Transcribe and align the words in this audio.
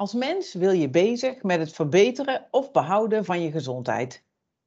Als 0.00 0.14
mens 0.14 0.54
wil 0.54 0.70
je 0.70 0.90
bezig 0.90 1.42
met 1.42 1.58
het 1.58 1.72
verbeteren 1.72 2.46
of 2.50 2.72
behouden 2.72 3.24
van 3.24 3.42
je 3.42 3.50
gezondheid. 3.50 4.24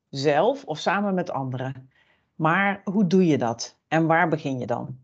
Zelf 0.09 0.65
of 0.65 0.79
samen 0.79 1.13
met 1.13 1.31
anderen. 1.31 1.91
Maar 2.35 2.81
hoe 2.83 3.07
doe 3.07 3.27
je 3.27 3.37
dat 3.37 3.77
en 3.87 4.07
waar 4.07 4.29
begin 4.29 4.59
je 4.59 4.65
dan? 4.65 4.97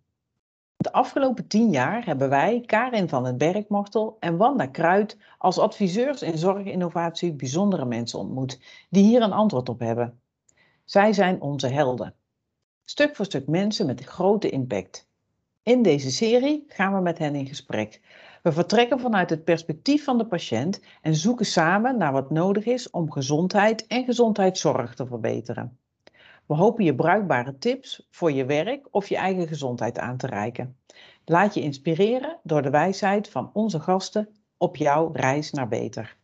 De 0.77 0.91
afgelopen 0.91 1.47
tien 1.47 1.69
jaar 1.69 2.05
hebben 2.05 2.29
wij, 2.29 2.63
Karin 2.65 3.09
van 3.09 3.25
het 3.25 3.37
Bergmortel 3.37 4.17
en 4.19 4.37
Wanda 4.37 4.65
Kruid, 4.65 5.17
als 5.37 5.59
adviseurs 5.59 6.21
in 6.21 6.37
zorginnovatie 6.37 7.33
bijzondere 7.33 7.85
mensen 7.85 8.19
ontmoet 8.19 8.59
die 8.89 9.03
hier 9.03 9.21
een 9.21 9.33
antwoord 9.33 9.69
op 9.69 9.79
hebben. 9.79 10.19
Zij 10.85 11.13
zijn 11.13 11.41
onze 11.41 11.67
helden. 11.67 12.15
Stuk 12.83 13.15
voor 13.15 13.25
stuk 13.25 13.47
mensen 13.47 13.85
met 13.85 14.03
grote 14.03 14.49
impact. 14.49 15.07
In 15.63 15.81
deze 15.81 16.11
serie 16.11 16.65
gaan 16.67 16.93
we 16.93 17.01
met 17.01 17.17
hen 17.17 17.35
in 17.35 17.47
gesprek. 17.47 18.01
We 18.43 18.51
vertrekken 18.51 18.99
vanuit 18.99 19.29
het 19.29 19.43
perspectief 19.43 20.03
van 20.03 20.17
de 20.17 20.25
patiënt 20.25 20.79
en 21.01 21.15
zoeken 21.15 21.45
samen 21.45 21.97
naar 21.97 22.11
wat 22.11 22.29
nodig 22.29 22.65
is 22.65 22.89
om 22.89 23.11
gezondheid 23.11 23.87
en 23.87 24.05
gezondheidszorg 24.05 24.95
te 24.95 25.05
verbeteren. 25.05 25.77
We 26.45 26.53
hopen 26.53 26.83
je 26.83 26.95
bruikbare 26.95 27.57
tips 27.57 28.07
voor 28.11 28.31
je 28.31 28.45
werk 28.45 28.87
of 28.91 29.09
je 29.09 29.15
eigen 29.15 29.47
gezondheid 29.47 29.99
aan 29.99 30.17
te 30.17 30.27
reiken. 30.27 30.77
Laat 31.25 31.53
je 31.53 31.61
inspireren 31.61 32.39
door 32.43 32.61
de 32.61 32.69
wijsheid 32.69 33.29
van 33.29 33.49
onze 33.53 33.79
gasten 33.79 34.29
op 34.57 34.75
jouw 34.75 35.11
reis 35.13 35.51
naar 35.51 35.67
beter. 35.67 36.17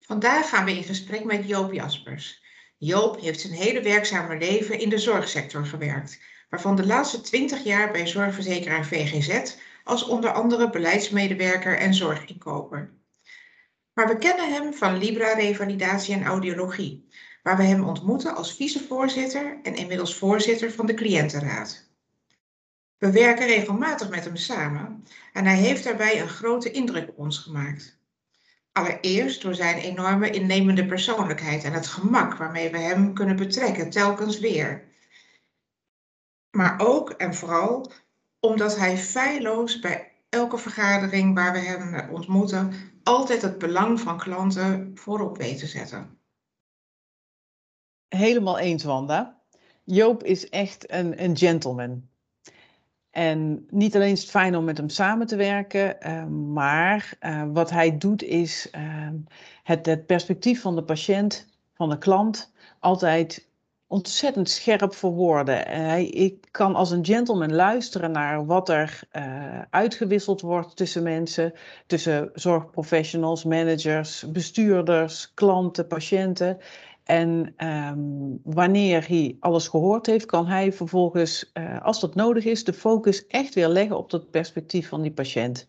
Vandaag 0.00 0.48
gaan 0.48 0.64
we 0.64 0.76
in 0.76 0.82
gesprek 0.82 1.24
met 1.24 1.48
Joop 1.48 1.72
Jaspers. 1.72 2.44
Joop 2.76 3.20
heeft 3.20 3.40
zijn 3.40 3.52
hele 3.52 3.82
werkzame 3.82 4.38
leven 4.38 4.80
in 4.80 4.88
de 4.88 4.98
zorgsector 4.98 5.66
gewerkt, 5.66 6.20
waarvan 6.50 6.76
de 6.76 6.86
laatste 6.86 7.20
20 7.20 7.64
jaar 7.64 7.92
bij 7.92 8.06
zorgverzekeraar 8.06 8.84
VGZ 8.84 9.56
als 9.86 10.04
onder 10.04 10.32
andere 10.32 10.70
beleidsmedewerker 10.70 11.78
en 11.78 11.94
zorginkoper. 11.94 12.94
Maar 13.92 14.08
we 14.08 14.16
kennen 14.18 14.52
hem 14.52 14.74
van 14.74 14.98
Libra 14.98 15.32
Revalidatie 15.32 16.14
en 16.14 16.24
Audiologie, 16.24 17.08
waar 17.42 17.56
we 17.56 17.62
hem 17.62 17.84
ontmoeten 17.84 18.34
als 18.34 18.56
vicevoorzitter 18.56 19.58
en 19.62 19.74
inmiddels 19.74 20.16
voorzitter 20.16 20.72
van 20.72 20.86
de 20.86 20.94
cliëntenraad. 20.94 21.90
We 22.98 23.10
werken 23.10 23.46
regelmatig 23.46 24.08
met 24.08 24.24
hem 24.24 24.36
samen 24.36 25.04
en 25.32 25.44
hij 25.44 25.56
heeft 25.56 25.84
daarbij 25.84 26.20
een 26.20 26.28
grote 26.28 26.70
indruk 26.70 27.08
op 27.08 27.18
ons 27.18 27.38
gemaakt. 27.38 27.98
Allereerst 28.72 29.42
door 29.42 29.54
zijn 29.54 29.78
enorme 29.78 30.30
innemende 30.30 30.86
persoonlijkheid 30.86 31.64
en 31.64 31.72
het 31.72 31.86
gemak 31.86 32.36
waarmee 32.36 32.70
we 32.70 32.78
hem 32.78 33.14
kunnen 33.14 33.36
betrekken 33.36 33.90
telkens 33.90 34.38
weer. 34.38 34.84
Maar 36.50 36.74
ook 36.78 37.10
en 37.10 37.34
vooral 37.34 37.92
omdat 38.48 38.76
hij 38.76 38.96
feilloos 38.96 39.78
bij 39.78 40.12
elke 40.28 40.58
vergadering 40.58 41.34
waar 41.34 41.52
we 41.52 41.58
hem 41.58 42.10
ontmoeten 42.10 42.72
altijd 43.02 43.42
het 43.42 43.58
belang 43.58 44.00
van 44.00 44.18
klanten 44.18 44.90
voorop 44.94 45.36
weet 45.36 45.58
te 45.58 45.66
zetten. 45.66 46.18
Helemaal 48.08 48.58
eens, 48.58 48.84
Wanda. 48.84 49.40
Joop 49.84 50.22
is 50.22 50.48
echt 50.48 50.92
een, 50.92 51.22
een 51.22 51.36
gentleman. 51.36 52.08
En 53.10 53.66
niet 53.70 53.94
alleen 53.94 54.12
is 54.12 54.20
het 54.20 54.30
fijn 54.30 54.56
om 54.56 54.64
met 54.64 54.76
hem 54.76 54.88
samen 54.88 55.26
te 55.26 55.36
werken, 55.36 55.96
uh, 56.06 56.24
maar 56.54 57.12
uh, 57.20 57.44
wat 57.52 57.70
hij 57.70 57.98
doet 57.98 58.22
is 58.22 58.68
uh, 58.76 59.08
het, 59.62 59.86
het, 59.86 60.06
perspectief 60.06 60.60
van 60.60 60.74
de 60.74 60.84
patiënt, 60.84 61.48
van 61.74 61.88
de 61.88 61.98
klant, 61.98 62.52
altijd 62.78 63.45
ontzettend 63.88 64.50
scherp 64.50 64.94
verwoorden. 64.94 65.68
Hij 65.68 66.06
ik 66.06 66.46
kan 66.50 66.74
als 66.74 66.90
een 66.90 67.04
gentleman 67.04 67.54
luisteren 67.54 68.10
naar 68.10 68.46
wat 68.46 68.68
er 68.68 69.00
uitgewisseld 69.70 70.40
wordt 70.40 70.76
tussen 70.76 71.02
mensen, 71.02 71.52
tussen 71.86 72.30
zorgprofessionals, 72.34 73.44
managers, 73.44 74.24
bestuurders, 74.32 75.34
klanten, 75.34 75.86
patiënten. 75.86 76.58
En 77.04 77.54
um, 77.66 78.40
wanneer 78.44 79.08
hij 79.08 79.36
alles 79.40 79.68
gehoord 79.68 80.06
heeft, 80.06 80.26
kan 80.26 80.46
hij 80.46 80.72
vervolgens, 80.72 81.50
uh, 81.54 81.82
als 81.82 82.00
dat 82.00 82.14
nodig 82.14 82.44
is, 82.44 82.64
de 82.64 82.72
focus 82.72 83.26
echt 83.26 83.54
weer 83.54 83.68
leggen 83.68 83.96
op 83.96 84.10
het 84.10 84.30
perspectief 84.30 84.88
van 84.88 85.02
die 85.02 85.12
patiënt. 85.12 85.68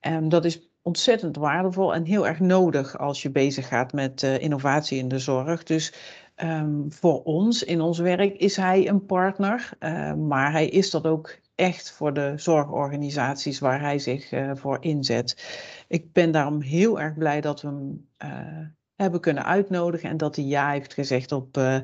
En 0.00 0.28
dat 0.28 0.44
is 0.44 0.68
ontzettend 0.82 1.36
waardevol 1.36 1.94
en 1.94 2.04
heel 2.04 2.26
erg 2.26 2.40
nodig 2.40 2.98
als 2.98 3.22
je 3.22 3.30
bezig 3.30 3.68
gaat 3.68 3.92
met 3.92 4.22
innovatie 4.22 4.98
in 4.98 5.08
de 5.08 5.18
zorg. 5.18 5.62
Dus 5.62 5.92
um, 6.42 6.92
voor 6.92 7.22
ons 7.22 7.62
in 7.62 7.80
ons 7.80 7.98
werk 7.98 8.36
is 8.36 8.56
hij 8.56 8.88
een 8.88 9.06
partner, 9.06 9.70
uh, 9.80 10.14
maar 10.14 10.52
hij 10.52 10.68
is 10.68 10.90
dat 10.90 11.06
ook 11.06 11.38
echt 11.54 11.92
voor 11.92 12.12
de 12.14 12.32
zorgorganisaties 12.36 13.58
waar 13.58 13.80
hij 13.80 13.98
zich 13.98 14.32
voor 14.54 14.76
inzet. 14.80 15.46
Ik 15.88 16.12
ben 16.12 16.32
daarom 16.32 16.60
heel 16.60 17.00
erg 17.00 17.14
blij 17.14 17.40
dat 17.40 17.60
we 17.62 17.68
hem 17.68 18.08
hebben 18.94 19.20
kunnen 19.20 19.44
uitnodigen 19.44 20.10
en 20.10 20.16
dat 20.16 20.36
hij 20.36 20.44
ja 20.44 20.70
heeft 20.70 20.94
gezegd 20.94 21.32
op, 21.32 21.56
uh, 21.56 21.78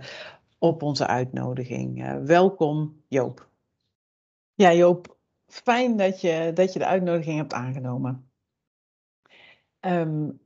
op 0.58 0.82
onze 0.82 1.06
uitnodiging. 1.06 2.18
Welkom 2.24 3.02
Joop. 3.08 3.48
Ja 4.54 4.72
Joop, 4.72 5.18
fijn 5.46 5.96
dat 5.96 6.20
je, 6.20 6.50
dat 6.54 6.72
je 6.72 6.78
de 6.78 6.86
uitnodiging 6.86 7.38
hebt 7.38 7.52
aangenomen. 7.52 8.30
Um, 9.80 10.40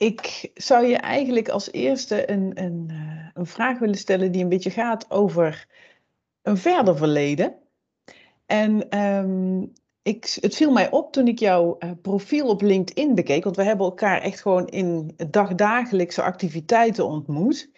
ik 0.00 0.50
zou 0.54 0.86
je 0.86 0.96
eigenlijk 0.96 1.48
als 1.48 1.72
eerste 1.72 2.30
een, 2.30 2.52
een, 2.54 2.88
uh, 2.90 3.26
een 3.34 3.46
vraag 3.46 3.78
willen 3.78 3.96
stellen 3.98 4.32
die 4.32 4.42
een 4.42 4.48
beetje 4.48 4.70
gaat 4.70 5.10
over 5.10 5.66
een 6.42 6.56
verder 6.56 6.96
verleden. 6.96 7.54
En 8.46 8.98
um, 8.98 9.72
ik, 10.02 10.38
het 10.40 10.54
viel 10.56 10.72
mij 10.72 10.90
op 10.90 11.12
toen 11.12 11.28
ik 11.28 11.38
jouw 11.38 11.76
uh, 11.78 11.90
profiel 12.02 12.48
op 12.48 12.62
LinkedIn 12.62 13.14
bekeek, 13.14 13.44
want 13.44 13.56
we 13.56 13.62
hebben 13.62 13.86
elkaar 13.86 14.20
echt 14.20 14.40
gewoon 14.40 14.66
in 14.66 15.14
dagdagelijkse 15.30 16.22
activiteiten 16.22 17.06
ontmoet. 17.06 17.70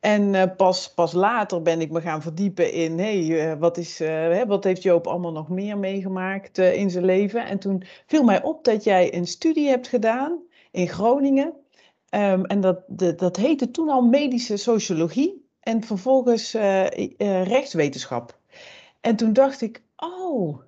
En 0.00 0.34
uh, 0.34 0.42
pas, 0.56 0.94
pas 0.94 1.12
later 1.12 1.62
ben 1.62 1.80
ik 1.80 1.90
me 1.90 2.00
gaan 2.00 2.22
verdiepen 2.22 2.72
in, 2.72 2.98
hey, 2.98 3.58
wat, 3.58 3.76
is, 3.76 4.02
wat 4.46 4.64
heeft 4.64 4.82
Joop 4.82 5.06
allemaal 5.06 5.32
nog 5.32 5.48
meer 5.48 5.78
meegemaakt 5.78 6.58
in 6.58 6.90
zijn 6.90 7.04
leven? 7.04 7.46
En 7.46 7.58
toen 7.58 7.82
viel 8.06 8.22
mij 8.22 8.42
op 8.42 8.64
dat 8.64 8.84
jij 8.84 9.14
een 9.14 9.26
studie 9.26 9.68
hebt 9.68 9.88
gedaan 9.88 10.42
in 10.70 10.88
Groningen. 10.88 11.66
Um, 12.10 12.44
en 12.44 12.60
dat, 12.60 12.82
dat 13.18 13.36
heette 13.36 13.70
toen 13.70 13.88
al 13.88 14.02
medische 14.02 14.56
sociologie 14.56 15.46
en 15.60 15.82
vervolgens 15.82 16.52
rechtswetenschap. 17.42 18.38
En 19.00 19.16
toen 19.16 19.32
dacht 19.32 19.60
ik, 19.60 19.82
oh, 19.96 20.58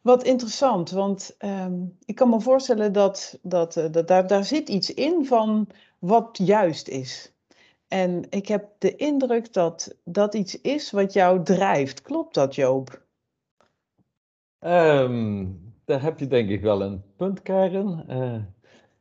wat 0.00 0.24
interessant, 0.24 0.90
want 0.90 1.36
um, 1.38 1.96
ik 2.04 2.14
kan 2.14 2.28
me 2.28 2.40
voorstellen 2.40 2.92
dat, 2.92 3.38
dat, 3.42 3.76
uh, 3.76 3.84
dat 3.90 4.08
daar, 4.08 4.26
daar 4.26 4.44
zit 4.44 4.68
iets 4.68 4.94
in 4.94 5.26
van 5.26 5.68
wat 5.98 6.38
juist 6.42 6.88
is. 6.88 7.32
En 7.88 8.26
ik 8.30 8.48
heb 8.48 8.68
de 8.78 8.96
indruk 8.96 9.52
dat 9.52 9.96
dat 10.04 10.34
iets 10.34 10.60
is 10.60 10.90
wat 10.90 11.12
jou 11.12 11.44
drijft. 11.44 12.02
Klopt 12.02 12.34
dat, 12.34 12.54
Joop? 12.54 13.02
Um, 14.60 15.74
daar 15.84 16.02
heb 16.02 16.18
je 16.18 16.26
denk 16.26 16.48
ik 16.48 16.60
wel 16.60 16.82
een 16.82 17.02
punt, 17.16 17.42
Karen. 17.42 18.04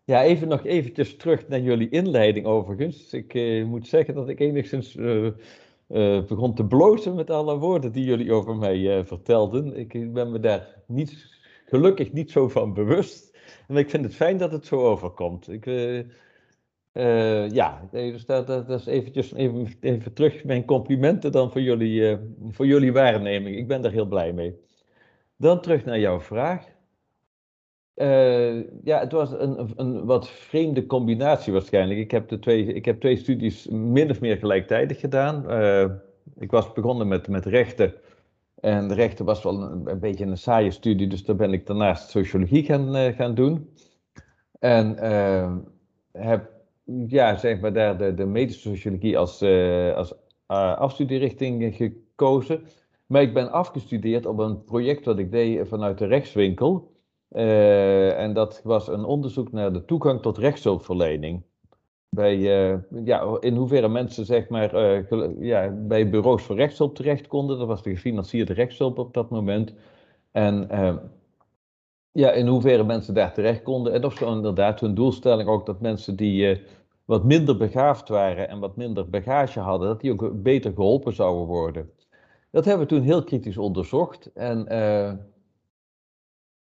Ja, 0.10 0.24
even 0.24 0.48
nog 0.48 0.66
eventjes 0.66 1.16
terug 1.16 1.48
naar 1.48 1.60
jullie 1.60 1.90
inleiding 1.90 2.46
overigens. 2.46 3.14
Ik 3.14 3.34
uh, 3.34 3.66
moet 3.66 3.88
zeggen 3.88 4.14
dat 4.14 4.30
ik 4.30 4.40
enigszins 4.40 4.96
uh, 4.96 5.32
begon 6.28 6.56
te 6.56 6.66
blozen 6.66 7.16
met 7.16 7.30
alle 7.30 7.58
woorden 7.58 7.92
die 7.92 8.04
jullie 8.04 8.34
over 8.34 8.56
mij 8.56 9.06
vertelden. 9.06 9.78
Ik 9.78 10.14
ben 10.14 10.32
me 10.32 10.40
daar 10.40 10.68
niet, 10.88 11.40
gelukkig 11.66 12.12
niet 12.12 12.32
zo 12.32 12.48
van 12.48 12.74
bewust. 12.74 13.38
En 13.68 13.76
ik 13.78 13.90
vind 13.90 14.04
het 14.04 14.16
fijn 14.16 14.38
dat 14.38 14.52
het 14.52 14.66
zo 14.66 14.76
overkomt. 14.76 15.50
Ik, 15.50 15.66
ja, 17.52 17.88
dus 17.92 18.26
dat, 18.26 18.48
dat, 18.48 18.70
is 18.70 18.86
eventjes 18.86 19.34
even, 19.34 19.68
even 19.80 20.14
terug 20.14 20.44
mijn 20.44 20.66
complimenten 20.66 21.32
dan 21.32 21.52
voor 21.52 21.62
jullie, 21.62 22.18
voor 22.50 22.66
jullie 22.66 22.94
waarneming. 22.94 23.58
Ik 23.58 23.68
ben 23.68 23.82
daar 23.82 23.92
heel 23.92 24.08
blij 24.08 24.34
mee. 24.34 24.56
Dan 25.38 25.62
terug 25.62 25.86
naar 25.86 26.00
jouw 26.00 26.20
vraag. 26.20 26.78
Uh, 28.02 28.64
ja, 28.84 29.00
het 29.00 29.12
was 29.12 29.32
een, 29.32 29.70
een 29.76 30.06
wat 30.06 30.30
vreemde 30.30 30.86
combinatie 30.86 31.54
waarschijnlijk. 31.54 32.00
Ik 32.00 32.12
heb, 32.12 32.30
de 32.30 32.40
twee, 32.40 32.74
ik 32.74 32.86
heb 32.86 33.00
twee 33.00 33.16
studies 33.16 33.68
min 33.68 34.10
of 34.10 34.22
meer 34.22 34.38
gelijktijdig 34.38 35.00
gedaan. 35.00 35.44
Uh, 35.52 35.86
ik 36.38 36.52
was 36.52 36.74
begonnen 36.74 37.08
met, 37.08 37.28
met 37.28 37.46
rechten. 37.46 37.94
En 38.60 38.88
de 38.88 38.94
rechten 38.94 39.26
was 39.26 39.44
wel 39.44 39.62
een, 39.62 39.90
een, 39.90 40.00
beetje 40.00 40.26
een 40.26 40.38
saaie 40.38 40.72
studie, 40.72 41.08
dus 41.08 41.24
daar 41.24 41.36
ben 41.36 41.54
ik 41.54 41.68
daarnaast 41.68 42.10
sociologie 42.10 42.64
gaan, 42.64 42.96
uh, 42.96 43.16
gaan 43.16 43.36
doen. 43.36 43.70
En 44.60 44.96
heb 46.12 46.50
ja, 47.08 47.38
zeg 47.38 47.60
maar 47.60 47.74
daar 47.74 47.98
de, 47.98 48.14
de 48.14 48.26
medische 48.26 48.70
sociologie 48.70 49.18
als, 49.18 49.44
als 49.96 50.14
afstudierichting 50.78 51.76
gekozen. 51.76 52.62
Maar 53.06 53.22
ik 53.22 53.34
ben 53.34 53.52
afgestudeerd 53.52 54.26
op 54.26 54.38
een 54.38 54.64
project 54.64 55.04
dat 55.04 55.20
ik 55.20 55.32
deed 55.32 55.68
vanuit 55.68 55.98
de 55.98 56.06
rechtswinkel. 56.06 56.98
Uh, 57.32 58.20
en 58.20 58.34
dat 58.34 58.62
was 58.64 58.88
een 58.88 59.04
onderzoek 59.04 59.52
naar 59.52 59.74
de 59.74 59.86
toegang 59.86 60.22
tot 60.22 60.38
rechtshulpverlening. 60.38 61.44
Bij, 62.10 62.38
uh, 62.38 62.78
ja, 63.06 63.38
in 63.40 63.56
hoeverre 63.56 63.88
mensen 63.88 64.26
zeg 64.26 64.50
maar, 64.50 64.76
uh, 65.12 65.30
ja, 65.40 65.70
bij 65.70 66.10
bureaus 66.10 66.44
voor 66.44 66.56
rechtshulp 66.56 66.96
terecht 66.96 67.28
konden. 67.28 67.58
Dat 67.58 67.68
was 67.68 67.84
de 67.84 67.90
gefinancierde 67.90 68.54
rechtshulp 68.54 68.98
op 68.98 69.14
dat 69.14 69.30
moment. 69.30 69.74
En 70.32 70.68
ja, 72.12 72.32
in 72.32 72.48
hoeverre 72.48 72.84
mensen 72.84 73.14
daar 73.14 73.34
terecht 73.34 73.64
konden. 73.64 73.94
En 73.94 74.06
of 74.06 74.14
zo 74.14 74.36
inderdaad 74.36 74.80
hun 74.80 74.94
doelstelling 74.94 75.50
ook 75.50 75.66
dat 75.66 75.82
mensen 75.82 76.16
die 76.16 76.62
wat 77.06 77.24
minder 77.24 77.58
begaafd 77.58 78.10
waren 78.10 78.50
en 78.50 78.60
wat 78.60 78.76
minder 78.76 79.10
bagage 79.10 79.60
hadden, 79.60 79.88
dat 79.88 80.02
die 80.02 80.12
ook 80.12 80.44
beter 80.44 80.74
geholpen 80.74 81.14
zouden 81.14 81.46
worden. 81.46 81.90
Dat 82.52 82.66
hebben 82.66 82.88
we 82.88 82.94
toen 82.94 83.04
heel 83.04 83.24
kritisch 83.24 83.58
onderzocht. 83.58 84.32
En 84.34 84.68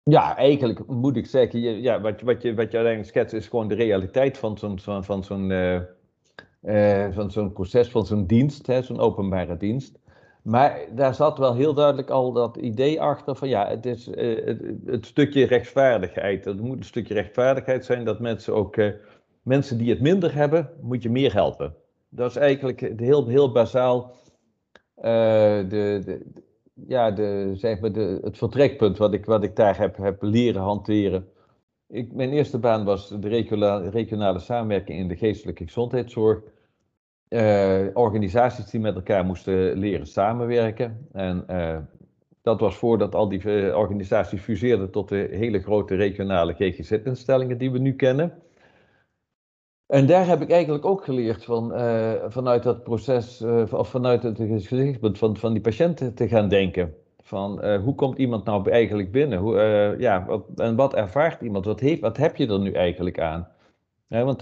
ja, 0.03 0.37
eigenlijk 0.37 0.87
moet 0.87 1.17
ik 1.17 1.25
zeggen, 1.25 1.81
ja, 1.81 2.01
wat, 2.01 2.21
wat, 2.21 2.41
je, 2.41 2.53
wat 2.53 2.71
je 2.71 2.77
uiteindelijk 2.77 3.05
schetst 3.05 3.33
is 3.33 3.47
gewoon 3.47 3.67
de 3.67 3.75
realiteit 3.75 4.37
van 4.37 4.57
zo'n 4.57 4.79
van, 4.79 5.03
van 5.03 5.23
zo'n 5.23 5.49
uh, 6.61 7.11
van 7.11 7.31
zo'n 7.31 7.53
proces, 7.53 7.89
van 7.89 8.05
zo'n 8.05 8.25
dienst, 8.25 8.65
zo'n 8.81 8.99
openbare 8.99 9.57
dienst. 9.57 9.99
Maar 10.43 10.79
daar 10.95 11.15
zat 11.15 11.37
wel 11.37 11.55
heel 11.55 11.73
duidelijk 11.73 12.09
al 12.09 12.31
dat 12.31 12.57
idee 12.57 13.01
achter 13.01 13.35
van 13.35 13.49
ja, 13.49 13.67
het 13.67 13.85
is 13.85 14.07
uh, 14.07 14.45
het, 14.45 14.61
het, 14.85 15.05
stukje 15.05 15.45
rechtvaardigheid. 15.45 16.45
Er 16.45 16.55
moet 16.55 16.77
een 16.77 16.83
stukje 16.83 17.13
rechtvaardigheid 17.13 17.85
zijn 17.85 18.05
dat 18.05 18.19
mensen 18.19 18.53
ook, 18.53 18.75
mensen 19.41 19.77
die 19.77 19.89
het 19.89 20.01
minder 20.01 20.35
hebben, 20.35 20.69
moet 20.81 21.03
je 21.03 21.09
meer 21.09 21.33
helpen. 21.33 21.75
Dat 22.09 22.29
is 22.29 22.35
eigenlijk 22.35 22.99
heel, 22.99 23.27
heel 23.27 23.51
bazaal 23.51 24.15
de, 24.95 26.01
de, 26.05 26.41
ja, 26.73 27.11
de, 27.11 27.51
zeg 27.55 27.79
maar 27.79 27.91
de, 27.91 28.19
het 28.23 28.37
vertrekpunt 28.37 28.97
wat 28.97 29.13
ik, 29.13 29.25
wat 29.25 29.43
ik 29.43 29.55
daar 29.55 29.77
heb, 29.77 29.97
heb 29.97 30.21
leren 30.21 30.61
hanteren. 30.61 31.27
Ik, 31.87 32.13
mijn 32.13 32.31
eerste 32.31 32.59
baan 32.59 32.83
was 32.83 33.09
de 33.09 33.27
regionale, 33.27 33.89
regionale 33.89 34.39
samenwerking 34.39 34.99
in 34.99 35.07
de 35.07 35.15
geestelijke 35.15 35.63
gezondheidszorg 35.63 36.41
uh, 37.29 37.87
organisaties 37.93 38.69
die 38.69 38.79
met 38.79 38.95
elkaar 38.95 39.25
moesten 39.25 39.77
leren 39.77 40.07
samenwerken. 40.07 41.07
En 41.11 41.43
uh, 41.49 41.77
dat 42.41 42.59
was 42.59 42.75
voordat 42.75 43.15
al 43.15 43.29
die 43.29 43.43
uh, 43.43 43.77
organisaties 43.77 44.41
fuseerden 44.41 44.91
tot 44.91 45.09
de 45.09 45.27
hele 45.31 45.59
grote 45.59 45.95
regionale 45.95 46.53
GGZ-instellingen 46.53 47.57
die 47.57 47.71
we 47.71 47.77
nu 47.77 47.95
kennen. 47.95 48.33
En 49.91 50.05
daar 50.05 50.27
heb 50.27 50.41
ik 50.41 50.49
eigenlijk 50.49 50.85
ook 50.85 51.03
geleerd 51.03 51.43
van, 51.43 51.71
vanuit 52.27 52.63
dat 52.63 52.83
proces, 52.83 53.43
of 53.71 53.89
vanuit 53.89 54.23
het 54.23 54.37
gezichtspunt 54.37 55.17
van, 55.17 55.37
van 55.37 55.53
die 55.53 55.61
patiënten 55.61 56.13
te 56.13 56.27
gaan 56.27 56.49
denken. 56.49 56.93
Van 57.21 57.75
hoe 57.75 57.95
komt 57.95 58.17
iemand 58.17 58.45
nou 58.45 58.69
eigenlijk 58.69 59.11
binnen? 59.11 59.39
Hoe, 59.39 59.95
ja, 59.99 60.25
wat, 60.25 60.43
en 60.55 60.75
wat 60.75 60.93
ervaart 60.95 61.41
iemand? 61.41 61.65
Wat, 61.65 61.79
heeft, 61.79 62.01
wat 62.01 62.17
heb 62.17 62.35
je 62.35 62.47
er 62.47 62.59
nu 62.59 62.71
eigenlijk 62.71 63.19
aan? 63.19 63.47
Want 64.07 64.41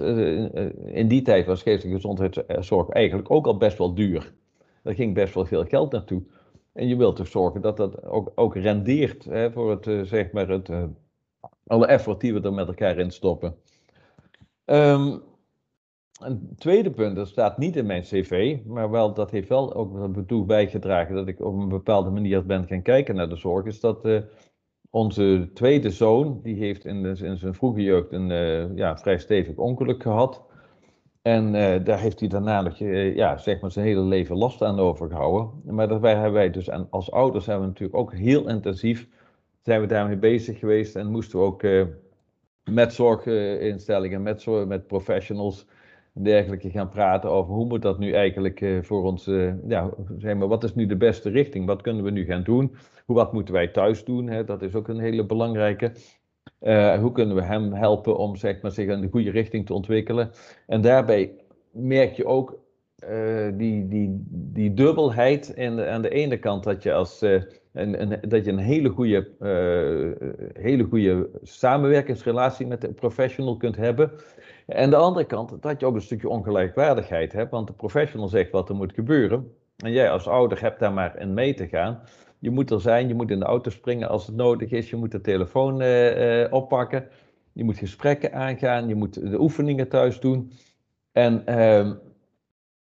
in 0.86 1.08
die 1.08 1.22
tijd 1.22 1.46
was 1.46 1.62
geestelijke 1.62 2.02
gezondheidszorg 2.02 2.90
eigenlijk 2.90 3.32
ook 3.32 3.46
al 3.46 3.58
best 3.58 3.78
wel 3.78 3.94
duur. 3.94 4.34
Er 4.84 4.94
ging 4.94 5.14
best 5.14 5.34
wel 5.34 5.46
veel 5.46 5.64
geld 5.64 5.92
naartoe. 5.92 6.22
En 6.74 6.88
je 6.88 6.98
wilt 6.98 7.16
toch 7.16 7.28
zorgen 7.28 7.62
dat 7.62 7.78
dat 7.78 8.06
ook, 8.06 8.32
ook 8.36 8.56
rendeert 8.56 9.26
hè, 9.26 9.52
voor 9.52 9.70
het, 9.70 10.08
zeg 10.08 10.32
maar 10.32 10.48
het, 10.48 10.70
alle 11.68 11.88
effort 11.88 12.22
die 12.22 12.34
we 12.34 12.42
er 12.42 12.54
met 12.54 12.68
elkaar 12.68 12.98
in 12.98 13.12
stoppen. 13.12 13.56
Um, 14.66 15.22
een 16.20 16.54
tweede 16.58 16.92
punt, 16.92 17.16
dat 17.16 17.28
staat 17.28 17.58
niet 17.58 17.76
in 17.76 17.86
mijn 17.86 18.02
cv, 18.02 18.58
maar 18.66 18.90
wel, 18.90 19.14
dat 19.14 19.32
heeft 19.32 19.50
wel 19.50 19.74
ook 19.74 20.16
ertoe 20.16 20.46
bijgedragen 20.46 21.16
dat 21.16 21.28
ik 21.28 21.42
op 21.42 21.54
een 21.54 21.70
bepaalde 21.70 22.10
manier 22.10 22.46
ben 22.46 22.68
gaan 22.68 22.82
kijken 22.82 23.16
naar 23.16 23.30
de 23.30 23.36
zorg, 23.36 23.66
is 23.66 23.80
dat 23.80 24.08
onze 24.90 25.50
tweede 25.54 25.90
zoon, 25.90 26.40
die 26.44 26.56
heeft 26.56 26.86
in, 26.86 27.06
in 27.06 27.38
zijn 27.38 27.54
vroege 27.54 27.84
jeugd 27.84 28.12
een 28.12 28.30
uh, 28.30 28.76
ja, 28.76 28.98
vrij 28.98 29.18
stevig 29.18 29.56
ongeluk 29.56 30.02
gehad. 30.02 30.44
En 31.22 31.54
uh, 31.54 31.86
daar 31.86 32.00
heeft 32.00 32.20
hij 32.20 32.30
daarna 32.30 32.62
nog, 32.62 32.78
ja, 33.16 33.38
zeg 33.38 33.62
maar 33.62 33.72
zijn 33.72 33.86
hele 33.86 34.02
leven 34.02 34.38
last 34.38 34.62
aan 34.62 34.80
overgehouden. 34.80 35.62
Maar 35.64 35.88
daarbij 35.88 36.14
hebben 36.14 36.34
wij 36.34 36.50
dus, 36.50 36.70
als 36.90 37.12
ouders 37.12 37.46
hebben 37.46 37.64
we 37.64 37.70
natuurlijk 37.70 38.00
ook 38.00 38.14
heel 38.14 38.48
intensief, 38.48 39.08
zijn 39.62 39.82
we 39.82 39.88
daarmee 39.88 40.18
bezig 40.18 40.60
geweest 40.60 40.96
en 40.96 41.12
moesten 41.12 41.40
we 41.40 41.46
ook 41.46 41.64
met 42.64 42.94
zorginstellingen, 42.94 44.22
met, 44.22 44.46
met 44.68 44.88
professionals 44.88 45.68
dergelijke 46.24 46.70
gaan 46.70 46.90
praten 46.90 47.30
over 47.30 47.54
hoe 47.54 47.66
moet 47.66 47.82
dat 47.82 48.00
nu 48.00 48.12
eigenlijk 48.12 48.66
voor 48.82 49.04
ons, 49.04 49.26
ja, 49.68 49.90
zeg 50.18 50.36
maar, 50.36 50.48
wat 50.48 50.64
is 50.64 50.76
nu 50.76 50.86
de 50.86 50.98
beste 50.98 51.30
richting? 51.30 51.66
Wat 51.66 51.82
kunnen 51.82 52.04
we 52.04 52.12
nu 52.12 52.26
gaan 52.26 52.44
doen? 52.44 52.76
Hoe, 53.06 53.16
wat 53.16 53.34
moeten 53.34 53.54
wij 53.54 53.68
thuis 53.68 54.04
doen? 54.04 54.28
Hè? 54.28 54.44
Dat 54.44 54.62
is 54.62 54.76
ook 54.76 54.88
een 54.88 55.00
hele 55.00 55.26
belangrijke. 55.26 55.92
Uh, 56.62 57.00
hoe 57.00 57.12
kunnen 57.12 57.36
we 57.36 57.44
hem 57.44 57.74
helpen 57.74 58.18
om 58.18 58.36
zeg 58.36 58.62
maar, 58.62 58.72
zich 58.72 58.88
in 58.88 59.02
de 59.02 59.10
goede 59.12 59.32
richting 59.32 59.66
te 59.66 59.74
ontwikkelen? 59.74 60.32
En 60.68 60.82
daarbij 60.82 61.36
merk 61.72 62.14
je 62.14 62.26
ook 62.26 62.60
die, 63.54 63.88
die, 63.88 64.24
die 64.30 64.74
dubbelheid. 64.74 65.56
De, 65.56 65.88
aan 65.88 66.02
de 66.02 66.10
ene 66.10 66.38
kant 66.38 66.64
dat 66.64 66.84
je, 66.84 66.94
als, 66.94 67.26
een, 67.82 68.20
dat 68.30 68.46
je 68.46 68.52
een 68.52 68.58
hele 68.58 68.90
goede, 68.90 69.28
hele 70.54 70.84
goede 70.84 71.30
samenwerkingsrelatie 71.42 72.68
met 72.68 72.82
de 72.82 72.94
professional 72.94 73.58
kunt 73.58 73.76
hebben. 73.76 74.12
En 74.66 74.90
de 74.90 74.96
andere 74.96 75.26
kant 75.26 75.62
dat 75.62 75.80
je 75.80 75.86
ook 75.86 75.96
een 75.96 76.02
stukje 76.02 76.30
ongelijkwaardigheid 76.30 77.34
hebt. 77.34 77.52
Want 77.52 77.68
de 77.68 77.74
professional 77.74 78.28
zegt 78.28 78.52
wat 78.52 78.70
er 78.70 78.76
moet 78.76 78.94
gebeuren. 78.94 79.52
En 79.84 79.92
jij 79.92 80.10
als 80.10 80.28
ouder 80.28 80.62
hebt 80.62 80.80
daar 80.80 80.94
maar 80.94 81.20
in 81.20 81.34
mee 81.34 81.54
te 81.54 81.68
gaan. 81.68 82.02
Je 82.40 82.50
moet 82.50 82.72
er 82.72 82.82
zijn, 82.82 83.08
je 83.08 83.14
moet 83.14 83.32
in 83.32 83.40
de 83.40 83.46
auto 83.46 83.70
springen 83.70 84.10
als 84.10 84.28
het 84.28 84.36
nodig 84.36 84.72
is, 84.72 84.90
je 84.90 84.96
moet 84.96 85.12
de 85.12 85.22
telefoon 85.22 85.82
uh, 85.82 86.42
uh, 86.42 86.54
oppakken, 86.54 87.08
je 87.54 87.64
moet 87.64 87.78
gesprekken 87.78 88.34
aangaan, 88.34 88.88
je 88.88 88.96
moet 88.96 89.30
de 89.30 89.40
oefeningen 89.40 89.88
thuis 89.88 90.20
doen. 90.20 90.52
En 91.12 91.44
uh, 91.50 91.92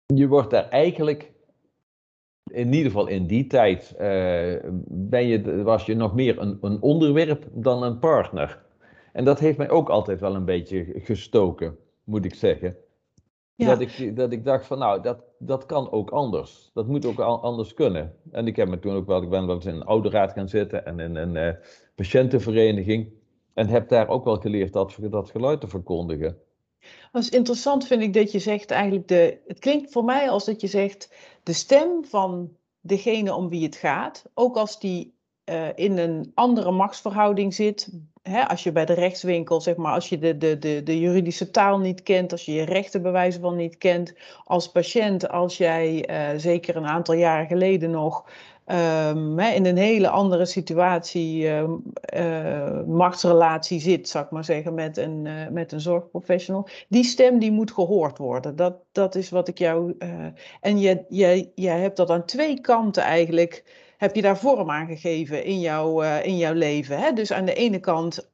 je 0.06 0.28
wordt 0.28 0.50
daar 0.50 0.70
eigenlijk, 0.70 1.32
in 2.52 2.74
ieder 2.74 2.92
geval 2.92 3.08
in 3.08 3.28
die 3.28 3.48
tijd, 3.48 3.94
uh, 3.94 4.00
ben 4.88 5.28
je, 5.28 5.64
was 5.64 5.86
je 5.86 5.96
nog 5.96 6.14
meer 6.14 6.40
een, 6.40 6.58
een 6.62 6.82
onderwerp 6.82 7.48
dan 7.52 7.84
een 7.84 8.00
partner. 8.00 8.62
En 9.14 9.26
dat 9.26 9.40
heeft 9.40 9.58
mij 9.58 9.70
ook 9.70 9.90
altijd 9.90 10.20
wel 10.20 10.36
een 10.36 10.46
beetje 10.46 10.86
gestoken, 10.96 11.78
moet 12.04 12.26
ik 12.26 12.36
zeggen. 12.36 12.76
Ja. 13.56 13.68
Dat, 13.68 13.80
ik, 13.80 14.16
dat 14.16 14.32
ik 14.32 14.46
dacht 14.46 14.66
van 14.66 14.78
nou, 14.78 15.02
dat, 15.02 15.24
dat 15.40 15.66
kan 15.66 15.92
ook 15.92 16.10
anders. 16.10 16.72
Dat 16.74 16.88
moet 16.88 17.06
ook 17.06 17.20
anders 17.20 17.74
kunnen. 17.74 18.16
En 18.32 18.48
ik 18.48 18.56
heb 18.56 18.70
me 18.70 18.80
toen 18.80 18.96
ook 18.96 19.08
wel, 19.08 19.22
ik 19.22 19.30
ben 19.30 19.46
wel 19.46 19.56
eens 19.56 19.66
in 19.66 19.76
een 19.76 19.86
ouderraad 19.86 20.32
gaan 20.32 20.50
zitten 20.50 20.86
en 20.86 21.00
in 21.00 21.16
een 21.16 21.36
uh, 21.36 21.50
patiëntenvereniging. 21.96 23.12
En 23.54 23.68
heb 23.68 23.90
daar 23.90 24.08
ook 24.08 24.24
wel 24.24 24.36
geleerd 24.36 24.74
dat, 24.74 24.98
dat 25.02 25.30
geluid 25.30 25.62
te 25.62 25.68
verkondigen. 25.68 26.38
Dat 27.12 27.28
interessant 27.28 27.88
vind 27.88 28.02
ik 28.02 28.14
dat 28.14 28.32
je 28.32 28.40
zegt 28.40 28.72
eigenlijk, 28.72 29.08
de, 29.08 29.38
het 29.48 29.60
klinkt 29.60 29.92
voor 29.92 30.04
mij 30.04 30.30
als 30.30 30.46
dat 30.46 30.62
je 30.62 30.68
zegt, 30.68 31.14
de 31.44 31.54
stem 31.54 32.06
van 32.06 32.58
degene 32.82 33.36
om 33.36 33.50
wie 33.50 33.64
het 33.64 33.76
gaat, 33.76 34.24
ook 34.34 34.56
als 34.56 34.80
die 34.80 35.18
uh, 35.46 35.68
in 35.76 35.98
een 35.98 36.32
andere 36.34 36.72
machtsverhouding 36.72 37.54
zit, 37.54 37.90
als 38.48 38.64
je 38.64 38.72
bij 38.72 38.86
de 38.86 38.94
rechtswinkel, 38.94 39.62
zeg 39.62 39.76
maar, 39.76 39.94
als 39.94 40.10
je 40.10 40.20
de, 40.20 40.38
de, 40.38 40.58
de, 40.58 40.84
de 40.84 41.00
juridische 41.00 41.52
taal 41.52 41.80
niet 41.80 42.04
kent, 42.04 42.32
als 42.32 42.46
je 42.46 42.52
je 42.52 42.64
rechten 42.64 43.02
bij 43.02 43.12
wijze 43.12 43.40
van 43.40 43.56
niet 43.56 43.78
kent, 43.78 44.14
als 44.44 44.72
patiënt, 44.72 45.30
als 45.30 45.58
jij 45.58 46.10
uh, 46.10 46.40
zeker 46.40 46.76
een 46.76 46.88
aantal 46.88 47.16
jaren 47.16 47.48
geleden 47.48 47.92
nog 47.92 48.26
um, 48.72 49.40
hè, 49.40 49.52
in 49.52 49.66
een 49.66 49.78
hele 49.78 50.10
andere 50.10 50.46
situatie, 50.46 51.44
uh, 51.44 51.64
uh, 52.16 52.84
machtsrelatie 52.86 53.80
zit, 53.80 54.10
zou 54.10 54.26
ik 54.26 54.32
maar 54.32 54.46
zeggen, 54.46 54.74
met 54.74 54.98
een, 54.98 55.28
met 55.52 55.72
een 55.72 55.82
zorgprofessional, 55.82 56.68
die 56.88 57.04
stem 57.04 57.40
die 57.40 57.52
moet 57.52 57.72
gehoord 57.72 58.18
worden. 58.18 58.56
Dat, 58.56 58.76
dat 58.92 59.16
is 59.16 59.30
wat 59.30 59.48
ik 59.48 59.58
jou. 59.58 59.96
en 60.62 60.80
je, 60.80 61.06
je, 61.10 61.52
jij 61.56 61.80
hebt 61.80 61.98
dat 61.98 62.10
aan 62.10 62.26
twee 62.26 62.62
kanten 62.62 63.04
eigenlijk 63.04 63.64
heb 63.98 64.16
je 64.16 64.22
daar 64.22 64.38
vorm 64.38 64.72
aan 64.72 64.88
gegeven 64.88 65.44
in, 65.44 65.60
jouw 65.60 66.02
in 66.02 66.38
jouw 66.38 66.54
leven. 66.54 66.98
Hè? 66.98 67.14
Dus 67.14 67.32
aan 67.32 67.46
de 67.46 67.54
ene 67.54 67.80
kant 67.80 68.32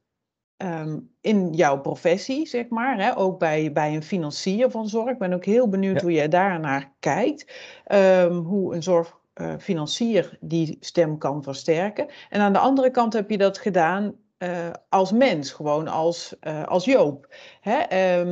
um, 0.56 1.10
in 1.20 1.52
jouw 1.52 1.80
professie, 1.80 2.46
zeg 2.46 2.68
maar, 2.68 2.98
hè? 2.98 3.16
ook 3.16 3.38
bij, 3.38 3.72
bij 3.72 3.94
een 3.94 4.02
financier 4.02 4.70
van 4.70 4.88
zorg. 4.88 5.10
Ik 5.10 5.18
ben 5.18 5.32
ook 5.32 5.44
heel 5.44 5.68
benieuwd 5.68 5.96
ja. 5.96 6.02
hoe 6.02 6.12
je 6.12 6.28
daarnaar 6.28 6.94
kijkt. 7.00 7.52
Um, 7.92 8.36
hoe 8.36 8.74
een 8.74 8.82
zorgfinancier 8.82 9.24
uh, 9.40 10.22
die 10.40 10.76
stem 10.80 11.18
kan 11.18 11.42
versterken. 11.42 12.06
En 12.30 12.40
aan 12.40 12.52
de 12.52 12.58
andere 12.58 12.90
kant 12.90 13.12
heb 13.12 13.30
je 13.30 13.38
dat 13.38 13.58
gedaan 13.58 14.14
uh, 14.38 14.70
als 14.88 15.12
mens, 15.12 15.52
gewoon 15.52 15.88
als, 15.88 16.36
uh, 16.40 16.64
als 16.64 16.84
Joop. 16.84 17.34
Hè? 17.60 18.24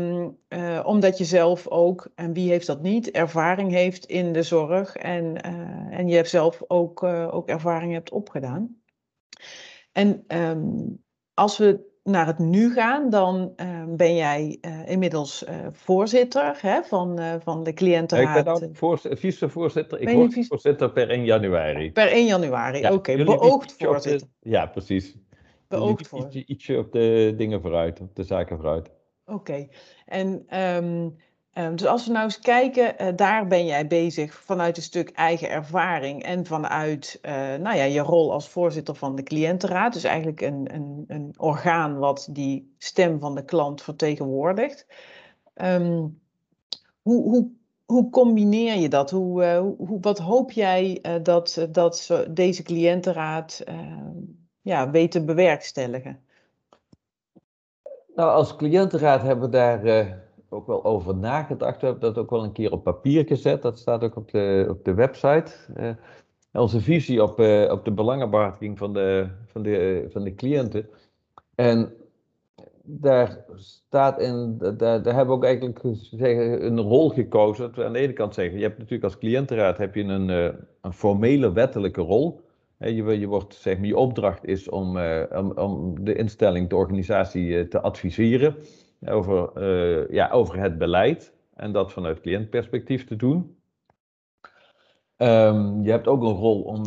Uh, 0.49 0.83
omdat 0.85 1.19
je 1.19 1.25
zelf 1.25 1.69
ook, 1.69 2.11
en 2.15 2.33
wie 2.33 2.51
heeft 2.51 2.67
dat 2.67 2.83
niet, 2.83 3.11
ervaring 3.11 3.71
heeft 3.71 4.05
in 4.05 4.33
de 4.33 4.43
zorg 4.43 4.97
en, 4.97 5.43
en 5.91 6.09
je 6.09 6.15
hebt 6.15 6.29
zelf 6.29 6.63
ook, 6.67 7.03
ook 7.03 7.49
ervaring 7.49 7.93
hebt 7.93 8.11
opgedaan. 8.11 8.77
En 9.93 10.25
um, 10.29 11.03
als 11.35 11.59
we 11.59 11.94
naar 12.05 12.27
het 12.27 12.39
nu 12.39 12.73
gaan, 12.73 13.11
dan 13.11 13.53
ehm, 13.57 13.97
ben 13.97 14.15
jij 14.15 14.59
inmiddels 14.87 15.45
voorzitter 15.73 16.59
hè, 16.61 16.83
van, 16.83 17.21
van 17.43 17.63
de 17.63 17.73
cliëntenraad. 17.73 18.39
Ik 18.39 18.45
ben 18.45 18.61
dan 18.61 18.75
voor, 18.75 19.01
vicevoorzitter, 19.03 20.01
ik 20.01 20.09
word 20.09 20.33
vice... 20.33 20.49
voorzitter 20.49 20.93
per 20.93 21.11
1 21.11 21.25
januari. 21.25 21.93
Per 21.93 22.09
1 22.09 22.27
januari, 22.27 22.79
ja, 22.79 22.93
oké, 22.93 23.13
okay. 23.13 23.25
beoogd 23.25 23.75
voorzitter. 23.79 24.29
De, 24.41 24.51
ja, 24.51 24.67
precies 24.67 25.17
beoogd 25.79 26.09
voor? 26.09 26.25
Ietsje, 26.25 26.47
ietsje 26.47 26.79
op 26.79 26.93
de 26.93 27.35
dingen 27.37 27.61
vooruit, 27.61 28.01
op 28.01 28.15
de 28.15 28.23
zaken 28.23 28.57
vooruit. 28.57 28.91
Oké. 29.25 29.35
Okay. 29.35 29.69
En 30.07 30.59
um, 30.85 31.17
Ehm, 31.55 31.77
dus 31.77 31.87
als 31.87 32.07
we 32.07 32.13
nou 32.13 32.25
eens 32.25 32.39
kijken, 32.39 33.03
uh, 33.03 33.09
daar 33.17 33.47
ben 33.47 33.67
jij 33.67 33.87
bezig 33.87 34.35
vanuit 34.35 34.77
een 34.77 34.83
stuk 34.83 35.11
eigen 35.11 35.51
ervaring 35.51 36.23
en 36.23 36.47
vanuit 36.47 37.19
uh, 37.23 37.33
nou 37.33 37.77
ja, 37.77 37.85
je 37.85 38.01
rol 38.01 38.33
als 38.33 38.49
voorzitter 38.49 38.95
van 38.95 39.17
de 39.17 39.23
cliëntenraad. 39.23 39.93
Dus 39.93 40.05
eigenlijk 40.05 40.41
een, 40.41 40.75
een, 40.75 41.05
een 41.07 41.35
orgaan 41.37 41.99
wat 41.99 42.29
die 42.31 42.75
stem 42.79 43.21
van 43.21 43.35
de 43.35 43.45
klant 43.45 43.83
vertegenwoordigt. 43.83 44.87
Um, 45.55 46.21
hoe, 47.03 47.23
hoe, 47.23 47.51
hoe 47.85 48.11
combineer 48.11 48.77
je 48.77 48.89
dat? 48.89 49.11
Hoe, 49.11 49.45
uh, 49.45 49.59
hoe, 49.59 50.01
wat 50.01 50.19
hoop 50.19 50.51
jij 50.51 51.05
dat, 51.23 51.67
dat 51.71 52.25
deze 52.31 52.63
cliëntenraad 52.63 53.63
ehm, 53.65 54.17
ja, 54.61 54.91
weet 54.91 55.11
te 55.11 55.25
bewerkstelligen? 55.25 56.21
Nou, 58.15 58.31
als 58.31 58.57
cliëntenraad 58.57 59.23
hebben 59.23 59.51
we 59.51 59.57
daar 59.57 59.83
ook 60.55 60.67
wel 60.67 60.85
over 60.85 61.17
nagedacht. 61.17 61.81
We 61.81 61.87
hebben 61.87 62.15
dat 62.15 62.25
ook 62.25 62.31
wel 62.31 62.45
een 62.45 62.53
keer 62.53 62.73
op 62.73 62.85
papier 62.85 63.27
gezet. 63.27 63.63
Dat 63.63 63.79
staat 63.79 64.05
ook 64.05 64.17
op 64.17 64.31
de, 64.31 64.67
op 64.69 64.85
de 64.85 64.95
website. 64.95 65.53
Uh, 65.77 65.91
onze 66.53 66.81
visie 66.81 67.23
op, 67.23 67.41
uh, 67.41 67.71
op 67.71 67.85
de 67.85 67.93
belangenbehartiging 67.93 68.79
van 68.79 68.93
de, 68.93 69.29
van, 69.47 69.63
de, 69.63 70.07
van 70.09 70.25
de 70.25 70.35
cliënten. 70.35 70.89
En 71.55 71.93
daar 72.83 73.45
staat 73.55 74.21
in, 74.21 74.59
daar, 74.59 74.77
daar 74.77 75.15
hebben 75.15 75.27
we 75.27 75.33
ook 75.33 75.45
eigenlijk 75.45 75.81
zeggen, 75.93 76.67
een 76.67 76.81
rol 76.81 77.09
gekozen. 77.09 77.67
Dat 77.67 77.77
we 77.77 77.85
aan 77.85 77.93
de 77.93 77.99
ene 77.99 78.13
kant 78.13 78.35
zeggen, 78.35 78.57
je 78.57 78.65
hebt 78.65 78.79
natuurlijk 78.79 79.05
als 79.05 79.19
cliëntenraad 79.19 79.79
heb 79.79 79.95
je 79.95 80.03
een, 80.03 80.29
een 80.81 80.93
formele 80.93 81.53
wettelijke 81.53 82.01
rol. 82.01 82.41
Je, 82.79 83.19
je, 83.19 83.27
wordt, 83.27 83.55
zeg 83.55 83.77
maar, 83.77 83.87
je 83.87 83.97
opdracht 83.97 84.47
is 84.47 84.69
om, 84.69 84.99
om, 85.33 85.53
om 85.53 86.05
de 86.05 86.15
instelling, 86.15 86.69
de 86.69 86.77
organisatie 86.77 87.69
te 87.69 87.81
adviseren 87.81 88.57
over, 89.09 89.51
uh, 89.57 90.09
ja, 90.11 90.31
over 90.31 90.59
het 90.59 90.79
beleid 90.79 91.33
en 91.55 91.73
dat 91.73 91.93
vanuit 91.93 92.21
cliëntperspectief 92.21 93.05
te 93.05 93.17
doen. 93.17 93.57
Um, 95.17 95.83
je 95.83 95.91
hebt 95.91 96.07
ook 96.07 96.23
een 96.23 96.35
rol 96.35 96.63
om 96.63 96.83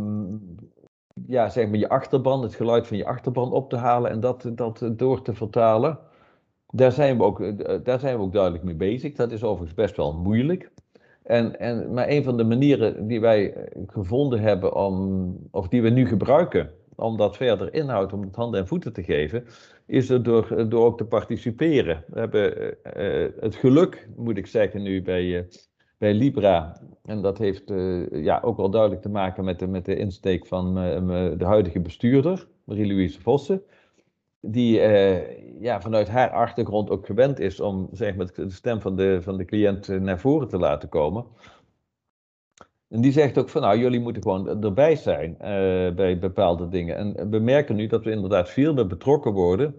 ja, 1.26 1.50
zeg 1.50 1.68
maar 1.70 1.78
je 1.78 1.90
achterban, 1.90 2.42
het 2.42 2.56
geluid 2.56 2.88
van 2.88 2.98
je 2.98 3.06
achterban 3.06 3.52
op 3.52 3.70
te 3.70 3.76
halen 3.76 4.12
en 4.12 4.20
dat, 4.20 4.52
dat 4.56 4.90
door 4.92 5.22
te 5.22 5.34
vertalen. 5.34 6.00
Daar 6.70 6.92
zijn, 6.92 7.18
we 7.18 7.24
ook, 7.24 7.42
eh, 7.42 7.78
daar 7.84 8.00
zijn 8.00 8.18
we 8.18 8.24
ook 8.24 8.34
duidelijk 8.34 8.64
mee 8.64 8.76
bezig. 8.76 9.14
Dat 9.14 9.32
is 9.32 9.44
overigens 9.44 9.74
best 9.74 9.96
wel 9.96 10.14
moeilijk. 10.14 10.72
En, 11.24 11.60
en, 11.60 11.94
maar 11.94 12.08
een 12.08 12.24
van 12.24 12.38
de 12.38 12.44
manieren 12.44 13.08
die 13.08 13.22
wij 13.22 13.70
gevonden 13.88 14.40
hebben 14.40 14.76
om, 14.76 15.38
of 15.52 15.68
die 15.68 15.82
we 15.82 15.90
nu 15.90 16.08
gebruiken 16.08 16.72
om 16.96 17.18
dat 17.18 17.38
verder 17.38 17.74
inhoud, 17.74 18.14
om 18.14 18.22
het 18.22 18.36
handen 18.36 18.60
en 18.60 18.68
voeten 18.68 18.94
te 18.94 19.04
geven, 19.04 19.46
is 19.88 20.10
er 20.10 20.24
door, 20.24 20.70
door 20.70 20.86
ook 20.86 20.98
te 20.98 21.06
participeren. 21.06 22.04
We 22.08 22.20
hebben 22.20 22.58
uh, 22.98 23.28
het 23.40 23.56
geluk, 23.56 24.10
moet 24.16 24.38
ik 24.38 24.48
zeggen, 24.48 24.82
nu 24.82 25.02
bij, 25.02 25.24
uh, 25.24 25.42
bij 25.98 26.14
Libra. 26.14 26.82
En 27.04 27.22
dat 27.22 27.38
heeft 27.38 27.74
ja, 28.12 28.40
ook 28.44 28.58
wel 28.58 28.70
duidelijk 28.70 29.02
te 29.02 29.10
maken 29.10 29.44
met 29.44 29.60
de, 29.60 29.68
met 29.68 29.86
de 29.86 29.96
insteek 29.96 30.48
van 30.48 30.74
de 31.38 31.46
huidige 31.46 31.80
bestuurder, 31.80 32.48
Marie-Louise 32.64 33.22
Vossen. 33.22 33.62
Die 34.42 34.80
ja, 35.60 35.82
vanuit 35.82 36.08
haar 36.08 36.30
achtergrond 36.30 36.90
ook 36.90 37.06
gewend 37.06 37.40
is 37.40 37.60
om 37.60 37.90
zeg 37.92 38.16
maar, 38.16 38.28
de 38.36 38.50
stem 38.50 38.82
van 38.82 38.96
de, 38.96 39.22
van 39.22 39.38
de 39.38 39.46
cliënt 39.46 39.88
naar 39.88 40.20
voren 40.20 40.48
te 40.48 40.58
laten 40.58 40.90
komen. 40.90 41.26
En 42.90 43.02
die 43.02 43.12
zegt 43.12 43.38
ook 43.38 43.50
van 43.50 43.62
nou, 43.62 43.78
jullie 43.80 44.00
moeten 44.00 44.22
gewoon 44.22 44.64
erbij 44.64 44.96
zijn 44.96 45.32
uh, 45.32 45.96
bij 45.96 46.20
bepaalde 46.20 46.68
dingen. 46.68 46.98
En 46.98 47.30
we 47.30 47.40
merken 47.40 47.76
nu 47.76 47.88
dat 47.88 48.04
we 48.04 48.12
inderdaad 48.12 48.50
veel 48.50 48.74
meer 48.74 48.88
betrokken 48.88 49.32
worden 49.32 49.76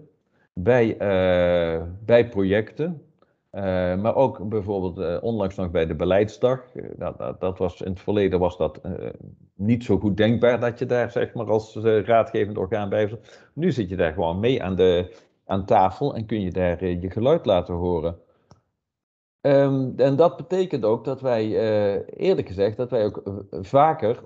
bij, 0.53 0.87
uh, 0.87 1.83
bij 2.05 2.29
projecten. 2.29 3.01
Uh, 3.51 3.61
maar 4.01 4.15
ook 4.15 4.49
bijvoorbeeld 4.49 5.21
onlangs 5.21 5.55
nog 5.55 5.71
bij 5.71 5.85
de 5.85 5.95
beleidsdag. 5.95 6.61
Nou, 6.97 7.13
dat, 7.17 7.41
dat, 7.41 7.57
was, 7.57 7.81
in 7.81 7.91
het 7.91 7.99
verleden 7.99 8.39
was 8.39 8.57
dat 8.57 8.81
niet 9.55 9.83
zo 9.83 9.97
goed 9.97 10.17
denkbaar 10.17 10.59
dat 10.59 10.79
je 10.79 10.85
daar 10.85 11.11
zeg 11.11 11.33
maar 11.33 11.49
als 11.51 11.75
raadgevend 12.05 12.57
orgaan 12.57 12.89
bij 12.89 13.07
zit. 13.07 13.49
Nu 13.53 13.71
zit 13.71 13.89
je 13.89 13.95
daar 13.95 14.13
gewoon 14.13 14.39
mee 14.39 14.63
aan, 14.63 14.75
de, 14.75 15.15
aan 15.45 15.65
tafel 15.65 16.15
en 16.15 16.25
kun 16.25 16.41
je 16.41 16.51
daar 16.51 16.85
je 16.85 17.09
geluid 17.09 17.45
laten 17.45 17.73
horen. 17.73 18.17
Um, 19.41 19.93
en 19.97 20.15
dat 20.15 20.37
betekent 20.37 20.83
ook 20.85 21.05
dat 21.05 21.21
wij, 21.21 21.45
uh, 21.45 22.01
eerlijk 22.15 22.47
gezegd, 22.47 22.77
dat 22.77 22.91
wij 22.91 23.05
ook 23.05 23.21
uh, 23.27 23.33
vaker 23.61 24.23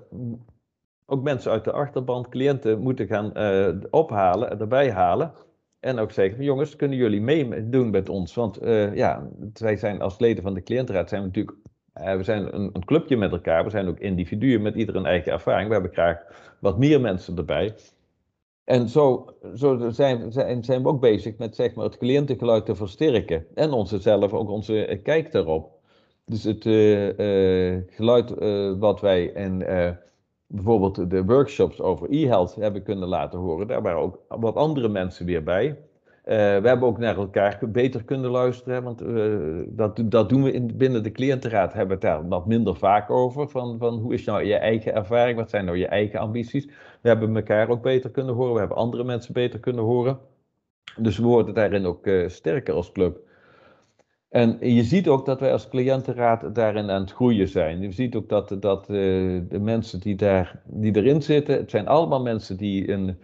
ook 1.06 1.22
mensen 1.22 1.50
uit 1.50 1.64
de 1.64 1.72
achterband, 1.72 2.28
cliënten, 2.28 2.80
moeten 2.80 3.06
gaan 3.06 3.30
uh, 3.34 3.68
ophalen, 3.90 4.60
erbij 4.60 4.90
halen. 4.90 5.32
En 5.80 5.98
ook 5.98 6.10
zeggen 6.10 6.44
jongens, 6.44 6.76
kunnen 6.76 6.98
jullie 6.98 7.20
meedoen 7.20 7.90
met 7.90 8.08
ons? 8.08 8.34
Want 8.34 8.58
ja, 8.94 9.28
wij 9.52 9.76
zijn 9.76 10.00
als 10.00 10.18
leden 10.18 10.42
van 10.42 10.54
de 10.54 10.62
cliëntenraad 10.62 11.08
zijn 11.08 11.20
we 11.20 11.26
natuurlijk, 11.26 11.56
we 11.92 12.22
zijn 12.22 12.54
een, 12.54 12.70
een, 12.72 12.84
clubje 12.84 13.16
met 13.16 13.32
elkaar. 13.32 13.64
We 13.64 13.70
zijn 13.70 13.88
ook 13.88 13.98
individuen 13.98 14.62
met 14.62 14.74
ieder 14.74 14.96
een 14.96 15.06
eigen 15.06 15.32
ervaring. 15.32 15.66
We 15.66 15.74
hebben 15.74 15.92
graag 15.92 16.18
wat 16.60 16.78
meer 16.78 17.00
mensen 17.00 17.36
erbij. 17.36 17.74
En 18.64 18.88
zo, 18.88 19.34
zo 19.54 19.90
zijn, 19.90 20.32
zijn, 20.32 20.82
we 20.82 20.88
ook 20.88 21.00
bezig 21.00 21.36
met 21.36 21.54
zeg 21.54 21.74
maar, 21.74 21.84
het 21.84 21.98
cliëntengeluid 21.98 22.66
te 22.66 22.74
versterken. 22.74 23.46
En 23.54 23.72
onze 23.72 23.98
zelf 23.98 24.32
ook 24.32 24.50
onze 24.50 24.86
eh, 24.86 25.02
kijk 25.02 25.32
daarop. 25.32 25.72
Dus 26.26 26.44
het 26.44 26.64
uh, 26.64 27.18
uh, 27.18 27.82
geluid 27.88 28.30
wat 28.78 29.00
wij 29.00 29.24
in 29.24 29.58
bijvoorbeeld 30.46 31.10
de 31.10 31.24
workshops 31.24 31.80
over 31.80 32.10
e-health 32.10 32.54
hebben 32.54 32.82
kunnen 32.82 33.08
laten 33.08 33.38
horen, 33.38 33.66
daar 33.66 33.82
waren 33.82 34.00
ook 34.00 34.18
wat 34.28 34.54
andere 34.54 34.88
mensen 34.88 35.26
weer 35.26 35.42
bij. 35.42 35.76
Uh, 36.26 36.34
we 36.34 36.68
hebben 36.68 36.88
ook 36.88 36.98
naar 36.98 37.16
elkaar 37.16 37.58
beter 37.68 38.04
kunnen 38.04 38.30
luisteren, 38.30 38.82
want 38.82 39.02
uh, 39.02 39.62
dat, 39.66 40.02
dat 40.04 40.28
doen 40.28 40.42
we 40.42 40.52
in, 40.52 40.76
binnen 40.76 41.02
de 41.02 41.12
cliëntenraad, 41.12 41.72
hebben 41.72 42.00
we 42.00 42.06
het 42.06 42.14
daar 42.16 42.28
wat 42.28 42.46
minder 42.46 42.76
vaak 42.76 43.10
over, 43.10 43.48
van, 43.48 43.78
van 43.78 43.98
hoe 43.98 44.14
is 44.14 44.24
nou 44.24 44.44
je 44.44 44.54
eigen 44.54 44.94
ervaring, 44.94 45.38
wat 45.38 45.50
zijn 45.50 45.64
nou 45.64 45.76
je 45.78 45.86
eigen 45.86 46.20
ambities. 46.20 46.66
We 47.00 47.08
hebben 47.08 47.36
elkaar 47.36 47.68
ook 47.68 47.82
beter 47.82 48.10
kunnen 48.10 48.34
horen, 48.34 48.52
we 48.52 48.58
hebben 48.58 48.76
andere 48.76 49.04
mensen 49.04 49.32
beter 49.32 49.60
kunnen 49.60 49.84
horen. 49.84 50.18
Dus 50.96 51.18
we 51.18 51.24
worden 51.24 51.54
daarin 51.54 51.86
ook 51.86 52.06
uh, 52.06 52.28
sterker 52.28 52.74
als 52.74 52.92
club. 52.92 53.18
En 54.28 54.56
je 54.60 54.82
ziet 54.82 55.08
ook 55.08 55.26
dat 55.26 55.40
wij 55.40 55.52
als 55.52 55.68
cliëntenraad 55.68 56.54
daarin 56.54 56.90
aan 56.90 57.00
het 57.00 57.12
groeien 57.12 57.48
zijn. 57.48 57.80
Je 57.80 57.92
ziet 57.92 58.14
ook 58.14 58.28
dat, 58.28 58.56
dat 58.60 58.86
de 58.86 59.58
mensen 59.60 60.00
die, 60.00 60.14
daar, 60.14 60.62
die 60.64 60.96
erin 60.96 61.22
zitten, 61.22 61.56
het 61.56 61.70
zijn 61.70 61.86
allemaal 61.86 62.22
mensen 62.22 62.56
die 62.56 62.90
een 62.90 63.18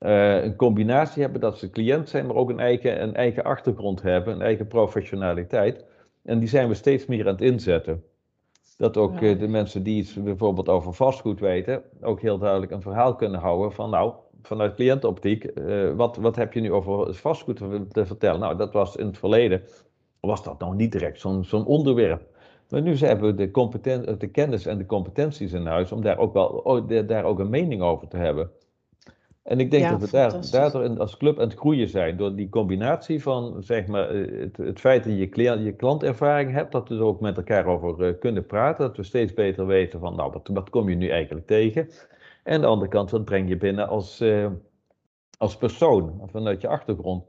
uh, 0.00 0.44
een 0.44 0.56
combinatie 0.56 1.22
hebben 1.22 1.40
dat 1.40 1.58
ze 1.58 1.70
cliënt 1.70 2.08
zijn, 2.08 2.26
maar 2.26 2.36
ook 2.36 2.50
een 2.50 2.60
eigen, 2.60 3.02
een 3.02 3.14
eigen 3.14 3.44
achtergrond 3.44 4.02
hebben, 4.02 4.34
een 4.34 4.42
eigen 4.42 4.66
professionaliteit. 4.66 5.84
En 6.22 6.38
die 6.38 6.48
zijn 6.48 6.68
we 6.68 6.74
steeds 6.74 7.06
meer 7.06 7.26
aan 7.26 7.32
het 7.32 7.40
inzetten. 7.40 8.02
Dat 8.76 8.96
ook 8.96 9.20
ja. 9.20 9.26
uh, 9.26 9.38
de 9.38 9.48
mensen 9.48 9.82
die 9.82 9.98
iets 9.98 10.14
bijvoorbeeld 10.14 10.68
over 10.68 10.94
vastgoed 10.94 11.40
weten, 11.40 11.82
ook 12.00 12.20
heel 12.20 12.38
duidelijk 12.38 12.72
een 12.72 12.82
verhaal 12.82 13.14
kunnen 13.14 13.40
houden 13.40 13.72
van 13.72 13.90
nou, 13.90 14.12
vanuit 14.42 14.74
cliëntoptiek, 14.74 15.50
uh, 15.54 15.94
wat, 15.94 16.16
wat 16.16 16.36
heb 16.36 16.52
je 16.52 16.60
nu 16.60 16.72
over 16.72 17.14
vastgoed 17.14 17.56
te 17.92 18.06
vertellen? 18.06 18.40
Nou, 18.40 18.56
dat 18.56 18.72
was 18.72 18.96
in 18.96 19.06
het 19.06 19.18
verleden, 19.18 19.62
was 20.20 20.42
dat 20.42 20.58
nog 20.58 20.74
niet 20.74 20.92
direct 20.92 21.20
zo'n 21.20 21.44
zo'n 21.44 21.66
onderwerp. 21.66 22.22
Maar 22.68 22.82
nu 22.82 22.96
hebben 22.96 23.36
we 23.36 23.50
de, 23.50 24.16
de 24.18 24.30
kennis 24.30 24.66
en 24.66 24.78
de 24.78 24.86
competenties 24.86 25.52
in 25.52 25.66
huis 25.66 25.92
om 25.92 26.02
daar 26.02 26.18
ook, 26.18 26.32
wel, 26.32 26.86
daar 27.06 27.24
ook 27.24 27.38
een 27.38 27.50
mening 27.50 27.82
over 27.82 28.08
te 28.08 28.16
hebben. 28.16 28.50
En 29.48 29.60
ik 29.60 29.70
denk 29.70 29.82
ja, 29.82 29.90
dat 29.90 30.00
we 30.00 30.10
daar, 30.10 30.50
daardoor 30.50 30.98
als 30.98 31.16
club 31.16 31.38
aan 31.38 31.48
het 31.48 31.58
groeien 31.58 31.88
zijn. 31.88 32.16
Door 32.16 32.34
die 32.34 32.48
combinatie 32.48 33.22
van 33.22 33.62
zeg 33.62 33.86
maar, 33.86 34.08
eh, 34.08 34.40
het, 34.40 34.56
het 34.56 34.80
feit 34.80 35.04
dat 35.04 35.12
je 35.12 35.64
je 35.64 35.72
klantervaring 35.72 36.52
hebt, 36.52 36.72
dat 36.72 36.88
we 36.88 36.94
er 36.94 37.02
ook 37.02 37.20
met 37.20 37.36
elkaar 37.36 37.66
over 37.66 38.08
uh, 38.08 38.18
kunnen 38.18 38.46
praten. 38.46 38.86
Dat 38.86 38.96
we 38.96 39.02
steeds 39.02 39.34
beter 39.34 39.66
weten 39.66 40.00
van 40.00 40.16
nou, 40.16 40.32
wat, 40.32 40.48
wat 40.52 40.70
kom 40.70 40.88
je 40.88 40.96
nu 40.96 41.08
eigenlijk 41.08 41.46
tegen? 41.46 41.88
En 42.44 42.54
aan 42.54 42.60
de 42.60 42.66
andere 42.66 42.90
kant, 42.90 43.10
wat 43.10 43.24
breng 43.24 43.48
je 43.48 43.56
binnen 43.56 43.88
als, 43.88 44.20
uh, 44.20 44.46
als 45.38 45.56
persoon, 45.56 46.22
vanuit 46.30 46.60
je 46.60 46.68
achtergrond. 46.68 47.24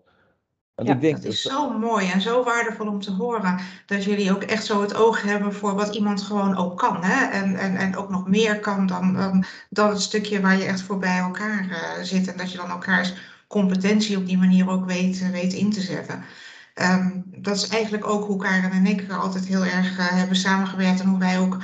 Ja, 0.83 0.93
ik 0.93 1.01
denk 1.01 1.15
dat 1.15 1.31
is 1.31 1.41
zo 1.41 1.77
mooi 1.77 2.09
en 2.09 2.21
zo 2.21 2.43
waardevol 2.43 2.87
om 2.87 3.01
te 3.01 3.11
horen 3.11 3.59
dat 3.85 4.03
jullie 4.03 4.31
ook 4.31 4.43
echt 4.43 4.65
zo 4.65 4.81
het 4.81 4.95
oog 4.95 5.21
hebben 5.21 5.53
voor 5.53 5.75
wat 5.75 5.95
iemand 5.95 6.21
gewoon 6.21 6.57
ook 6.57 6.77
kan. 6.77 7.03
Hè? 7.03 7.25
En, 7.25 7.55
en, 7.55 7.75
en 7.75 7.95
ook 7.95 8.09
nog 8.09 8.27
meer 8.27 8.59
kan 8.59 8.87
dan, 8.87 9.13
dan, 9.13 9.45
dan 9.69 9.89
het 9.89 10.01
stukje 10.01 10.41
waar 10.41 10.57
je 10.57 10.63
echt 10.63 10.81
voor 10.81 10.97
bij 10.97 11.17
elkaar 11.17 11.65
uh, 11.69 12.03
zit. 12.03 12.27
En 12.27 12.37
dat 12.37 12.51
je 12.51 12.57
dan 12.57 12.69
elkaars 12.69 13.13
competentie 13.47 14.17
op 14.17 14.25
die 14.25 14.37
manier 14.37 14.69
ook 14.69 14.85
weet, 14.85 15.31
weet 15.31 15.53
in 15.53 15.71
te 15.71 15.81
zetten. 15.81 16.23
Um, 16.81 17.23
dat 17.25 17.55
is 17.55 17.67
eigenlijk 17.67 18.07
ook 18.07 18.25
hoe 18.25 18.37
Karen 18.37 18.71
en 18.71 18.85
ik 18.85 19.11
altijd 19.11 19.45
heel 19.45 19.65
erg 19.65 19.99
uh, 19.99 20.07
hebben 20.07 20.35
samengewerkt 20.35 20.99
en 20.99 21.07
hoe 21.07 21.19
wij 21.19 21.39
ook 21.39 21.57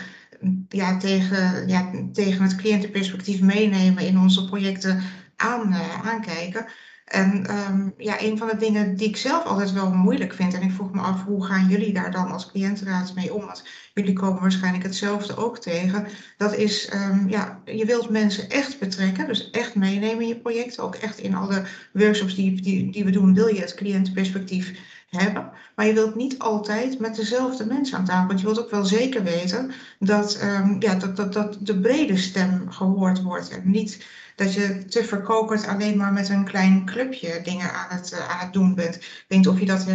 ja, 0.69 0.97
tegen, 0.97 1.67
ja, 1.67 1.91
tegen 2.13 2.43
het 2.43 2.55
cliëntenperspectief 2.55 3.41
meenemen 3.41 4.07
in 4.07 4.19
onze 4.19 4.45
projecten 4.45 5.01
aan, 5.35 5.73
uh, 5.73 6.07
aankijken. 6.07 6.65
En 7.05 7.57
um, 7.69 7.93
ja, 7.97 8.21
een 8.21 8.37
van 8.37 8.47
de 8.47 8.57
dingen 8.57 8.95
die 8.95 9.07
ik 9.07 9.17
zelf 9.17 9.43
altijd 9.43 9.71
wel 9.71 9.91
moeilijk 9.91 10.33
vind, 10.33 10.53
en 10.53 10.61
ik 10.61 10.71
vroeg 10.71 10.93
me 10.93 11.01
af 11.01 11.23
hoe 11.23 11.45
gaan 11.45 11.67
jullie 11.67 11.93
daar 11.93 12.11
dan 12.11 12.31
als 12.31 12.51
cliëntenraad 12.51 13.15
mee 13.15 13.33
om? 13.33 13.45
Want 13.45 13.63
jullie 13.93 14.13
komen 14.13 14.41
waarschijnlijk 14.41 14.83
hetzelfde 14.83 15.37
ook 15.37 15.57
tegen. 15.57 16.07
Dat 16.37 16.55
is, 16.55 16.93
um, 16.93 17.29
ja, 17.29 17.61
je 17.65 17.85
wilt 17.85 18.09
mensen 18.09 18.49
echt 18.49 18.79
betrekken, 18.79 19.27
dus 19.27 19.49
echt 19.49 19.75
meenemen 19.75 20.21
in 20.21 20.27
je 20.27 20.39
project. 20.39 20.79
Ook 20.79 20.95
echt 20.95 21.17
in 21.17 21.35
alle 21.35 21.63
workshops 21.93 22.35
die, 22.35 22.61
die, 22.61 22.91
die 22.91 23.03
we 23.03 23.11
doen, 23.11 23.33
wil 23.33 23.47
je 23.47 23.59
het 23.59 23.75
cliëntenperspectief 23.75 24.79
hebben. 25.09 25.51
Maar 25.75 25.85
je 25.85 25.93
wilt 25.93 26.15
niet 26.15 26.39
altijd 26.39 26.99
met 26.99 27.15
dezelfde 27.15 27.65
mensen 27.65 27.97
aan 27.97 28.05
tafel. 28.05 28.27
Want 28.27 28.39
je 28.39 28.45
wilt 28.45 28.59
ook 28.59 28.71
wel 28.71 28.85
zeker 28.85 29.23
weten 29.23 29.71
dat, 29.99 30.39
um, 30.43 30.75
ja, 30.79 30.95
dat, 30.95 31.15
dat, 31.15 31.33
dat 31.33 31.57
de 31.59 31.79
brede 31.79 32.17
stem 32.17 32.71
gehoord 32.71 33.21
wordt. 33.21 33.49
En 33.49 33.61
niet 33.63 34.05
dat 34.35 34.53
je 34.53 34.85
te 34.85 35.03
verkokerd 35.03 35.67
alleen 35.67 35.97
maar 35.97 36.13
met 36.13 36.29
een 36.29 36.45
klein 36.45 36.85
clubje 36.85 37.41
dingen 37.41 37.73
aan 37.73 37.97
het, 37.97 38.11
uh, 38.11 38.29
aan 38.29 38.39
het 38.39 38.53
doen 38.53 38.75
bent. 38.75 38.95
Ik 38.95 39.25
weet 39.27 39.37
niet 39.37 39.47
of 39.47 39.59
je 39.59 39.65
dat 39.65 39.85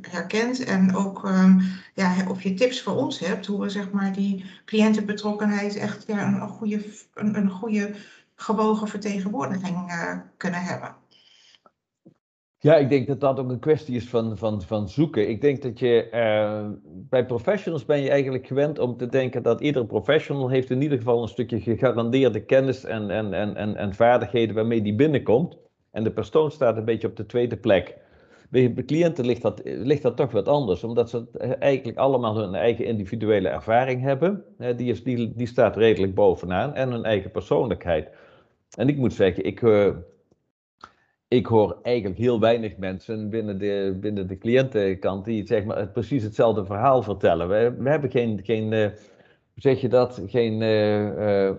herkent 0.00 0.64
en 0.64 0.94
ook 0.94 1.24
um, 1.28 1.60
ja, 1.94 2.14
of 2.28 2.42
je 2.42 2.54
tips 2.54 2.82
voor 2.82 2.96
ons 2.96 3.18
hebt. 3.18 3.46
Hoe 3.46 3.60
we 3.60 3.68
zeg 3.68 3.90
maar 3.90 4.12
die 4.12 4.44
cliëntenbetrokkenheid 4.64 5.76
echt 5.76 6.04
ja, 6.06 6.26
een, 6.26 6.48
goede, 6.48 6.84
een, 7.14 7.36
een 7.36 7.50
goede 7.50 7.94
gewogen 8.34 8.88
vertegenwoordiging 8.88 9.90
uh, 9.90 10.12
kunnen 10.36 10.62
hebben. 10.62 10.96
Ja, 12.62 12.76
ik 12.76 12.88
denk 12.88 13.06
dat 13.06 13.20
dat 13.20 13.38
ook 13.38 13.50
een 13.50 13.58
kwestie 13.58 13.96
is 13.96 14.08
van, 14.08 14.38
van, 14.38 14.62
van 14.62 14.88
zoeken. 14.88 15.28
Ik 15.28 15.40
denk 15.40 15.62
dat 15.62 15.78
je 15.78 16.08
uh, 16.14 16.70
bij 16.84 17.26
professionals 17.26 17.84
ben 17.84 18.02
je 18.02 18.10
eigenlijk 18.10 18.46
gewend 18.46 18.78
om 18.78 18.96
te 18.96 19.06
denken 19.06 19.42
dat 19.42 19.60
iedere 19.60 19.86
professional 19.86 20.48
heeft 20.48 20.70
in 20.70 20.82
ieder 20.82 20.98
geval 20.98 21.22
een 21.22 21.28
stukje 21.28 21.60
gegarandeerde 21.60 22.44
kennis 22.44 22.84
en, 22.84 23.10
en, 23.10 23.32
en, 23.32 23.56
en, 23.56 23.76
en 23.76 23.94
vaardigheden 23.94 24.54
waarmee 24.54 24.82
die 24.82 24.94
binnenkomt. 24.94 25.56
En 25.90 26.04
de 26.04 26.12
persoon 26.12 26.50
staat 26.50 26.76
een 26.76 26.84
beetje 26.84 27.08
op 27.08 27.16
de 27.16 27.26
tweede 27.26 27.56
plek. 27.56 27.96
Bij 28.50 28.74
cliënten 28.86 29.26
ligt 29.26 29.42
dat, 29.42 29.60
ligt 29.64 30.02
dat 30.02 30.16
toch 30.16 30.30
wat 30.30 30.48
anders, 30.48 30.84
omdat 30.84 31.10
ze 31.10 31.26
eigenlijk 31.58 31.98
allemaal 31.98 32.36
hun 32.36 32.54
eigen 32.54 32.84
individuele 32.84 33.48
ervaring 33.48 34.02
hebben. 34.02 34.44
Die, 34.76 34.90
is, 34.90 35.02
die, 35.02 35.32
die 35.36 35.46
staat 35.46 35.76
redelijk 35.76 36.14
bovenaan 36.14 36.74
en 36.74 36.90
hun 36.90 37.04
eigen 37.04 37.30
persoonlijkheid. 37.30 38.10
En 38.76 38.88
ik 38.88 38.96
moet 38.96 39.12
zeggen, 39.12 39.44
ik, 39.44 39.60
uh, 39.60 39.88
ik 41.30 41.46
hoor 41.46 41.78
eigenlijk 41.82 42.18
heel 42.18 42.40
weinig 42.40 42.76
mensen 42.76 43.30
binnen 43.30 43.58
de, 43.58 43.96
binnen 44.00 44.26
de 44.26 44.38
cliëntenkant 44.38 45.24
die 45.24 45.46
zeg 45.46 45.64
maar, 45.64 45.88
precies 45.88 46.22
hetzelfde 46.22 46.64
verhaal 46.64 47.02
vertellen. 47.02 47.48
We, 47.48 47.74
we 47.78 47.88
hebben 47.88 48.10
geen, 48.10 48.40
geen 48.44 48.72
uh, 48.72 48.86
zeg 49.54 49.80
je 49.80 49.88
dat, 49.88 50.22
geen 50.26 50.60
uh, 50.60 51.50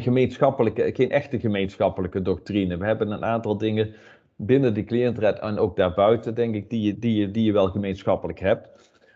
gemeenschappelijke, 0.00 0.90
geen 0.94 1.10
echte 1.10 1.40
gemeenschappelijke 1.40 2.22
doctrine. 2.22 2.76
We 2.76 2.84
hebben 2.84 3.10
een 3.10 3.24
aantal 3.24 3.58
dingen 3.58 3.94
binnen 4.36 4.74
de 4.74 4.84
cliëntenraad 4.84 5.38
en 5.38 5.58
ook 5.58 5.76
daarbuiten, 5.76 6.34
denk 6.34 6.54
ik, 6.54 6.70
die 6.70 6.82
je, 6.82 6.98
die 6.98 7.20
je, 7.20 7.30
die 7.30 7.44
je 7.44 7.52
wel 7.52 7.68
gemeenschappelijk 7.68 8.40
hebt. 8.40 8.68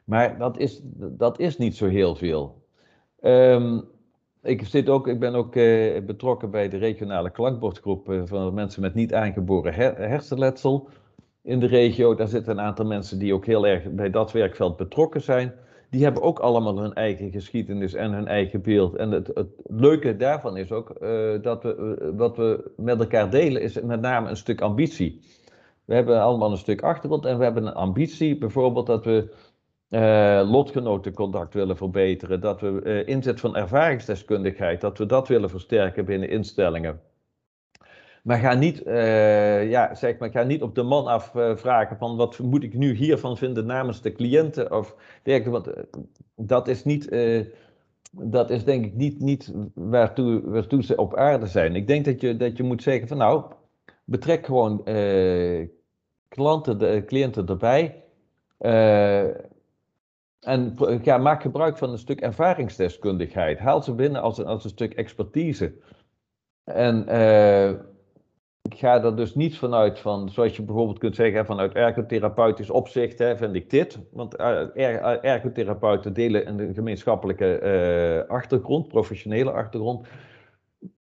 Maar 0.04 0.38
dat 0.38 0.58
is, 0.58 0.80
dat 0.94 1.38
is 1.38 1.58
niet 1.58 1.76
zo 1.76 1.86
heel 1.86 2.14
veel. 2.14 2.62
Um, 3.20 3.84
ik, 4.42 4.66
zit 4.66 4.88
ook, 4.88 5.08
ik 5.08 5.20
ben 5.20 5.34
ook 5.34 5.54
uh, 5.54 6.04
betrokken 6.06 6.50
bij 6.50 6.68
de 6.68 6.76
regionale 6.76 7.30
klankbordgroep 7.30 8.10
uh, 8.10 8.22
van 8.24 8.54
mensen 8.54 8.82
met 8.82 8.94
niet 8.94 9.14
aangeboren 9.14 9.74
her 9.74 9.96
hersenletsel 9.96 10.88
in 11.42 11.60
de 11.60 11.66
regio. 11.66 12.14
Daar 12.14 12.28
zitten 12.28 12.52
een 12.52 12.64
aantal 12.64 12.86
mensen 12.86 13.18
die 13.18 13.34
ook 13.34 13.46
heel 13.46 13.66
erg 13.66 13.90
bij 13.90 14.10
dat 14.10 14.32
werkveld 14.32 14.76
betrokken 14.76 15.20
zijn. 15.20 15.52
Die 15.90 16.02
hebben 16.04 16.22
ook 16.22 16.38
allemaal 16.38 16.78
hun 16.78 16.94
eigen 16.94 17.30
geschiedenis 17.30 17.94
en 17.94 18.12
hun 18.12 18.26
eigen 18.26 18.62
beeld. 18.62 18.96
En 18.96 19.10
het, 19.10 19.30
het 19.34 19.48
leuke 19.66 20.16
daarvan 20.16 20.56
is 20.56 20.72
ook 20.72 20.96
uh, 21.02 21.42
dat 21.42 21.62
we, 21.62 22.12
wat 22.16 22.36
we 22.36 22.70
met 22.76 23.00
elkaar 23.00 23.30
delen, 23.30 23.62
is 23.62 23.80
met 23.80 24.00
name 24.00 24.28
een 24.28 24.36
stuk 24.36 24.60
ambitie. 24.60 25.20
We 25.84 25.94
hebben 25.94 26.22
allemaal 26.22 26.50
een 26.50 26.56
stuk 26.56 26.82
achtergrond 26.82 27.24
en 27.24 27.38
we 27.38 27.44
hebben 27.44 27.66
een 27.66 27.74
ambitie, 27.74 28.38
bijvoorbeeld 28.38 28.86
dat 28.86 29.04
we 29.04 29.34
uh, 29.92 30.42
lotgenotencontact 30.50 31.54
willen 31.54 31.76
verbeteren, 31.76 32.40
dat 32.40 32.60
we 32.60 32.80
uh, 32.84 33.06
inzet 33.06 33.40
van 33.40 33.56
ervaringsdeskundigheid, 33.56 34.80
dat 34.80 34.98
we 34.98 35.06
dat 35.06 35.28
willen 35.28 35.50
versterken 35.50 36.04
binnen 36.04 36.28
instellingen. 36.28 37.00
Maar 38.22 38.38
ga 38.38 38.54
niet, 38.54 38.86
uh, 38.86 39.70
ja, 39.70 39.94
zeg 39.94 40.18
maar, 40.18 40.30
ga 40.30 40.42
niet 40.42 40.62
op 40.62 40.74
de 40.74 40.82
man 40.82 41.06
af 41.06 41.30
vragen 41.54 41.96
van 41.96 42.16
wat 42.16 42.38
moet 42.38 42.62
ik 42.62 42.74
nu 42.74 42.94
hiervan 42.94 43.36
vinden 43.36 43.66
namens 43.66 44.00
de 44.00 44.12
cliënten 44.12 44.76
of 44.76 44.96
dergelijke, 45.22 45.50
want 45.50 45.86
dat 46.36 46.68
is 46.68 46.84
niet, 46.84 47.16
dat 48.10 48.50
is 48.50 48.64
denk 48.64 48.84
ik 48.84 48.94
niet, 48.94 49.20
niet 49.20 49.52
waartoe, 49.74 50.42
waartoe 50.44 50.82
ze 50.82 50.96
op 50.96 51.16
aarde 51.16 51.46
zijn. 51.46 51.74
Ik 51.74 51.86
denk 51.86 52.04
dat 52.04 52.20
je, 52.20 52.36
dat 52.36 52.56
je 52.56 52.62
moet 52.62 52.82
zeggen 52.82 53.08
van 53.08 53.16
nou, 53.16 53.44
betrek 54.04 54.46
gewoon 54.46 54.84
klanten, 56.28 56.78
de, 56.78 57.02
cliënten 57.06 57.46
erbij. 57.46 58.02
En 60.42 60.74
maak 61.22 61.42
gebruik 61.42 61.78
van 61.78 61.90
een 61.90 61.98
stuk 61.98 62.20
ervaringsdeskundigheid. 62.20 63.58
Haal 63.58 63.82
ze 63.82 63.94
binnen 63.94 64.22
als 64.22 64.38
een, 64.38 64.46
als 64.46 64.64
een 64.64 64.70
stuk 64.70 64.94
expertise. 64.94 65.74
En 66.64 67.04
uh, 67.08 67.68
ik 68.62 68.74
ga 68.74 69.02
er 69.02 69.16
dus 69.16 69.34
niet 69.34 69.58
vanuit 69.58 69.98
van, 69.98 70.30
zoals 70.30 70.56
je 70.56 70.62
bijvoorbeeld 70.62 70.98
kunt 70.98 71.14
zeggen, 71.14 71.46
vanuit 71.46 71.72
ergotherapeutisch 71.72 72.70
opzicht 72.70 73.18
hè, 73.18 73.36
vind 73.36 73.54
ik 73.54 73.70
dit. 73.70 73.98
Want 74.10 74.40
uh, 74.40 75.24
ergotherapeuten 75.24 76.12
delen 76.12 76.48
een 76.48 76.74
gemeenschappelijke 76.74 78.24
achtergrond, 78.28 78.88
professionele 78.88 79.50
achtergrond. 79.50 80.08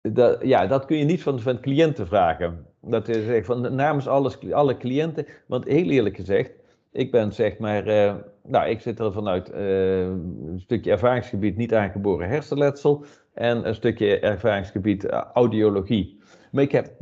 Dat, 0.02 0.44
ja, 0.44 0.68
dat 0.68 0.86
kun 0.86 0.98
je 0.98 1.06
niet 1.06 1.24
van, 1.24 1.40
van 1.40 1.60
cliënten 1.60 2.08
vragen. 2.08 2.66
Dat 2.82 3.08
is 3.08 3.46
van 3.46 3.76
namens 3.76 4.08
alles, 4.08 4.52
alle 4.52 4.78
cliënten. 4.78 5.26
Want 5.48 5.66
heel 5.66 5.90
eerlijk 5.90 6.16
gezegd, 6.16 6.52
ik 6.92 7.12
ben 7.12 7.34
zeg 7.34 7.58
maar, 7.58 7.88
uh, 7.88 8.16
nou, 8.44 8.70
ik 8.70 8.82
zit 8.82 9.00
er 9.00 9.12
vanuit 9.12 9.52
uh, 9.52 10.00
een 10.02 10.60
stukje 10.60 10.92
ervaringsgebied 10.92 11.58
niet 11.58 11.74
aangeboren 11.74 12.30
hersenletsel 12.30 13.06
en 13.34 13.68
een 13.68 13.76
stukje 13.76 14.20
ervaringsgebied 14.20 15.04
uh, 15.04 15.24
audiologie. 15.34 16.20
Maar 16.52 16.64
ik 16.64 16.72
heb 16.72 16.88
0,0 16.88 16.94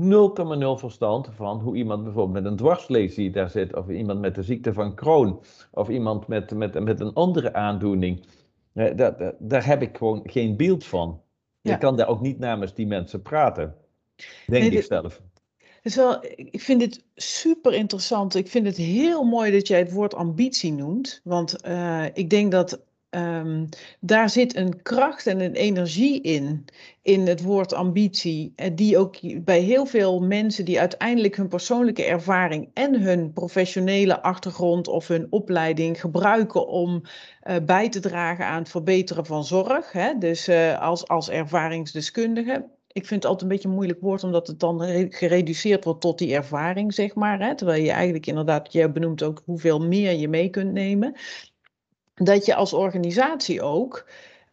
verstand 0.75 1.29
van 1.35 1.59
hoe 1.59 1.75
iemand 1.75 2.03
bijvoorbeeld 2.03 2.43
met 2.43 2.51
een 2.51 2.57
dwarslesie 2.57 3.31
daar 3.31 3.49
zit, 3.49 3.75
of 3.75 3.89
iemand 3.89 4.19
met 4.19 4.35
de 4.35 4.43
ziekte 4.43 4.73
van 4.73 4.95
Crohn, 4.95 5.39
of 5.71 5.89
iemand 5.89 6.27
met, 6.27 6.53
met, 6.53 6.83
met 6.83 6.99
een 6.99 7.13
andere 7.13 7.53
aandoening. 7.53 8.25
Daar, 8.73 9.33
daar 9.39 9.65
heb 9.65 9.81
ik 9.81 9.97
gewoon 9.97 10.21
geen 10.23 10.57
beeld 10.57 10.85
van. 10.85 11.21
Ja. 11.61 11.73
Ik 11.73 11.79
kan 11.79 11.97
daar 11.97 12.07
ook 12.07 12.21
niet 12.21 12.39
namens 12.39 12.73
die 12.73 12.87
mensen 12.87 13.21
praten, 13.21 13.75
denk 14.47 14.63
nee, 14.63 14.71
ik 14.71 14.83
zelf. 14.83 15.21
Dus 15.81 15.95
wel, 15.95 16.23
ik 16.35 16.61
vind 16.61 16.79
dit 16.79 17.03
super 17.15 17.73
interessant. 17.73 18.35
Ik 18.35 18.47
vind 18.47 18.65
het 18.65 18.77
heel 18.77 19.23
mooi 19.23 19.51
dat 19.51 19.67
jij 19.67 19.79
het 19.79 19.91
woord 19.91 20.13
ambitie 20.13 20.73
noemt. 20.73 21.21
Want 21.23 21.55
uh, 21.65 22.05
ik 22.13 22.29
denk 22.29 22.51
dat 22.51 22.79
um, 23.09 23.69
daar 23.99 24.29
zit 24.29 24.55
een 24.55 24.81
kracht 24.81 25.27
en 25.27 25.39
een 25.39 25.53
energie 25.53 26.21
in, 26.21 26.65
in 27.01 27.27
het 27.27 27.41
woord 27.41 27.73
ambitie. 27.73 28.53
Eh, 28.55 28.71
die 28.75 28.97
ook 28.97 29.43
bij 29.43 29.59
heel 29.59 29.85
veel 29.85 30.21
mensen 30.21 30.65
die 30.65 30.79
uiteindelijk 30.79 31.35
hun 31.35 31.47
persoonlijke 31.47 32.03
ervaring 32.03 32.69
en 32.73 33.01
hun 33.01 33.33
professionele 33.33 34.21
achtergrond 34.21 34.87
of 34.87 35.07
hun 35.07 35.27
opleiding 35.29 35.99
gebruiken 35.99 36.67
om 36.67 37.01
uh, 37.43 37.55
bij 37.65 37.89
te 37.89 37.99
dragen 37.99 38.45
aan 38.45 38.59
het 38.59 38.69
verbeteren 38.69 39.25
van 39.25 39.45
zorg. 39.45 39.91
Hè? 39.91 40.17
Dus 40.17 40.49
als, 40.79 41.07
als 41.07 41.29
ervaringsdeskundige 41.29 42.65
ik 42.91 43.05
vind 43.05 43.23
het 43.23 43.31
altijd 43.31 43.41
een 43.41 43.47
beetje 43.47 43.67
een 43.67 43.75
moeilijk 43.75 44.01
woord, 44.01 44.23
omdat 44.23 44.47
het 44.47 44.59
dan 44.59 44.81
gereduceerd 45.09 45.83
wordt 45.83 46.01
tot 46.01 46.17
die 46.17 46.33
ervaring, 46.33 46.93
zeg 46.93 47.15
maar. 47.15 47.39
Hè? 47.39 47.55
Terwijl 47.55 47.83
je 47.83 47.91
eigenlijk 47.91 48.25
inderdaad, 48.25 48.73
je 48.73 48.91
benoemt 48.91 49.23
ook 49.23 49.41
hoeveel 49.45 49.79
meer 49.79 50.11
je 50.11 50.27
mee 50.27 50.49
kunt 50.49 50.71
nemen. 50.71 51.15
Dat 52.15 52.45
je 52.45 52.55
als 52.55 52.73
organisatie 52.73 53.61
ook 53.61 54.05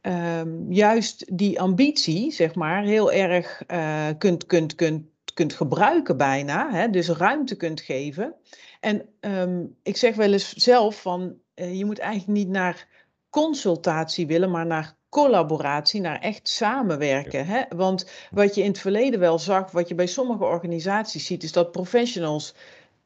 um, 0.02 0.72
juist 0.72 1.36
die 1.36 1.60
ambitie, 1.60 2.32
zeg 2.32 2.54
maar, 2.54 2.82
heel 2.82 3.12
erg 3.12 3.62
uh, 3.70 4.08
kunt, 4.18 4.46
kunt, 4.46 4.74
kunt, 4.74 5.06
kunt 5.34 5.52
gebruiken 5.52 6.16
bijna. 6.16 6.70
Hè? 6.70 6.90
Dus 6.90 7.08
ruimte 7.08 7.56
kunt 7.56 7.80
geven. 7.80 8.34
En 8.80 9.08
um, 9.20 9.76
ik 9.82 9.96
zeg 9.96 10.14
wel 10.14 10.32
eens 10.32 10.52
zelf 10.52 11.00
van, 11.00 11.34
uh, 11.54 11.78
je 11.78 11.84
moet 11.84 11.98
eigenlijk 11.98 12.38
niet 12.38 12.48
naar 12.48 12.88
consultatie 13.30 14.26
willen, 14.26 14.50
maar 14.50 14.66
naar 14.66 14.96
collaboratie, 15.16 16.00
naar 16.00 16.20
echt 16.20 16.48
samenwerken. 16.48 17.46
Hè? 17.46 17.62
Want 17.76 18.10
wat 18.30 18.54
je 18.54 18.62
in 18.62 18.68
het 18.68 18.78
verleden 18.78 19.20
wel 19.20 19.38
zag, 19.38 19.70
wat 19.70 19.88
je 19.88 19.94
bij 19.94 20.06
sommige 20.06 20.44
organisaties 20.44 21.26
ziet, 21.26 21.42
is 21.42 21.52
dat 21.52 21.72
professionals 21.72 22.54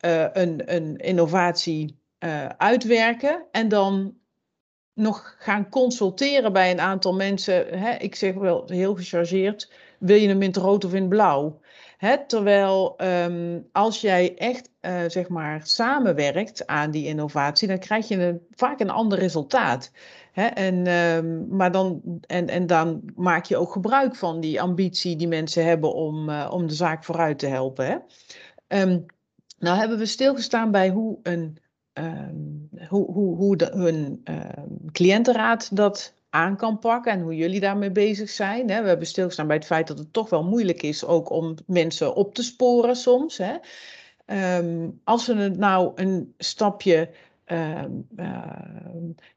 uh, 0.05 0.27
een, 0.33 0.75
een 0.75 0.97
innovatie 0.97 1.99
uh, 2.25 2.47
uitwerken 2.47 3.45
en 3.51 3.69
dan 3.69 4.15
nog 4.95 5.37
gaan 5.39 5.69
consulteren 5.69 6.53
bij 6.53 6.71
een 6.71 6.81
aantal 6.81 7.15
mensen. 7.15 7.79
Hè? 7.79 7.95
Ik 7.95 8.15
zeg 8.15 8.35
wel 8.35 8.65
heel 8.67 8.95
gechargeerd, 8.95 9.73
wil 9.99 10.17
je 10.17 10.29
hem 10.29 10.43
in 10.43 10.49
het 10.49 10.57
rood 10.57 10.85
of 10.85 10.95
in 10.95 11.01
het 11.01 11.09
blauw? 11.09 11.61
Hè? 11.97 12.27
Terwijl 12.27 12.97
um, 12.99 13.69
als 13.73 14.01
jij 14.01 14.35
echt 14.37 14.71
uh, 14.81 15.01
zeg 15.07 15.29
maar 15.29 15.61
samenwerkt 15.65 16.67
aan 16.67 16.91
die 16.91 17.07
innovatie, 17.07 17.69
dan 17.69 17.79
krijg 17.79 18.09
je 18.09 18.17
een, 18.17 18.41
vaak 18.55 18.81
een 18.81 18.91
ander 18.91 19.19
resultaat. 19.19 19.91
Hè? 20.33 20.47
En, 20.47 20.87
um, 20.87 21.47
maar 21.57 21.73
dan, 21.73 22.03
en, 22.27 22.49
en 22.49 22.67
dan 22.67 23.03
maak 23.17 23.45
je 23.45 23.57
ook 23.57 23.73
gebruik 23.73 24.17
van 24.17 24.41
die 24.41 24.61
ambitie 24.61 25.17
die 25.17 25.29
mensen 25.29 25.65
hebben 25.65 25.95
om, 25.95 26.29
uh, 26.29 26.51
om 26.53 26.67
de 26.67 26.75
zaak 26.75 27.05
vooruit 27.05 27.39
te 27.39 27.47
helpen. 27.47 27.87
Hè? 27.87 27.97
Um, 28.83 29.07
nou 29.59 29.79
hebben 29.79 29.99
we 29.99 30.07
stilgestaan 30.07 30.71
bij 30.71 30.89
hoe 30.89 31.19
een, 31.23 31.59
um, 31.93 32.69
hoe, 32.89 33.13
hoe, 33.13 33.37
hoe 33.37 33.73
um, 33.75 34.23
cliëntenraad 34.93 35.77
dat 35.77 36.15
aan 36.31 36.57
kan 36.57 36.79
pakken 36.79 37.13
en 37.13 37.21
hoe 37.21 37.37
jullie 37.37 37.61
daarmee 37.61 37.91
bezig 37.91 38.31
zijn. 38.31 38.67
We 38.67 38.73
hebben 38.73 39.07
stilgestaan 39.07 39.47
bij 39.47 39.57
het 39.57 39.67
feit 39.67 39.87
dat 39.87 39.99
het 39.99 40.13
toch 40.13 40.31
wel 40.31 40.45
moeilijk 40.45 40.83
is 40.83 41.05
ook 41.05 41.31
om 41.31 41.55
mensen 41.67 42.15
op 42.15 42.35
te 42.35 42.43
sporen 42.43 42.97
soms. 42.97 43.41
Als 45.05 45.27
we 45.27 45.35
het 45.35 45.57
nou 45.57 45.93
een 45.95 46.35
stapje 46.39 47.11
uh, 47.53 47.85
uh, 48.17 48.43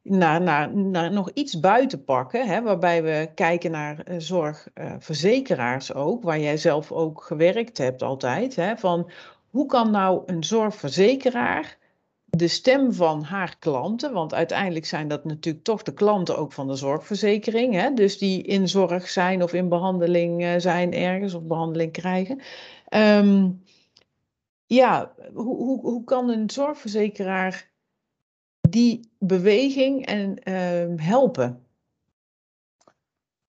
naar, 0.01 0.41
naar, 0.75 1.11
nog 1.11 1.31
iets 1.33 1.59
buiten 1.59 2.03
pakken, 2.03 2.47
hè, 2.47 2.61
waarbij 2.61 3.03
we 3.03 3.29
kijken 3.35 3.71
naar 3.71 4.09
uh, 4.09 4.15
zorgverzekeraars 4.19 5.93
ook, 5.93 6.23
waar 6.23 6.39
jij 6.39 6.57
zelf 6.57 6.91
ook 6.91 7.23
gewerkt 7.23 7.77
hebt 7.77 8.01
altijd, 8.01 8.55
hè, 8.55 8.77
van 8.77 9.11
hoe 9.49 9.65
kan 9.65 9.91
nou 9.91 10.23
een 10.25 10.43
zorgverzekeraar 10.43 11.77
de 12.25 12.47
stem 12.47 12.93
van 12.93 13.23
haar 13.23 13.55
klanten, 13.59 14.13
want 14.13 14.33
uiteindelijk 14.33 14.85
zijn 14.85 15.07
dat 15.07 15.23
natuurlijk 15.23 15.63
toch 15.63 15.83
de 15.83 15.93
klanten 15.93 16.37
ook 16.37 16.53
van 16.53 16.67
de 16.67 16.75
zorgverzekering, 16.75 17.73
hè, 17.73 17.93
dus 17.93 18.17
die 18.17 18.43
in 18.43 18.67
zorg 18.67 19.09
zijn 19.09 19.43
of 19.43 19.53
in 19.53 19.69
behandeling 19.69 20.41
uh, 20.43 20.53
zijn 20.57 20.93
ergens 20.93 21.33
of 21.33 21.43
behandeling 21.43 21.91
krijgen. 21.91 22.41
Um, 22.89 23.63
ja, 24.65 25.13
hoe, 25.33 25.55
hoe, 25.55 25.81
hoe 25.81 26.03
kan 26.03 26.29
een 26.29 26.49
zorgverzekeraar 26.49 27.71
die 28.73 29.09
beweging 29.19 30.05
en 30.05 30.37
uh, 30.43 31.05
helpen? 31.05 31.65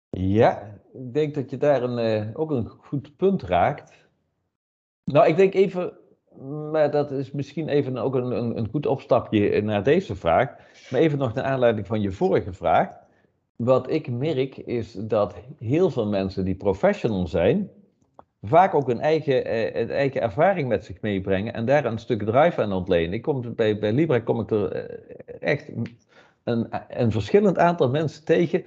Ja, 0.09 0.79
ik 0.93 1.13
denk 1.13 1.35
dat 1.35 1.49
je 1.49 1.57
daar 1.57 1.83
een, 1.83 2.27
uh, 2.27 2.39
ook 2.39 2.51
een 2.51 2.67
goed 2.67 3.15
punt 3.15 3.41
raakt. 3.41 3.93
Nou, 5.03 5.27
ik 5.27 5.35
denk 5.35 5.53
even, 5.53 5.97
maar 6.71 6.91
dat 6.91 7.11
is 7.11 7.31
misschien 7.31 7.67
even 7.67 7.97
ook 7.97 8.15
een, 8.15 8.31
een, 8.31 8.57
een 8.57 8.69
goed 8.69 8.85
opstapje 8.85 9.61
naar 9.61 9.83
deze 9.83 10.15
vraag. 10.15 10.55
Maar 10.89 10.99
even 10.99 11.17
nog 11.17 11.33
naar 11.33 11.43
aanleiding 11.43 11.87
van 11.87 12.01
je 12.01 12.11
vorige 12.11 12.53
vraag. 12.53 12.89
Wat 13.55 13.89
ik 13.89 14.11
merk 14.11 14.57
is 14.57 14.93
dat 14.93 15.35
heel 15.59 15.89
veel 15.89 16.07
mensen 16.07 16.45
die 16.45 16.55
professional 16.55 17.27
zijn, 17.27 17.69
vaak 18.45 18.73
ook 18.73 18.89
een 18.89 18.99
eigen, 18.99 19.45
eh, 19.45 19.81
een 19.81 19.89
eigen 19.89 20.21
ervaring 20.21 20.67
met 20.67 20.85
zich 20.85 21.01
meebrengen 21.01 21.53
en 21.53 21.65
daar 21.65 21.85
een 21.85 21.97
stuk 21.97 22.23
drive 22.23 22.61
aan 22.61 22.73
ontlenen. 22.73 23.13
Ik 23.13 23.21
kom 23.21 23.55
bij, 23.55 23.79
bij 23.79 23.91
Libra 23.91 24.19
kom 24.19 24.39
ik 24.39 24.51
er 24.51 24.71
eh, 24.71 24.97
echt 25.39 25.71
een, 26.43 26.67
een 26.89 27.11
verschillend 27.11 27.57
aantal 27.57 27.89
mensen 27.89 28.25
tegen 28.25 28.63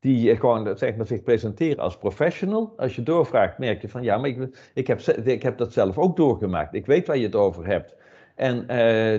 die 0.00 0.36
gewoon 0.36 0.78
zeg 0.78 0.96
maar, 0.96 1.06
zich 1.06 1.22
presenteren 1.22 1.82
als 1.82 1.98
professional. 1.98 2.72
Als 2.76 2.96
je 2.96 3.02
doorvraagt, 3.02 3.58
merk 3.58 3.82
je 3.82 3.88
van 3.88 4.02
ja, 4.02 4.18
maar 4.18 4.28
ik, 4.28 4.70
ik, 4.74 4.86
heb, 4.86 5.00
ik 5.24 5.42
heb 5.42 5.58
dat 5.58 5.72
zelf 5.72 5.98
ook 5.98 6.16
doorgemaakt. 6.16 6.74
Ik 6.74 6.86
weet 6.86 7.06
waar 7.06 7.16
je 7.16 7.24
het 7.24 7.34
over 7.34 7.66
hebt. 7.66 7.94
En 8.34 8.66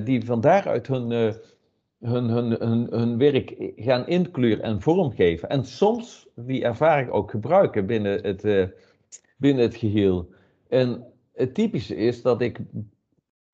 die 0.04 0.26
van 0.26 0.42
daaruit 0.42 0.88
hun, 0.88 1.10
hun, 2.00 2.30
hun, 2.30 2.52
hun, 2.52 2.88
hun 2.90 3.18
werk 3.18 3.72
gaan 3.76 4.08
inkleuren 4.08 4.64
en 4.64 4.82
vormgeven. 4.82 5.50
En 5.50 5.66
soms 5.66 6.28
die 6.36 6.64
ervaring 6.64 7.10
ook 7.10 7.32
gebruiken 7.32 7.86
binnen 7.86 8.24
het, 8.24 8.44
binnen 9.42 9.64
het 9.64 9.76
geheel. 9.76 10.30
En 10.68 11.06
het 11.34 11.54
typische 11.54 11.96
is 11.96 12.22
dat 12.22 12.42
ik 12.42 12.60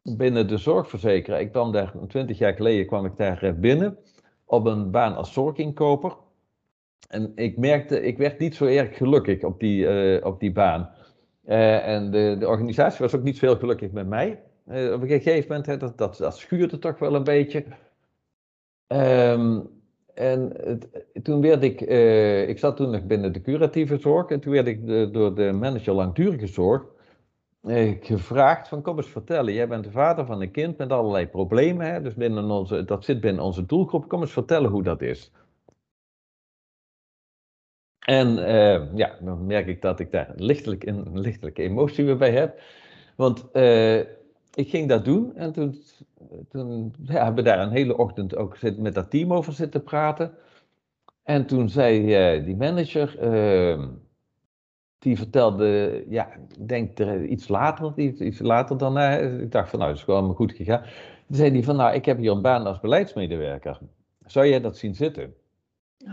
binnen 0.01 0.47
de 0.47 0.57
zorgverzekeraar, 0.57 1.41
ik 1.41 1.51
kwam 1.51 1.71
daar 1.71 1.93
twintig 2.07 2.37
jaar 2.37 2.53
geleden 2.53 2.85
kwam 2.85 3.05
ik 3.05 3.17
daar 3.17 3.55
binnen 3.59 3.97
op 4.45 4.65
een 4.65 4.91
baan 4.91 5.15
als 5.15 5.33
zorginkoper. 5.33 6.15
En 7.07 7.31
ik 7.35 7.57
merkte, 7.57 8.01
ik 8.01 8.17
werd 8.17 8.39
niet 8.39 8.55
zo 8.55 8.65
erg 8.65 8.97
gelukkig 8.97 9.43
op 9.43 9.59
die, 9.59 9.85
uh, 10.17 10.25
op 10.25 10.39
die 10.39 10.51
baan. 10.51 10.89
Uh, 11.45 11.87
en 11.87 12.11
de, 12.11 12.35
de 12.39 12.47
organisatie 12.47 12.99
was 12.99 13.15
ook 13.15 13.23
niet 13.23 13.37
zo 13.37 13.45
heel 13.45 13.57
gelukkig 13.57 13.91
met 13.91 14.07
mij. 14.07 14.41
Op 14.65 15.01
een 15.01 15.07
gegeven 15.07 15.47
moment, 15.47 15.65
hè, 15.65 15.77
dat, 15.77 15.97
dat, 15.97 16.37
schuurde 16.37 16.79
toch 16.79 16.99
wel 16.99 17.15
een 17.15 17.23
beetje. 17.23 17.65
Um, 18.87 19.76
en 20.17 20.51
het, 20.63 21.05
toen 21.23 21.41
werd 21.41 21.63
ik, 21.63 21.81
ik 22.49 22.59
zat 22.59 22.77
toen 22.77 22.89
nog 22.89 23.03
binnen 23.03 23.33
de 23.33 23.41
curatieve 23.41 23.97
zorg. 23.97 24.29
En 24.29 24.39
toen 24.39 24.51
werd 24.51 24.67
ik 24.67 24.87
door 25.13 25.35
de 25.35 25.51
manager 25.51 25.93
langdurige 25.93 26.47
zorg 26.47 26.83
gevraagd 28.01 28.67
van 28.67 28.81
kom 28.81 28.97
eens 28.97 29.09
vertellen. 29.09 29.53
Jij 29.53 29.67
bent 29.67 29.83
de 29.83 29.91
vader 29.91 30.25
van 30.25 30.41
een 30.41 30.51
kind 30.51 30.77
met 30.77 30.91
allerlei 30.91 31.27
problemen. 31.27 31.93
Hè, 31.93 32.01
dus 32.01 32.13
binnen 32.13 32.51
onze, 32.51 32.85
dat 32.85 33.05
zit 33.05 33.21
binnen 33.21 33.43
onze 33.43 33.65
doelgroep. 33.65 34.07
Kom 34.07 34.21
eens 34.21 34.31
vertellen 34.31 34.69
hoe 34.69 34.83
dat 34.83 35.01
is. 35.01 35.31
En 37.99 38.37
uh, 38.37 38.95
ja, 38.95 39.17
dan 39.21 39.45
merk 39.45 39.67
ik 39.67 39.81
dat 39.81 39.99
ik 39.99 40.11
daar 40.11 40.33
lichtelijk 40.35 40.85
een 40.85 41.19
lichtelijke 41.19 41.61
emotie 41.61 42.05
weer 42.05 42.17
bij 42.17 42.31
heb. 42.31 42.59
Want 43.15 43.45
uh, 43.53 44.01
ik 44.57 44.69
ging 44.69 44.89
dat 44.89 45.05
doen 45.05 45.35
en 45.35 45.53
toen, 45.53 45.75
toen 46.49 46.93
ja, 47.03 47.23
hebben 47.23 47.43
we 47.43 47.49
daar 47.49 47.59
een 47.59 47.71
hele 47.71 47.97
ochtend 47.97 48.35
ook 48.35 48.57
met 48.77 48.93
dat 48.93 49.09
team 49.09 49.33
over 49.33 49.53
zitten 49.53 49.83
praten. 49.83 50.33
En 51.23 51.45
toen 51.45 51.69
zei 51.69 51.99
uh, 52.37 52.45
die 52.45 52.55
manager, 52.55 53.19
ehm, 53.19 53.87
die 54.99 55.17
vertelde, 55.17 56.03
ja, 56.09 56.33
ik 56.33 56.67
denk 56.67 56.99
er 56.99 57.25
iets 57.25 57.47
later, 57.47 57.93
iets, 57.95 58.21
iets 58.21 58.39
later 58.39 58.77
dan, 58.77 58.99
ik 59.41 59.51
dacht 59.51 59.69
van 59.69 59.79
nou, 59.79 59.91
dat 59.91 59.99
is 59.99 60.05
gewoon 60.05 60.35
goed 60.35 60.51
gegaan. 60.51 60.81
Toen 61.27 61.35
zei 61.35 61.51
hij 61.51 61.63
van 61.63 61.75
nou, 61.75 61.95
ik 61.95 62.05
heb 62.05 62.17
hier 62.17 62.31
een 62.31 62.41
baan 62.41 62.65
als 62.65 62.79
beleidsmedewerker. 62.79 63.79
Zou 64.25 64.47
jij 64.47 64.61
dat 64.61 64.77
zien 64.77 64.95
zitten? 64.95 65.33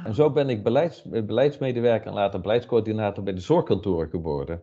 En 0.05 0.15
zo 0.15 0.31
ben 0.31 0.49
ik 0.49 0.63
beleids, 0.63 1.03
beleidsmedewerker 1.03 2.07
en 2.07 2.15
later 2.15 2.41
beleidscoördinator 2.41 3.25
bij 3.25 3.35
de 3.35 3.41
zorgkantoren 3.41 4.09
geworden. 4.09 4.63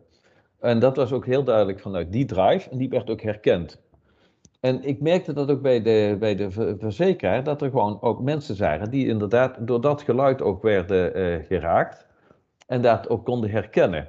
En 0.62 0.78
dat 0.78 0.96
was 0.96 1.12
ook 1.12 1.26
heel 1.26 1.44
duidelijk 1.44 1.80
vanuit 1.80 2.12
die 2.12 2.24
drive 2.24 2.70
en 2.70 2.78
die 2.78 2.88
werd 2.88 3.10
ook 3.10 3.22
herkend. 3.22 3.80
En 4.60 4.82
ik 4.82 5.00
merkte 5.00 5.32
dat 5.32 5.50
ook 5.50 5.62
bij 5.62 5.82
de, 5.82 6.16
bij 6.18 6.34
de 6.34 6.50
verzekeraar, 6.78 7.44
dat 7.44 7.62
er 7.62 7.70
gewoon 7.70 8.02
ook 8.02 8.20
mensen 8.20 8.54
zijn 8.54 8.90
die 8.90 9.06
inderdaad 9.06 9.66
door 9.66 9.80
dat 9.80 10.02
geluid 10.02 10.42
ook 10.42 10.62
werden 10.62 11.18
uh, 11.18 11.46
geraakt 11.46 12.06
en 12.66 12.82
dat 12.82 13.08
ook 13.08 13.24
konden 13.24 13.50
herkennen. 13.50 14.06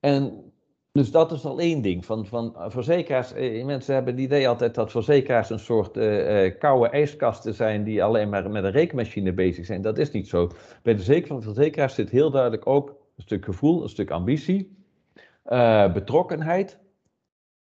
En 0.00 0.52
dus 0.92 1.10
dat 1.10 1.32
is 1.32 1.44
al 1.44 1.60
één 1.60 1.82
ding. 1.82 2.04
Van, 2.04 2.26
van 2.26 2.54
verzekeraars, 2.68 3.32
eh, 3.32 3.64
mensen 3.64 3.94
hebben 3.94 4.14
het 4.14 4.22
idee 4.22 4.48
altijd 4.48 4.74
dat 4.74 4.90
verzekeraars 4.90 5.50
een 5.50 5.58
soort 5.58 5.96
uh, 5.96 6.58
koude 6.58 6.88
ijskasten 6.88 7.54
zijn 7.54 7.84
die 7.84 8.04
alleen 8.04 8.28
maar 8.28 8.50
met 8.50 8.64
een 8.64 8.70
rekenmachine 8.70 9.32
bezig 9.32 9.66
zijn. 9.66 9.82
Dat 9.82 9.98
is 9.98 10.10
niet 10.10 10.28
zo. 10.28 10.50
Bij 10.82 10.94
de 10.94 11.24
verzekeraars 11.26 11.94
zit 11.94 12.10
heel 12.10 12.30
duidelijk 12.30 12.66
ook 12.66 12.88
een 12.88 13.22
stuk 13.22 13.44
gevoel, 13.44 13.82
een 13.82 13.88
stuk 13.88 14.10
ambitie, 14.10 14.76
uh, 15.48 15.92
betrokkenheid. 15.92 16.78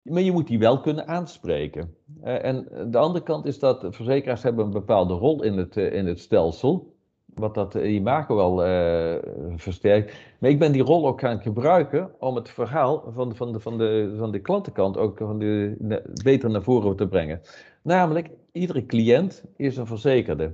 Maar 0.02 0.22
je 0.22 0.32
moet 0.32 0.46
die 0.46 0.58
wel 0.58 0.80
kunnen 0.80 1.06
aanspreken. 1.06 1.94
en 2.22 2.68
de 2.90 2.98
andere 2.98 3.24
kant 3.24 3.46
is 3.46 3.58
dat 3.58 3.86
verzekeraars 3.90 4.42
hebben 4.42 4.64
een 4.64 4.70
bepaalde 4.70 5.14
rol 5.14 5.42
in 5.42 5.56
het, 5.56 5.76
in 5.76 6.06
het 6.06 6.20
stelsel 6.20 6.94
wat 7.34 7.54
dat 7.54 7.74
imago 7.74 8.34
wel 8.34 8.66
uh, 8.66 9.14
versterkt. 9.56 10.14
Maar 10.38 10.50
ik 10.50 10.58
ben 10.58 10.72
die 10.72 10.82
rol 10.82 11.06
ook 11.06 11.20
gaan 11.20 11.40
gebruiken 11.40 12.10
om 12.18 12.34
het 12.34 12.50
verhaal 12.50 13.04
van, 13.14 13.36
van, 13.36 13.52
de, 13.52 13.60
van, 13.60 13.78
de, 13.78 14.14
van 14.18 14.32
de 14.32 14.38
klantenkant 14.38 14.96
ook 14.96 15.18
van 15.18 15.38
de, 15.38 16.02
beter 16.22 16.50
naar 16.50 16.62
voren 16.62 16.96
te 16.96 17.08
brengen. 17.08 17.40
Namelijk, 17.82 18.30
iedere 18.52 18.86
cliënt 18.86 19.44
is 19.56 19.76
een 19.76 19.86
verzekerde. 19.86 20.52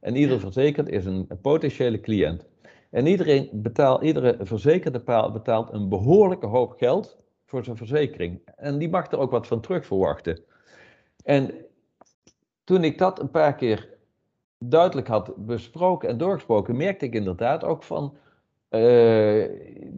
En 0.00 0.16
iedere 0.16 0.40
verzekerde 0.40 0.90
is 0.90 1.04
een 1.04 1.28
potentiële 1.42 2.00
cliënt. 2.00 2.46
En 2.90 3.06
iedereen 3.06 3.48
betaalt, 3.52 4.02
iedere 4.02 4.36
verzekerde 4.40 5.30
betaalt 5.32 5.72
een 5.72 5.88
behoorlijke 5.88 6.46
hoop 6.46 6.72
geld 6.72 7.16
voor 7.46 7.64
zijn 7.64 7.76
verzekering. 7.76 8.40
En 8.56 8.78
die 8.78 8.88
mag 8.88 9.10
er 9.10 9.18
ook 9.18 9.30
wat 9.30 9.46
van 9.46 9.60
terug 9.60 9.86
verwachten. 9.86 10.40
En 11.24 11.50
toen 12.64 12.84
ik 12.84 12.98
dat 12.98 13.20
een 13.20 13.30
paar 13.30 13.54
keer 13.54 13.88
duidelijk 14.58 15.06
had 15.06 15.32
besproken 15.36 16.08
en 16.08 16.18
doorgesproken, 16.18 16.76
merkte 16.76 17.04
ik 17.04 17.14
inderdaad 17.14 17.64
ook 17.64 17.82
van, 17.82 18.16
uh, 18.70 19.44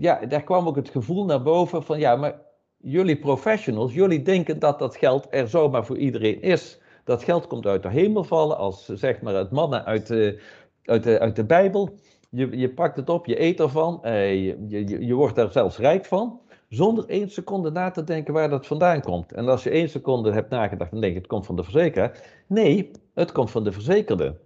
ja, 0.00 0.26
daar 0.26 0.42
kwam 0.42 0.66
ook 0.66 0.76
het 0.76 0.88
gevoel 0.88 1.24
naar 1.24 1.42
boven 1.42 1.82
van, 1.82 1.98
ja, 1.98 2.16
maar 2.16 2.40
jullie 2.76 3.18
professionals, 3.18 3.94
jullie 3.94 4.22
denken 4.22 4.58
dat 4.58 4.78
dat 4.78 4.96
geld 4.96 5.26
er 5.30 5.48
zomaar 5.48 5.84
voor 5.84 5.96
iedereen 5.98 6.42
is. 6.42 6.80
Dat 7.04 7.22
geld 7.22 7.46
komt 7.46 7.66
uit 7.66 7.82
de 7.82 7.88
hemel 7.88 8.24
vallen 8.24 8.56
als, 8.56 8.86
zeg 8.86 9.20
maar, 9.20 9.34
het 9.34 9.50
mannen 9.50 9.84
uit 9.84 10.06
de, 10.06 10.42
uit 10.84 11.02
de, 11.02 11.18
uit 11.18 11.36
de 11.36 11.44
Bijbel. 11.44 11.90
Je, 12.30 12.58
je 12.58 12.70
pakt 12.70 12.96
het 12.96 13.08
op, 13.08 13.26
je 13.26 13.40
eet 13.40 13.60
ervan, 13.60 14.00
uh, 14.04 14.44
je, 14.44 14.56
je, 14.68 15.06
je 15.06 15.14
wordt 15.14 15.36
daar 15.36 15.52
zelfs 15.52 15.78
rijk 15.78 16.04
van 16.04 16.40
zonder 16.70 17.04
één 17.08 17.30
seconde 17.30 17.70
na 17.70 17.90
te 17.90 18.04
denken 18.04 18.34
waar 18.34 18.50
dat 18.50 18.66
vandaan 18.66 19.00
komt. 19.00 19.32
En 19.32 19.48
als 19.48 19.62
je 19.62 19.70
één 19.70 19.88
seconde 19.88 20.32
hebt 20.32 20.50
nagedacht, 20.50 20.90
dan 20.90 21.00
denk 21.00 21.12
je 21.12 21.18
het 21.18 21.28
komt 21.28 21.46
van 21.46 21.56
de 21.56 21.62
verzekeraar. 21.62 22.42
Nee, 22.46 22.90
het 23.14 23.32
komt 23.32 23.50
van 23.50 23.64
de 23.64 23.72
verzekerde. 23.72 24.36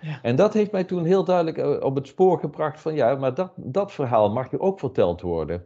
Ja. 0.00 0.18
En 0.22 0.36
dat 0.36 0.54
heeft 0.54 0.72
mij 0.72 0.84
toen 0.84 1.04
heel 1.04 1.24
duidelijk 1.24 1.58
eh, 1.58 1.76
op 1.80 1.94
het 1.94 2.06
spoor 2.06 2.38
gebracht 2.38 2.80
van 2.80 2.94
ja, 2.94 3.14
maar 3.14 3.34
dat, 3.34 3.52
dat 3.56 3.92
verhaal 3.92 4.30
mag 4.30 4.50
je 4.50 4.60
ook 4.60 4.78
verteld 4.78 5.20
worden. 5.20 5.64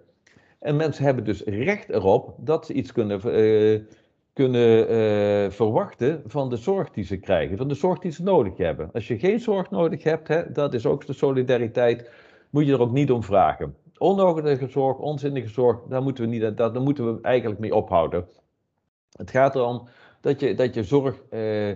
En 0.59 0.77
mensen 0.77 1.05
hebben 1.05 1.25
dus 1.25 1.43
recht 1.43 1.89
erop 1.89 2.35
dat 2.37 2.67
ze 2.67 2.73
iets 2.73 2.93
kunnen, 2.93 3.21
uh, 3.25 3.81
kunnen 4.39 4.91
uh, 4.91 5.51
verwachten 5.51 6.23
van 6.27 6.51
de 6.51 6.57
zorg 6.57 6.91
die 6.91 7.05
ze 7.05 7.17
krijgen, 7.17 7.57
van 7.57 7.69
de 7.69 7.75
zorg 7.75 7.99
die 7.99 8.11
ze 8.11 8.23
nodig 8.23 8.57
hebben. 8.57 8.91
Als 8.93 9.09
je 9.09 9.19
geen 9.19 9.41
zorg 9.41 9.71
nodig 9.71 10.03
hebt, 10.03 10.29
hè, 10.29 10.53
dat 10.53 10.75
is 10.75 10.87
ook 10.87 11.07
de 11.07 11.13
solidariteit, 11.13 12.11
moet 12.51 12.67
je 12.67 12.73
er 12.73 12.81
ook 12.81 12.93
niet 12.93 13.11
om 13.11 13.23
vragen. 13.23 13.77
Onnodige 13.97 14.69
zorg, 14.69 14.99
onzinnige 14.99 15.49
zorg, 15.49 15.79
daar 15.89 16.03
moeten 16.03 16.25
we, 16.25 16.31
niet, 16.31 16.57
daar, 16.57 16.83
moeten 16.83 17.15
we 17.15 17.21
eigenlijk 17.23 17.61
mee 17.61 17.75
ophouden. 17.75 18.29
Het 19.13 19.31
gaat 19.31 19.55
erom 19.55 19.89
dat 20.21 20.41
je, 20.41 20.55
dat 20.55 20.75
je, 20.75 20.85
zorg, 20.85 21.23
eh, 21.31 21.73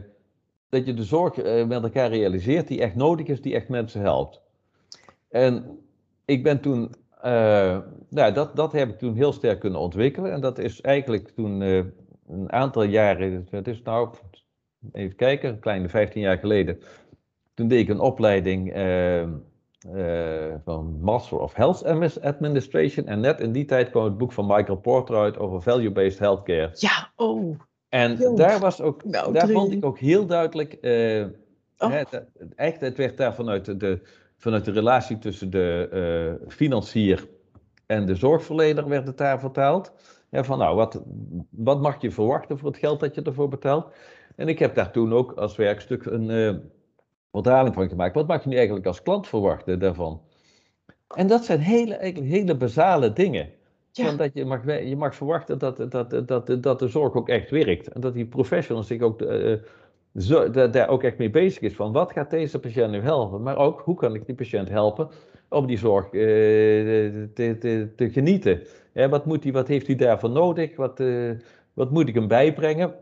dat 0.68 0.86
je 0.86 0.94
de 0.94 1.04
zorg 1.04 1.38
eh, 1.38 1.66
met 1.66 1.82
elkaar 1.82 2.08
realiseert 2.08 2.68
die 2.68 2.80
echt 2.80 2.94
nodig 2.94 3.26
is, 3.26 3.40
die 3.40 3.54
echt 3.54 3.68
mensen 3.68 4.00
helpt. 4.00 4.40
En 5.28 5.78
ik 6.24 6.42
ben 6.42 6.60
toen, 6.60 6.94
nou, 8.08 8.32
dat, 8.32 8.56
dat 8.56 8.72
heb 8.72 8.88
ik 8.88 8.98
toen 8.98 9.14
heel 9.14 9.32
sterk 9.32 9.60
kunnen 9.60 9.80
ontwikkelen. 9.80 10.32
En 10.32 10.40
dat 10.40 10.58
is 10.58 10.80
eigenlijk 10.80 11.28
toen 11.28 11.62
een 12.28 12.52
aantal 12.52 12.82
jaren, 12.82 13.46
het 13.50 13.68
is 13.68 13.82
nou, 13.82 14.14
even 14.92 15.16
kijken, 15.16 15.48
een 15.48 15.58
kleine 15.58 15.88
15 15.88 16.20
jaar 16.20 16.38
geleden. 16.38 16.78
Toen 17.54 17.68
deed 17.68 17.80
ik 17.80 17.88
een 17.88 18.00
opleiding 18.00 18.72
van 20.64 21.00
Master 21.00 21.38
of 21.38 21.54
Health 21.54 21.84
Administration. 22.22 23.06
En 23.06 23.20
net 23.20 23.40
in 23.40 23.52
die 23.52 23.64
tijd 23.64 23.90
kwam 23.90 24.04
het 24.04 24.18
boek 24.18 24.32
van 24.32 24.46
Michael 24.46 24.78
Porter 24.78 25.16
uit 25.16 25.38
over 25.38 25.62
value-based 25.62 26.18
healthcare. 26.18 26.70
Ja, 26.74 27.10
oh. 27.16 27.60
En 27.88 28.34
daar, 28.34 28.60
was 28.60 28.80
ook, 28.80 29.04
nou, 29.04 29.32
daar 29.32 29.48
vond 29.48 29.72
ik 29.72 29.84
ook 29.84 29.98
heel 29.98 30.26
duidelijk, 30.26 30.78
uh, 30.80 31.24
oh. 31.78 31.90
hè, 31.90 32.02
echt, 32.56 32.80
het 32.80 32.96
werd 32.96 33.16
daar 33.16 33.34
vanuit 33.34 33.80
de, 33.80 34.00
vanuit 34.36 34.64
de 34.64 34.70
relatie 34.70 35.18
tussen 35.18 35.50
de 35.50 35.88
uh, 36.42 36.48
financier 36.48 37.28
en 37.86 38.06
de 38.06 38.14
zorgverlener 38.14 38.88
werd 38.88 39.06
het 39.06 39.18
daar 39.18 39.40
vertaald. 39.40 39.92
Ja, 40.32 40.44
van 40.44 40.58
nou, 40.58 40.76
wat, 40.76 41.02
wat 41.50 41.80
mag 41.80 42.00
je 42.00 42.10
verwachten 42.10 42.58
voor 42.58 42.68
het 42.68 42.78
geld 42.78 43.00
dat 43.00 43.14
je 43.14 43.22
ervoor 43.22 43.48
betaalt? 43.48 43.86
En 44.36 44.48
ik 44.48 44.58
heb 44.58 44.74
daar 44.74 44.92
toen 44.92 45.12
ook 45.12 45.32
als 45.32 45.56
werkstuk 45.56 46.04
een 46.04 46.30
uh, 46.30 46.54
vertaling 47.32 47.74
van 47.74 47.88
gemaakt. 47.88 48.14
Wat 48.14 48.26
mag 48.26 48.42
je 48.42 48.48
nu 48.48 48.56
eigenlijk 48.56 48.86
als 48.86 49.02
klant 49.02 49.28
verwachten 49.28 49.78
daarvan? 49.78 50.20
En 51.14 51.26
dat 51.26 51.44
zijn 51.44 51.60
hele, 51.60 51.94
eigenlijk 51.94 52.32
hele 52.32 52.56
basale 52.56 53.12
dingen. 53.12 53.50
Ja. 53.90 54.12
dat 54.12 54.30
je 54.34 54.44
mag, 54.44 54.64
je 54.64 54.96
mag 54.96 55.14
verwachten 55.14 55.58
dat, 55.58 55.90
dat, 55.90 56.26
dat, 56.26 56.62
dat 56.62 56.78
de 56.78 56.88
zorg 56.88 57.14
ook 57.14 57.28
echt 57.28 57.50
werkt. 57.50 57.88
En 57.88 58.00
dat 58.00 58.14
die 58.14 58.26
professional 58.26 58.82
zich 58.82 59.00
ook, 59.00 59.22
uh, 59.22 59.54
zo, 60.16 60.50
daar 60.50 60.88
ook 60.88 61.02
echt 61.02 61.18
mee 61.18 61.30
bezig 61.30 61.62
is. 61.62 61.74
Van 61.74 61.92
wat 61.92 62.12
gaat 62.12 62.30
deze 62.30 62.58
patiënt 62.58 62.90
nu 62.90 63.00
helpen? 63.00 63.42
Maar 63.42 63.56
ook 63.56 63.80
hoe 63.80 63.96
kan 63.96 64.14
ik 64.14 64.26
die 64.26 64.34
patiënt 64.34 64.68
helpen 64.68 65.08
om 65.48 65.66
die 65.66 65.78
zorg 65.78 66.04
uh, 66.04 66.12
te, 67.34 67.56
te, 67.58 67.88
te, 67.96 68.10
genieten? 68.10 68.62
Wat, 68.92 69.26
moet 69.26 69.42
die, 69.42 69.52
wat 69.52 69.68
heeft 69.68 69.86
hij 69.86 69.96
daarvoor 69.96 70.30
nodig? 70.30 70.76
Wat, 70.76 71.00
uh, 71.00 71.32
wat 71.72 71.90
moet 71.90 72.08
ik 72.08 72.14
hem 72.14 72.28
bijbrengen? 72.28 72.94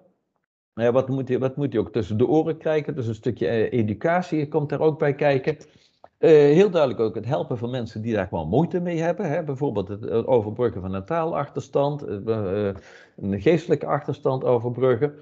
wat, 0.74 1.08
moet 1.08 1.28
hij, 1.28 1.78
ook 1.78 1.92
tussen 1.92 2.18
de 2.18 2.26
oren 2.26 2.56
krijgen? 2.56 2.94
Dus 2.94 3.06
een 3.06 3.14
stukje 3.14 3.68
educatie 3.68 4.48
komt 4.48 4.68
daar 4.68 4.80
ook 4.80 4.98
bij 4.98 5.14
kijken. 5.14 5.56
Uh, 5.56 6.30
heel 6.30 6.70
duidelijk 6.70 7.00
ook 7.00 7.14
het 7.14 7.26
helpen 7.26 7.58
van 7.58 7.70
mensen 7.70 8.02
die 8.02 8.14
daar 8.14 8.26
gewoon 8.26 8.48
moeite 8.48 8.80
mee 8.80 8.98
hebben. 8.98 9.30
Hè? 9.30 9.42
Bijvoorbeeld 9.42 9.88
het 9.88 10.26
overbruggen 10.26 10.80
van 10.80 10.94
een 10.94 11.04
taalachterstand, 11.04 12.02
een 12.02 13.40
geestelijke 13.40 13.86
achterstand 13.86 14.44
overbruggen. 14.44 15.14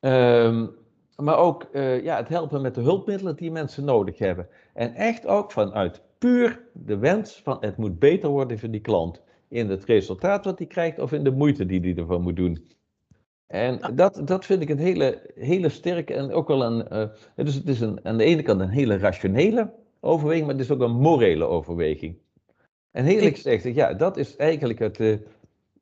Um, 0.00 0.70
maar 1.16 1.38
ook 1.38 1.68
ja, 2.02 2.16
het 2.16 2.28
helpen 2.28 2.62
met 2.62 2.74
de 2.74 2.80
hulpmiddelen 2.80 3.36
die 3.36 3.50
mensen 3.50 3.84
nodig 3.84 4.18
hebben. 4.18 4.48
En 4.74 4.94
echt 4.94 5.26
ook 5.26 5.52
vanuit 5.52 6.02
puur 6.22 6.60
de 6.72 6.98
wens 6.98 7.40
van 7.42 7.56
het 7.60 7.76
moet 7.76 7.98
beter 7.98 8.28
worden 8.28 8.58
voor 8.58 8.70
die 8.70 8.80
klant. 8.80 9.22
In 9.52 9.68
het 9.68 9.84
resultaat 9.84 10.44
wat 10.44 10.58
hij 10.58 10.66
krijgt 10.66 10.98
of 10.98 11.12
in 11.12 11.24
de 11.24 11.30
moeite 11.30 11.66
die 11.66 11.80
hij 11.80 11.94
ervoor 11.94 12.20
moet 12.20 12.36
doen. 12.36 12.66
En 13.46 13.80
dat, 13.94 14.22
dat 14.24 14.44
vind 14.44 14.62
ik 14.62 14.68
een 14.68 14.78
hele, 14.78 15.30
hele 15.34 15.68
sterke 15.68 16.14
en 16.14 16.32
ook 16.32 16.48
wel 16.48 16.64
een. 16.64 17.10
dus 17.34 17.54
het 17.54 17.68
is 17.68 17.80
een, 17.80 18.04
aan 18.04 18.18
de 18.18 18.24
ene 18.24 18.42
kant 18.42 18.60
een 18.60 18.68
hele 18.68 18.96
rationele 18.96 19.72
overweging, 20.00 20.46
maar 20.46 20.54
het 20.54 20.64
is 20.64 20.70
ook 20.70 20.80
een 20.80 21.00
morele 21.00 21.44
overweging. 21.44 22.16
En 22.90 23.04
heel 23.04 23.16
eerlijk 23.16 23.34
gezegd, 23.34 23.74
ja, 23.74 23.94
dat 23.94 24.16
is 24.16 24.36
eigenlijk 24.36 24.78
het, 24.78 24.98
uh, 24.98 25.18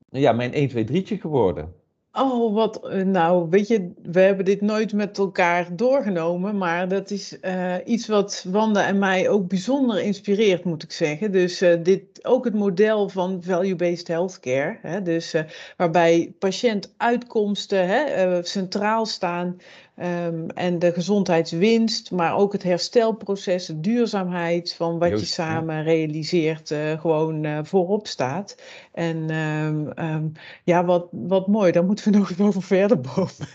ja, 0.08 0.32
mijn 0.32 0.52
1, 0.52 0.68
2, 0.68 0.84
3'tje 0.84 1.20
geworden. 1.20 1.74
Oh, 2.12 2.54
wat, 2.54 2.88
eh, 2.88 3.02
nou, 3.02 3.46
weet 3.50 3.68
je, 3.68 3.92
we 4.02 4.20
hebben 4.20 4.44
dit 4.44 4.60
nooit 4.60 4.92
met 4.92 5.18
elkaar 5.18 5.76
doorgenomen, 5.76 6.58
maar 6.58 6.88
dat 6.88 7.10
is 7.10 7.36
uh, 7.42 7.74
iets 7.84 8.06
wat 8.06 8.44
Wanda 8.48 8.86
en 8.86 8.98
mij 8.98 9.28
ook 9.28 9.48
bijzonder 9.48 10.00
inspireert, 10.02 10.64
moet 10.64 10.82
ik 10.82 10.92
zeggen. 10.92 11.32
Dus 11.32 11.62
uh, 11.62 11.82
dit, 11.82 12.24
ook 12.24 12.44
het 12.44 12.54
model 12.54 13.08
van 13.08 13.42
value-based 13.42 14.08
healthcare, 14.08 14.78
hè, 14.82 15.02
dus 15.02 15.34
waarbij 15.76 16.34
patiëntuitkomsten 16.38 17.86
hè, 17.86 18.42
centraal 18.42 19.06
staan 19.06 19.56
Um, 20.02 20.50
en 20.50 20.78
de 20.78 20.92
gezondheidswinst, 20.92 22.10
maar 22.10 22.36
ook 22.36 22.52
het 22.52 22.62
herstelproces, 22.62 23.66
de 23.66 23.80
duurzaamheid 23.80 24.74
van 24.74 24.98
wat 24.98 25.20
je 25.20 25.26
samen 25.26 25.82
realiseert, 25.82 26.70
uh, 26.70 27.00
gewoon 27.00 27.44
uh, 27.44 27.58
voorop 27.62 28.06
staat. 28.06 28.56
En 28.92 29.34
um, 29.34 29.92
um, 29.98 30.32
ja, 30.64 30.84
wat, 30.84 31.08
wat 31.10 31.46
mooi, 31.46 31.72
daar 31.72 31.84
moeten 31.84 32.12
we 32.12 32.18
nog 32.18 32.40
over 32.40 32.62
verder 32.62 33.00
boven. 33.00 33.46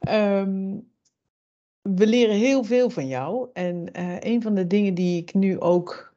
we 1.96 2.06
leren 2.06 2.36
heel 2.36 2.64
veel 2.64 2.90
van 2.90 3.06
jou. 3.06 3.48
En 3.52 3.88
uh, 3.92 4.16
een 4.20 4.42
van 4.42 4.54
de 4.54 4.66
dingen 4.66 4.94
die 4.94 5.20
ik 5.20 5.34
nu 5.34 5.60
ook 5.60 6.14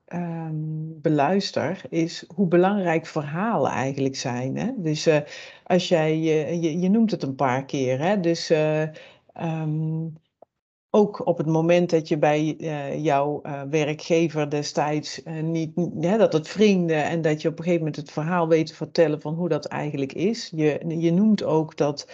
beluister, 1.01 1.81
is 1.89 2.23
hoe 2.35 2.47
belangrijk 2.47 3.05
verhalen 3.05 3.71
eigenlijk 3.71 4.15
zijn. 4.15 4.57
Hè? 4.57 4.71
Dus 4.77 5.09
als 5.63 5.87
jij, 5.87 6.17
je, 6.19 6.79
je 6.79 6.89
noemt 6.89 7.11
het 7.11 7.23
een 7.23 7.35
paar 7.35 7.65
keer, 7.65 7.99
hè? 7.99 8.19
dus 8.19 8.51
Um, 9.41 10.17
ook 10.91 11.25
op 11.25 11.37
het 11.37 11.47
moment 11.47 11.89
dat 11.89 12.07
je 12.07 12.17
bij 12.17 12.55
uh, 12.57 13.03
jouw 13.03 13.39
uh, 13.43 13.61
werkgever 13.69 14.49
destijds 14.49 15.23
uh, 15.23 15.43
niet, 15.43 15.71
ja, 15.99 16.17
dat 16.17 16.33
het 16.33 16.47
vrienden 16.47 17.03
en 17.03 17.21
dat 17.21 17.41
je 17.41 17.47
op 17.47 17.57
een 17.57 17.63
gegeven 17.63 17.85
moment 17.85 18.01
het 18.01 18.11
verhaal 18.11 18.47
weet 18.47 18.67
te 18.67 18.75
vertellen 18.75 19.21
van 19.21 19.33
hoe 19.33 19.49
dat 19.49 19.65
eigenlijk 19.65 20.13
is. 20.13 20.51
Je, 20.55 20.97
je 20.99 21.11
noemt 21.11 21.43
ook 21.43 21.77
dat 21.77 22.07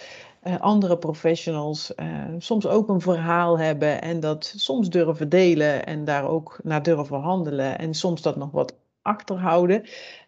andere 0.60 0.98
professionals 0.98 1.92
soms 2.38 2.66
ook 2.66 2.88
een 2.88 3.00
verhaal 3.00 3.58
hebben 3.58 4.02
en 4.02 4.20
dat 4.20 4.52
soms 4.56 4.88
durven 4.88 5.28
delen 5.28 5.86
en 5.86 6.04
daar 6.04 6.28
ook 6.28 6.58
naar 6.62 6.82
durven 6.82 7.20
handelen 7.20 7.78
en 7.78 7.94
soms 7.94 8.22
dat 8.22 8.36
nog 8.36 8.50
wat 8.50 8.74
achterhouden. 9.02 9.84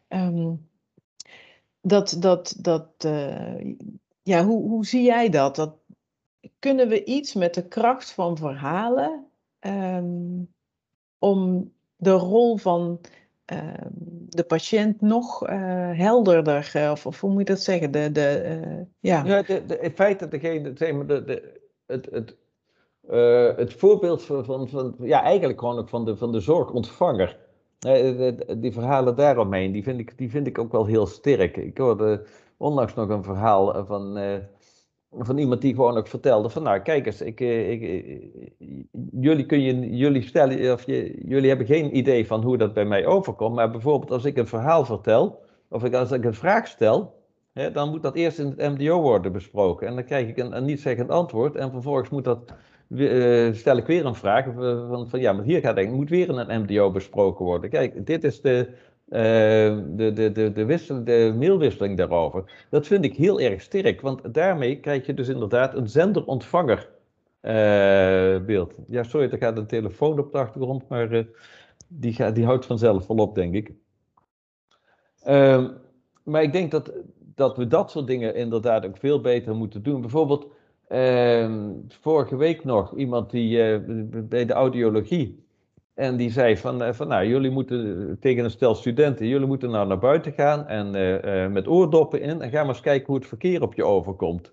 Um, 0.09 0.69
dat, 1.81 2.17
dat, 2.19 2.57
dat, 2.59 2.89
ja, 4.23 4.45
hoe, 4.45 4.69
hoe 4.69 4.87
zie 4.87 5.03
jij 5.03 5.29
dat? 5.29 5.57
Dat, 5.57 5.73
kunnen 6.59 6.89
we 6.89 7.05
iets 7.05 7.35
met 7.35 7.55
de 7.55 7.69
kracht 7.69 8.11
van 8.11 8.37
verhalen 8.37 9.27
um, 9.61 10.55
om 11.19 11.73
de 11.97 12.11
rol 12.11 12.57
van 12.57 13.01
um, 13.53 14.27
de 14.29 14.45
patiënt 14.45 15.01
nog 15.01 15.49
uh, 15.49 15.51
helderder, 15.99 16.73
uh, 16.77 16.93
of, 17.05 17.21
hoe 17.21 17.31
moet 17.31 17.39
je 17.39 17.45
dat 17.55 17.61
zeggen? 17.61 17.91
De, 17.91 18.13
de, 18.13 18.61
uh, 18.65 18.85
ja. 18.99 19.25
ja 19.25 19.43
de, 19.43 19.65
de, 19.67 19.79
het 19.81 19.95
feit 19.95 20.19
dat 20.19 20.31
degene, 20.31 20.73
zeg 20.75 21.07
de, 21.07 21.25
de, 21.25 21.61
het, 21.87 22.09
het, 22.11 22.37
het 23.57 23.73
voorbeeld 23.73 24.23
van, 24.23 24.45
van, 24.45 24.69
van, 24.69 24.95
ja, 25.01 25.23
eigenlijk 25.23 25.59
gewoon 25.59 25.79
ook 25.79 25.89
van 25.89 26.05
de, 26.05 26.17
van 26.17 26.33
de 26.33 26.41
zorgontvanger. 26.41 27.39
die 28.57 28.73
verhalen 28.73 29.17
daaromheen, 29.17 29.73
die 29.73 29.83
vind, 29.83 30.01
ik, 30.01 30.19
die 30.19 30.31
vind 30.31 30.47
ik 30.47 30.59
ook 30.59 30.73
wel 30.73 30.87
heel 30.87 31.07
sterk. 31.07 31.57
Ik 31.57 31.79
hoorde 31.79 32.27
onlangs 32.57 32.95
nog 32.95 33.09
een 33.09 33.25
verhaal 33.25 33.85
van 33.87 34.19
van 35.11 35.39
iemand 35.39 35.61
die 35.61 35.75
gewoon 35.75 35.97
ook 35.97 36.09
vertelde 36.09 36.49
van 36.49 36.63
nou 36.63 36.81
kijk 36.81 37.07
eens, 37.07 37.21
ik, 37.21 37.41
eh, 37.41 37.71
ik, 37.71 37.83
eh, 37.83 38.21
jullie, 39.11 39.47
kun 39.47 39.61
je, 39.61 39.97
jullie, 39.97 40.23
stellen, 40.23 40.73
of 40.73 40.87
je, 40.87 41.23
jullie 41.25 41.49
hebben 41.49 41.67
geen 41.67 41.97
idee 41.97 42.27
van 42.27 42.43
hoe 42.43 42.57
dat 42.57 42.75
bij 42.75 42.85
mij 42.85 43.07
overkomt, 43.07 43.55
maar 43.55 43.71
bijvoorbeeld 43.71 44.11
als 44.11 44.25
ik 44.25 44.37
een 44.37 44.47
verhaal 44.47 44.85
vertel, 44.85 45.41
of 45.69 45.85
ik, 45.85 45.95
als 45.95 46.11
ik 46.13 46.25
een 46.25 46.35
vraag 46.35 46.67
stel, 46.67 47.15
hè, 47.53 47.71
dan 47.71 47.91
moet 47.91 48.03
dat 48.03 48.15
eerst 48.15 48.39
in 48.39 48.55
het 48.57 48.79
MDO 48.79 49.01
worden 49.01 49.33
besproken 49.33 49.87
en 49.87 49.95
dan 49.95 50.05
krijg 50.05 50.29
ik 50.29 50.39
een, 50.39 50.65
niet-zeggend 50.65 51.11
antwoord 51.11 51.57
en 51.57 51.71
vervolgens 51.71 52.09
moet 52.09 52.25
dat, 52.25 52.55
uh, 52.89 53.53
stel 53.53 53.77
ik 53.77 53.87
weer 53.87 54.07
een 54.07 54.15
vraag 54.15 54.45
van, 54.55 55.09
van 55.09 55.21
ja, 55.21 55.33
maar 55.33 55.45
hier 55.45 55.61
gaat 55.61 55.77
eigenlijk, 55.77 55.97
moet 55.97 56.11
weer 56.11 56.29
in 56.29 56.37
een 56.37 56.63
MDO 56.63 56.91
besproken 56.91 57.45
worden. 57.45 57.71
Kijk, 57.71 58.07
dit 58.07 58.25
is 58.25 58.41
de, 58.41 58.69
de, 59.09 60.11
de, 60.15 60.33
de, 60.33 60.53
de, 60.53 60.65
wissel, 60.65 61.05
de 61.05 61.35
mailwisseling 61.39 61.97
daarover. 61.97 62.67
Dat 62.71 62.87
vind 62.87 63.05
ik 63.05 63.17
heel 63.17 63.41
erg 63.41 63.61
sterk, 63.61 64.01
want 64.01 64.35
daarmee 64.35 64.81
krijg 64.81 65.07
je 65.07 65.15
dus 65.15 65.29
inderdaad 65.29 65.75
een 65.75 65.89
zender-ontvanger 65.89 66.89
uh, 67.43 68.47
beeld. 68.47 68.79
Ja, 68.87 69.03
sorry, 69.03 69.31
er 69.31 69.39
gaat 69.39 69.57
een 69.57 69.67
telefoon 69.67 70.19
op 70.19 70.33
de 70.33 70.39
achtergrond, 70.39 70.89
maar 70.89 71.13
uh, 71.13 71.25
die, 71.89 72.13
gaat, 72.13 72.35
die 72.35 72.45
houdt 72.45 72.67
vanzelf 72.67 73.07
wel 73.07 73.17
op, 73.17 73.35
denk 73.35 73.55
ik. 73.55 73.73
Ehm, 75.23 75.71
maar 76.23 76.43
ik 76.43 76.53
denk 76.53 76.71
dat, 76.71 76.93
dat 77.35 77.57
we 77.57 77.67
dat 77.67 77.91
soort 77.91 78.07
dingen 78.07 78.35
inderdaad 78.35 78.87
ook 78.87 78.97
veel 78.97 79.21
beter 79.21 79.55
moeten 79.55 79.83
doen. 79.83 80.01
Bijvoorbeeld, 80.01 80.47
ehm, 80.89 81.71
vorige 81.89 82.37
week 82.37 82.65
nog 82.65 82.97
iemand 82.97 83.31
die 83.31 83.81
bij 84.23 84.45
de 84.45 84.53
audiologie 84.53 85.47
en 85.99 86.17
die 86.17 86.31
zei 86.31 86.57
van, 86.57 86.83
eh, 86.83 86.93
van 86.93 87.09
nou, 87.09 87.27
jullie 87.27 87.51
moeten 87.51 88.17
tegen 88.21 88.45
een 88.45 88.51
stel 88.51 88.75
studenten, 88.75 89.27
jullie 89.27 89.47
moeten 89.47 89.71
nou 89.71 89.87
naar 89.87 89.99
buiten 89.99 90.33
gaan 90.33 90.67
en 90.67 90.95
uh, 90.95 91.43
uh, 91.45 91.51
met 91.51 91.69
oordoppen 91.69 92.21
in 92.21 92.43
en 92.43 92.51
ga 92.51 92.61
maar 92.61 92.69
eens 92.69 92.81
kijken 92.81 93.07
hoe 93.07 93.17
het 93.17 93.27
verkeer 93.27 93.63
op 93.63 93.75
je 93.75 93.85
overkomt. 93.85 94.53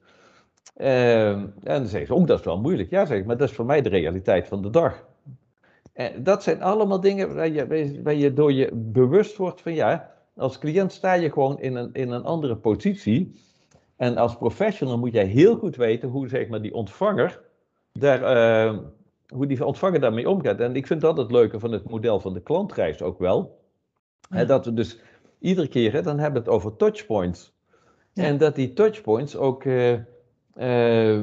Uh, 0.78 1.30
en 1.30 1.54
dan 1.64 1.86
zei 1.86 2.06
ze, 2.06 2.14
oh, 2.14 2.26
dat 2.26 2.40
is 2.40 2.46
wel 2.46 2.60
moeilijk. 2.60 2.90
Ja, 2.90 3.06
zeg 3.06 3.24
maar 3.24 3.38
dat 3.38 3.50
is 3.50 3.56
voor 3.56 3.66
mij 3.66 3.82
de 3.82 3.90
realiteit 3.90 4.48
van 4.48 4.62
de 4.62 4.70
dag. 4.70 5.06
En 5.94 6.24
dat 6.24 6.44
zijn 6.44 6.62
allemaal 6.62 7.00
dingen 7.00 7.36
waar 7.36 7.50
je, 7.50 8.02
waar 8.04 8.14
je 8.14 8.34
door 8.34 8.54
je 8.54 8.70
bewust 8.74 9.38
wordt 9.38 9.62
van, 9.62 9.74
ja, 9.74 10.12
als 10.36 10.60
cliënt 10.60 10.92
sta 10.92 11.14
je 11.14 11.32
gewoon 11.32 11.60
in 11.60 11.76
een, 11.76 11.90
in 11.94 12.12
een 12.12 12.24
andere 12.24 12.56
positie. 12.56 13.40
En 13.96 14.18
als 14.18 14.38
professional 14.38 14.98
moet 14.98 15.14
jij 15.14 15.26
heel 15.26 15.56
goed 15.56 15.76
weten 15.76 16.10
hoe 16.10 16.28
zeg 16.28 16.48
maar, 16.48 16.62
die 16.62 16.74
ontvanger 16.74 17.42
daar, 17.94 18.22
uh, 18.22 18.80
hoe 19.36 19.48
die 19.48 19.66
ontvanger 19.66 20.00
daarmee 20.00 20.30
omgaat. 20.30 20.60
En 20.60 20.76
ik 20.76 20.88
vind 20.88 21.02
dat 21.02 21.18
het 21.18 21.32
leuke 21.32 21.60
van 21.60 21.72
het 21.72 21.90
model 21.90 22.20
van 22.20 22.34
de 22.34 22.42
klantreis 22.42 23.02
ook 23.02 23.20
wel. 23.20 23.60
Hè, 24.30 24.46
dat 24.46 24.66
we 24.66 24.74
dus 24.74 25.00
iedere 25.40 25.68
keer, 25.68 25.94
hè, 25.94 26.02
dan 26.02 26.20
hebben 26.20 26.44
we 26.44 26.48
het 26.48 26.58
over 26.58 26.76
touchpoints. 26.76 27.54
En 28.14 28.38
dat 28.38 28.56
die 28.56 28.74
touchpoints 28.74 29.38
ook 29.38 29.64
uh, 29.64 29.94
uh, 30.58 31.22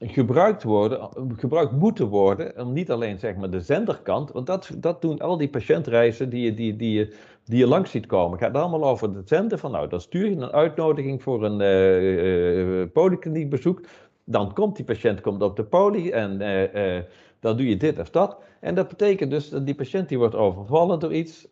gebruikt 0.00 0.62
worden, 0.62 1.08
gebruikt 1.36 1.72
moeten 1.72 2.06
worden, 2.06 2.60
om 2.60 2.72
niet 2.72 2.90
alleen 2.90 3.18
zeg 3.18 3.36
maar 3.36 3.50
de 3.50 3.60
zenderkant, 3.60 4.32
want 4.32 4.46
dat, 4.46 4.70
dat 4.76 5.02
doen 5.02 5.18
al 5.18 5.36
die 5.36 5.48
patiëntreizen 5.48 6.28
die 6.30 6.44
je, 6.44 6.54
die, 6.54 6.76
die, 6.76 7.12
die 7.44 7.58
je 7.58 7.66
langs 7.66 7.90
ziet 7.90 8.06
komen. 8.06 8.38
Het 8.38 8.46
gaat 8.46 8.62
allemaal 8.62 8.84
over 8.84 9.16
het 9.16 9.28
zenden 9.28 9.58
van, 9.58 9.70
nou, 9.70 9.88
dan 9.88 10.00
stuur 10.00 10.28
je 10.28 10.36
een 10.36 10.52
uitnodiging 10.52 11.22
voor 11.22 11.44
een 11.44 11.60
uh, 11.60 12.86
polykliniekbezoek. 12.92 13.80
Dan 14.24 14.52
komt 14.52 14.76
die 14.76 14.84
patiënt 14.84 15.20
komt 15.20 15.42
op 15.42 15.56
de 15.56 15.64
poli 15.64 16.10
en 16.10 16.40
uh, 16.40 16.98
dan 17.44 17.56
doe 17.56 17.68
je 17.68 17.76
dit 17.76 17.98
of 17.98 18.10
dat. 18.10 18.38
En 18.60 18.74
dat 18.74 18.88
betekent 18.88 19.30
dus 19.30 19.48
dat 19.48 19.66
die 19.66 19.74
patiënt 19.74 20.08
die 20.08 20.18
wordt 20.18 20.34
overvallen 20.34 20.98
door 21.00 21.12
iets 21.12 21.48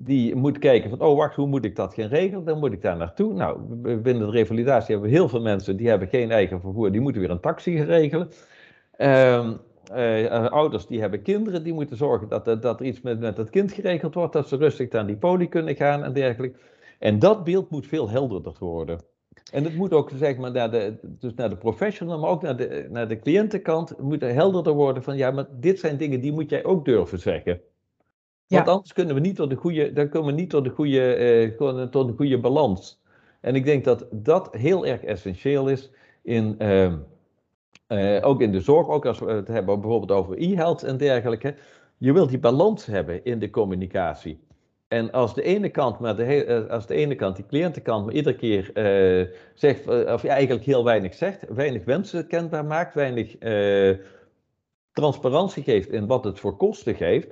die 0.00 0.34
moet 0.34 0.58
kijken 0.58 0.90
van, 0.90 1.00
oh 1.00 1.16
wacht, 1.16 1.34
hoe 1.34 1.46
moet 1.46 1.64
ik 1.64 1.76
dat 1.76 1.94
gaan 1.94 2.08
regelen? 2.08 2.44
Dan 2.44 2.58
moet 2.58 2.72
ik 2.72 2.82
daar 2.82 2.96
naartoe. 2.96 3.32
Nou, 3.32 3.60
binnen 3.80 4.26
de 4.26 4.30
revalidatie 4.30 4.92
hebben 4.92 5.10
we 5.10 5.16
heel 5.16 5.28
veel 5.28 5.40
mensen 5.40 5.76
die 5.76 5.88
hebben 5.88 6.08
geen 6.08 6.30
eigen 6.30 6.60
vervoer, 6.60 6.92
die 6.92 7.00
moeten 7.00 7.20
weer 7.20 7.30
een 7.30 7.40
taxi 7.40 7.76
gaan 7.76 7.86
regelen. 7.86 8.28
Uh, 8.98 9.50
uh, 9.92 10.46
ouders 10.46 10.86
die 10.86 11.00
hebben 11.00 11.22
kinderen, 11.22 11.62
die 11.62 11.72
moeten 11.72 11.96
zorgen 11.96 12.28
dat, 12.28 12.44
dat 12.44 12.80
er 12.80 12.86
iets 12.86 13.00
met, 13.00 13.20
met 13.20 13.36
het 13.36 13.50
kind 13.50 13.72
geregeld 13.72 14.14
wordt, 14.14 14.32
dat 14.32 14.48
ze 14.48 14.56
rustig 14.56 14.90
naar 14.90 15.06
die 15.06 15.16
poli 15.16 15.48
kunnen 15.48 15.76
gaan 15.76 16.04
en 16.04 16.12
dergelijke. 16.12 16.58
En 16.98 17.18
dat 17.18 17.44
beeld 17.44 17.70
moet 17.70 17.86
veel 17.86 18.10
helderder 18.10 18.54
worden. 18.58 18.98
En 19.50 19.64
het 19.64 19.74
moet 19.74 19.92
ook 19.92 20.10
zeg 20.14 20.36
maar, 20.36 20.50
naar 20.50 20.70
de, 20.70 20.98
dus 21.02 21.34
naar 21.34 21.50
de 21.50 21.56
professional, 21.56 22.18
maar 22.18 22.30
ook 22.30 22.42
naar 22.42 22.56
de, 22.56 22.86
naar 22.90 23.08
de 23.08 23.18
cliëntenkant, 23.18 23.98
moet 23.98 24.22
er 24.22 24.32
helderder 24.32 24.72
worden 24.72 25.02
van 25.02 25.16
ja, 25.16 25.30
maar 25.30 25.46
dit 25.50 25.78
zijn 25.78 25.96
dingen 25.96 26.20
die 26.20 26.32
moet 26.32 26.50
jij 26.50 26.64
ook 26.64 26.84
durven 26.84 27.18
zeggen. 27.18 27.60
Want 28.46 28.68
anders 28.68 28.92
kunnen 28.92 29.14
we 29.14 29.20
niet 29.20 29.36
tot 29.36 29.50
de 29.50 29.56
goede, 29.56 29.92
dan 29.92 30.08
komen 30.08 30.34
we 30.34 30.40
niet 30.40 30.50
tot 30.50 30.64
de 30.64 30.70
goede, 30.70 31.18
uh, 31.58 31.86
tot 31.86 32.08
de 32.08 32.14
goede 32.16 32.38
balans. 32.38 33.00
En 33.40 33.54
ik 33.54 33.64
denk 33.64 33.84
dat 33.84 34.06
dat 34.10 34.48
heel 34.52 34.86
erg 34.86 35.04
essentieel 35.04 35.68
is 35.68 35.90
in, 36.22 36.54
uh, 36.58 36.92
uh, 37.88 38.26
ook 38.26 38.40
in 38.40 38.52
de 38.52 38.60
zorg, 38.60 38.88
ook 38.88 39.06
als 39.06 39.18
we 39.18 39.30
het 39.30 39.48
hebben 39.48 39.80
bijvoorbeeld 39.80 40.12
over 40.20 40.38
e-health 40.38 40.82
en 40.82 40.96
dergelijke. 40.96 41.54
Je 41.96 42.12
wilt 42.12 42.28
die 42.28 42.38
balans 42.38 42.86
hebben 42.86 43.24
in 43.24 43.38
de 43.38 43.50
communicatie. 43.50 44.40
En 44.88 45.12
als 45.12 45.34
de 45.34 45.42
ene 45.42 45.68
kant, 45.68 45.98
maar 45.98 46.16
de, 46.16 46.66
als 46.70 46.86
de 46.86 46.94
ene 46.94 47.14
kant, 47.14 47.36
die 47.36 47.46
cliëntenkant, 47.46 48.04
maar 48.04 48.14
iedere 48.14 48.36
keer 48.36 48.70
zegt, 49.54 49.88
of 49.88 50.22
ja, 50.22 50.28
eigenlijk 50.28 50.64
heel 50.64 50.84
weinig 50.84 51.14
zegt, 51.14 51.44
weinig 51.48 51.84
wensen 51.84 52.26
kenbaar 52.26 52.64
maakt, 52.64 52.94
weinig 52.94 53.36
transparantie 54.92 55.62
geeft 55.62 55.88
in 55.88 56.06
wat 56.06 56.24
het 56.24 56.40
voor 56.40 56.56
kosten 56.56 56.94
geeft, 56.94 57.28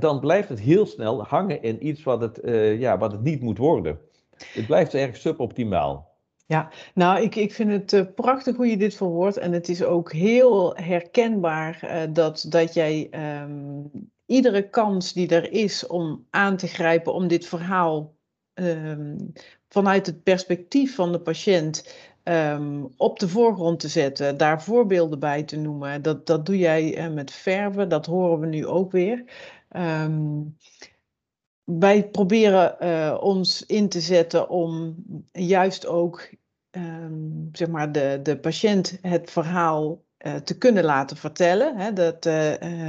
dan 0.00 0.20
blijft 0.20 0.48
het 0.48 0.60
heel 0.60 0.86
snel 0.86 1.22
hangen 1.22 1.62
in 1.62 1.86
iets 1.86 2.02
wat 2.02 2.20
het, 2.20 2.40
ja, 2.78 2.98
wat 2.98 3.12
het 3.12 3.22
niet 3.22 3.40
moet 3.40 3.58
worden. 3.58 3.98
Het 4.36 4.66
blijft 4.66 4.94
erg 4.94 5.16
suboptimaal. 5.16 6.12
Ja, 6.46 6.70
nou, 6.94 7.22
ik, 7.22 7.34
ik 7.34 7.52
vind 7.52 7.90
het 7.90 8.14
prachtig 8.14 8.56
hoe 8.56 8.66
je 8.66 8.76
dit 8.76 8.94
verwoordt. 8.94 9.36
En 9.36 9.52
het 9.52 9.68
is 9.68 9.84
ook 9.84 10.12
heel 10.12 10.76
herkenbaar 10.76 12.08
dat, 12.12 12.46
dat 12.48 12.74
jij 12.74 13.10
um, 13.42 13.90
iedere 14.26 14.68
kans 14.70 15.12
die 15.12 15.28
er 15.28 15.52
is 15.52 15.86
om 15.86 16.26
aan 16.30 16.56
te 16.56 16.66
grijpen, 16.66 17.14
om 17.14 17.28
dit 17.28 17.46
verhaal 17.46 18.16
um, 18.54 19.32
vanuit 19.68 20.06
het 20.06 20.22
perspectief 20.22 20.94
van 20.94 21.12
de 21.12 21.20
patiënt 21.20 21.94
um, 22.24 22.92
op 22.96 23.18
de 23.18 23.28
voorgrond 23.28 23.80
te 23.80 23.88
zetten, 23.88 24.36
daar 24.36 24.62
voorbeelden 24.62 25.18
bij 25.18 25.42
te 25.42 25.56
noemen. 25.56 26.02
Dat, 26.02 26.26
dat 26.26 26.46
doe 26.46 26.58
jij 26.58 26.98
uh, 26.98 27.14
met 27.14 27.30
verven, 27.30 27.88
dat 27.88 28.06
horen 28.06 28.40
we 28.40 28.46
nu 28.46 28.66
ook 28.66 28.92
weer. 28.92 29.24
Um, 29.76 30.56
wij 31.64 32.08
proberen 32.08 32.76
uh, 32.80 33.18
ons 33.20 33.66
in 33.66 33.88
te 33.88 34.00
zetten 34.00 34.48
om 34.48 34.96
juist 35.32 35.86
ook 35.86 36.30
zeg 37.52 37.68
maar 37.68 37.92
de, 37.92 38.20
de 38.22 38.38
patiënt 38.38 38.98
het 39.02 39.30
verhaal 39.30 40.04
te 40.44 40.58
kunnen 40.58 40.84
laten 40.84 41.16
vertellen. 41.16 41.76
Hè, 41.76 41.92
dat, 41.92 42.26
uh, 42.26 42.88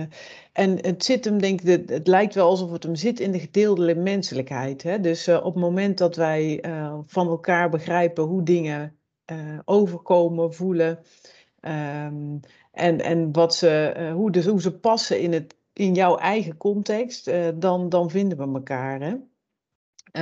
en 0.51 0.85
het 0.85 1.03
zit 1.03 1.25
hem, 1.25 1.41
denk 1.41 1.61
ik, 1.61 1.89
het 1.89 2.07
lijkt 2.07 2.35
wel 2.35 2.49
alsof 2.49 2.71
het 2.71 2.83
hem 2.83 2.95
zit 2.95 3.19
in 3.19 3.31
de 3.31 3.39
gedeelde 3.39 3.95
menselijkheid. 3.95 4.83
Hè? 4.83 4.99
Dus 4.99 5.27
op 5.27 5.43
het 5.43 5.55
moment 5.55 5.97
dat 5.97 6.15
wij 6.15 6.63
van 7.05 7.27
elkaar 7.27 7.69
begrijpen 7.69 8.23
hoe 8.23 8.43
dingen 8.43 8.97
overkomen, 9.65 10.53
voelen. 10.53 10.99
Um, 11.61 12.39
en, 12.71 13.01
en 13.01 13.31
wat 13.31 13.55
ze, 13.55 13.93
hoe, 14.13 14.31
dus, 14.31 14.45
hoe 14.45 14.61
ze 14.61 14.79
passen 14.79 15.19
in 15.19 15.33
het 15.33 15.55
in 15.73 15.93
jouw 15.93 16.17
eigen 16.17 16.57
context, 16.57 17.31
dan, 17.55 17.89
dan 17.89 18.09
vinden 18.09 18.37
we 18.37 18.57
elkaar. 18.57 19.01
Hè? 19.01 19.15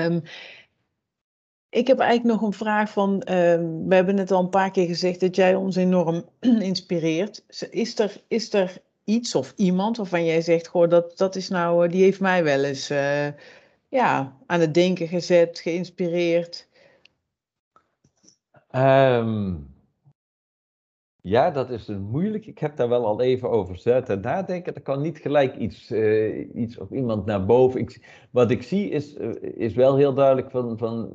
Um, 0.06 0.21
ik 1.73 1.88
heb 1.88 1.99
eigenlijk 1.99 2.39
nog 2.39 2.49
een 2.49 2.57
vraag 2.57 2.89
van, 2.89 3.09
um, 3.13 3.88
we 3.88 3.95
hebben 3.95 4.17
het 4.17 4.31
al 4.31 4.39
een 4.39 4.49
paar 4.49 4.71
keer 4.71 4.88
gezegd 4.88 5.19
dat 5.19 5.36
jij 5.36 5.55
ons 5.55 5.75
enorm 5.75 6.23
inspireert. 6.69 7.45
Is 7.69 7.99
er, 7.99 8.21
is 8.27 8.53
er 8.53 8.81
iets 9.03 9.36
of 9.36 9.53
iemand 9.55 9.97
waarvan 9.97 10.25
jij 10.25 10.41
zegt, 10.41 10.67
goh, 10.67 10.89
dat, 10.89 11.17
dat 11.17 11.36
is 11.36 11.49
nou, 11.49 11.88
die 11.88 12.03
heeft 12.03 12.19
mij 12.19 12.43
wel 12.43 12.63
eens 12.63 12.91
uh, 12.91 13.27
ja, 13.89 14.38
aan 14.45 14.59
het 14.59 14.73
denken 14.73 15.07
gezet, 15.07 15.59
geïnspireerd? 15.59 16.67
Um, 18.75 19.71
ja, 21.21 21.51
dat 21.51 21.69
is 21.69 21.88
een 21.88 22.01
moeilijk. 22.01 22.45
Ik 22.45 22.59
heb 22.59 22.75
daar 22.75 22.89
wel 22.89 23.05
al 23.05 23.21
even 23.21 23.49
over 23.49 23.77
zitten 23.77 24.15
en 24.15 24.21
nadenken. 24.21 24.75
Er 24.75 24.81
kan 24.81 25.01
niet 25.01 25.17
gelijk 25.17 25.55
iets, 25.55 25.91
uh, 25.91 26.55
iets 26.55 26.77
of 26.77 26.89
iemand 26.89 27.25
naar 27.25 27.45
boven. 27.45 27.79
Ik, 27.79 28.25
wat 28.31 28.51
ik 28.51 28.63
zie 28.63 28.89
is, 28.89 29.13
is 29.41 29.73
wel 29.73 29.95
heel 29.95 30.13
duidelijk 30.13 30.51
van, 30.51 30.77
van 30.77 31.12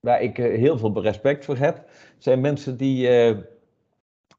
waar 0.00 0.22
ik 0.22 0.38
uh, 0.38 0.56
heel 0.58 0.78
veel 0.78 1.02
respect 1.02 1.44
voor 1.44 1.56
heb. 1.56 1.84
Zijn 2.18 2.40
mensen 2.40 2.76
die, 2.76 3.08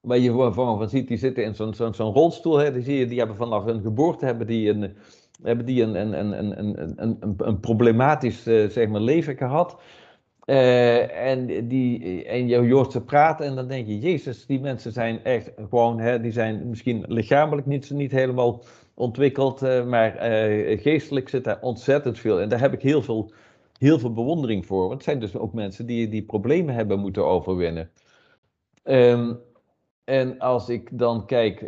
waar 0.02 0.18
je 0.18 0.32
van, 0.32 0.78
van 0.78 0.90
ziet, 0.90 1.08
die 1.08 1.18
zitten 1.18 1.44
in 1.44 1.56
zo'n 1.56 1.94
zo'n 1.94 2.14
rolstoel. 2.14 2.58
Hè, 2.58 2.74
die 2.74 2.84
zie 2.84 2.98
je, 2.98 3.08
die 3.08 3.18
hebben 3.18 3.36
vanaf 3.36 3.66
hun 3.66 3.82
geboorte 3.82 4.26
hebben 4.26 4.48
die 4.48 4.70
een, 4.70 4.96
hebben 5.44 5.66
die 5.66 5.84
een, 5.84 5.96
een, 5.96 6.20
een, 6.20 6.40
een, 6.40 6.60
een, 6.60 7.18
een, 7.20 7.34
een 7.38 7.60
problematisch 7.60 8.44
zeg 8.44 8.88
maar, 8.88 9.02
leven 9.02 9.38
gehad. 9.38 9.78
Uh, 10.46 11.26
en, 11.28 11.68
die, 11.68 12.26
en 12.26 12.48
je 12.48 12.74
hoort 12.74 12.92
ze 12.92 13.02
praten 13.02 13.46
en 13.46 13.56
dan 13.56 13.68
denk 13.68 13.88
je, 13.88 14.00
Jezus, 14.00 14.46
die 14.46 14.60
mensen 14.60 14.92
zijn 14.92 15.24
echt 15.24 15.52
gewoon, 15.70 16.00
hè, 16.00 16.22
die 16.22 16.32
zijn 16.32 16.70
misschien 16.70 17.06
lichamelijk 17.08 17.68
niet, 17.68 17.90
niet 17.90 18.12
helemaal 18.12 18.64
ontwikkeld, 18.94 19.64
uh, 19.64 19.86
maar 19.86 20.32
uh, 20.32 20.82
geestelijk 20.82 21.30
zit 21.30 21.44
daar 21.44 21.58
ontzettend 21.62 22.20
veel. 22.20 22.40
En 22.40 22.50
daar 22.50 22.60
heb 22.60 22.74
ik 22.74 22.82
heel 22.82 23.02
veel, 23.02 23.32
heel 23.80 24.00
veel 24.00 24.14
bewondering 24.14 24.66
voor. 24.66 24.82
Want 24.82 24.94
het 24.94 25.04
zijn 25.04 25.20
dus 25.20 25.36
ook 25.36 25.54
mensen 25.54 25.86
die, 25.86 26.10
die 26.10 26.24
problemen 26.24 26.76
hebben 26.76 27.00
moeten 27.00 27.26
overwinnen. 27.26 27.90
Um, 28.84 29.40
en 30.04 30.40
als 30.40 30.70
ik 30.70 30.90
dan 30.92 31.26
kijk 31.26 31.62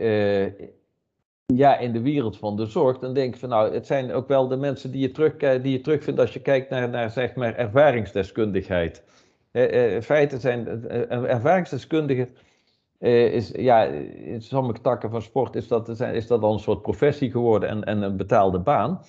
ja, 1.56 1.78
in 1.78 1.91
de 1.91 2.02
wereld 2.02 2.38
van 2.38 2.56
de 2.56 2.65
zorg, 2.65 3.00
dan 3.00 3.13
denk 3.13 3.34
ik 3.34 3.39
van 3.39 3.50
nou, 3.50 3.74
het 3.74 3.86
zijn 3.86 4.12
ook 4.12 4.28
wel 4.28 4.47
de 4.47 4.56
mensen 4.56 4.91
die 4.91 5.02
je, 5.02 5.12
terug, 5.12 5.62
die 5.62 5.71
je 5.71 5.82
terugvindt 5.82 6.19
als 6.19 6.34
je 6.34 6.41
kijkt 6.41 6.69
naar, 6.69 6.89
naar 6.89 7.10
zeg 7.10 7.36
maar 7.36 7.56
ervaringsdeskundigheid. 7.56 9.04
Eh, 9.52 9.95
eh, 9.95 10.02
feiten 10.02 10.39
zijn, 10.39 10.67
uh, 10.67 11.12
ervaringsdeskundige 11.12 12.28
is, 13.00 13.52
ja, 13.56 13.84
in 13.84 14.41
sommige 14.41 14.82
takken 14.82 15.10
van 15.10 15.21
sport 15.21 15.56
is 15.56 15.67
dat, 15.67 16.02
is 16.02 16.28
dat 16.28 16.41
al 16.41 16.54
een 16.54 16.60
soort 16.60 16.82
professie 16.82 17.32
geworden 17.32 17.69
en, 17.69 17.84
en 17.84 18.02
een 18.02 18.17
betaalde 18.17 18.60
baan. 18.60 19.02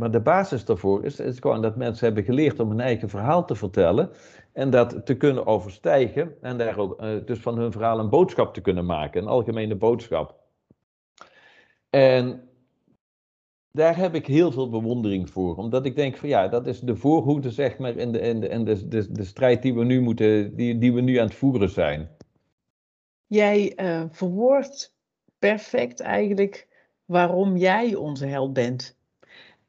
Maar 0.00 0.10
de 0.10 0.20
basis 0.20 0.64
daarvoor 0.64 1.04
is, 1.04 1.20
is 1.20 1.38
gewoon 1.38 1.62
dat 1.62 1.76
mensen 1.76 2.04
hebben 2.06 2.24
geleerd 2.24 2.60
om 2.60 2.68
hun 2.68 2.80
eigen 2.80 3.08
verhaal 3.08 3.44
te 3.44 3.54
vertellen 3.54 4.10
en 4.52 4.70
dat 4.70 5.06
te 5.06 5.16
kunnen 5.16 5.46
overstijgen 5.46 6.34
en 6.40 6.58
daar 6.58 6.78
ook 6.78 6.98
dus 7.26 7.38
van 7.38 7.58
hun 7.58 7.72
verhaal 7.72 7.98
een 7.98 8.08
boodschap 8.08 8.54
te 8.54 8.60
kunnen 8.60 8.86
maken, 8.86 9.22
een 9.22 9.28
algemene 9.28 9.74
boodschap. 9.74 10.34
En 11.90 12.48
daar 13.72 13.96
heb 13.96 14.14
ik 14.14 14.26
heel 14.26 14.52
veel 14.52 14.68
bewondering 14.68 15.30
voor. 15.30 15.56
Omdat 15.56 15.86
ik 15.86 15.96
denk 15.96 16.16
van 16.16 16.28
ja, 16.28 16.48
dat 16.48 16.66
is 16.66 16.80
de 16.80 16.96
voorhoede, 16.96 17.50
zeg 17.50 17.78
maar, 17.78 17.96
in 17.96 18.12
de, 18.12 18.18
in 18.18 18.40
de, 18.40 18.48
in 18.48 18.64
de, 18.64 18.88
de, 18.88 19.12
de 19.12 19.24
strijd 19.24 19.62
die 19.62 19.74
we 19.74 19.84
nu 19.84 20.00
moeten, 20.00 20.56
die, 20.56 20.78
die 20.78 20.92
we 20.92 21.00
nu 21.00 21.16
aan 21.16 21.26
het 21.26 21.34
voeren 21.34 21.70
zijn. 21.70 22.10
Jij 23.26 23.72
uh, 23.76 24.04
verwoordt 24.10 24.96
perfect 25.38 26.00
eigenlijk 26.00 26.68
waarom 27.04 27.56
jij 27.56 27.94
onze 27.94 28.26
held 28.26 28.52
bent. 28.52 28.98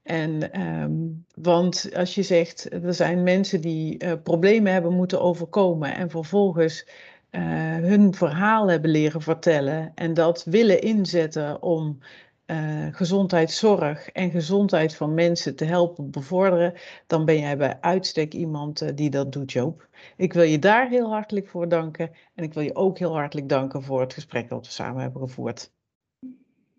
En, 0.03 0.61
um, 0.61 1.25
want 1.35 1.89
als 1.95 2.15
je 2.15 2.23
zegt, 2.23 2.71
er 2.71 2.93
zijn 2.93 3.23
mensen 3.23 3.61
die 3.61 4.03
uh, 4.03 4.13
problemen 4.23 4.73
hebben 4.73 4.93
moeten 4.93 5.21
overkomen 5.21 5.95
en 5.95 6.09
vervolgens 6.09 6.87
uh, 7.31 7.41
hun 7.75 8.13
verhaal 8.13 8.69
hebben 8.69 8.91
leren 8.91 9.21
vertellen 9.21 9.91
en 9.95 10.13
dat 10.13 10.43
willen 10.43 10.81
inzetten 10.81 11.61
om 11.61 11.99
uh, 12.45 12.87
gezondheidszorg 12.91 14.09
en 14.09 14.31
gezondheid 14.31 14.95
van 14.95 15.13
mensen 15.13 15.55
te 15.55 15.65
helpen 15.65 16.11
bevorderen, 16.11 16.73
dan 17.07 17.25
ben 17.25 17.39
jij 17.39 17.57
bij 17.57 17.77
uitstek 17.81 18.33
iemand 18.33 18.97
die 18.97 19.09
dat 19.09 19.31
doet, 19.31 19.51
Joop. 19.51 19.87
Ik 20.17 20.33
wil 20.33 20.43
je 20.43 20.59
daar 20.59 20.89
heel 20.89 21.09
hartelijk 21.09 21.47
voor 21.47 21.69
danken 21.69 22.11
en 22.35 22.43
ik 22.43 22.53
wil 22.53 22.63
je 22.63 22.75
ook 22.75 22.99
heel 22.99 23.15
hartelijk 23.15 23.49
danken 23.49 23.83
voor 23.83 24.01
het 24.01 24.13
gesprek 24.13 24.49
dat 24.49 24.65
we 24.65 24.71
samen 24.71 25.01
hebben 25.01 25.21
gevoerd. 25.21 25.71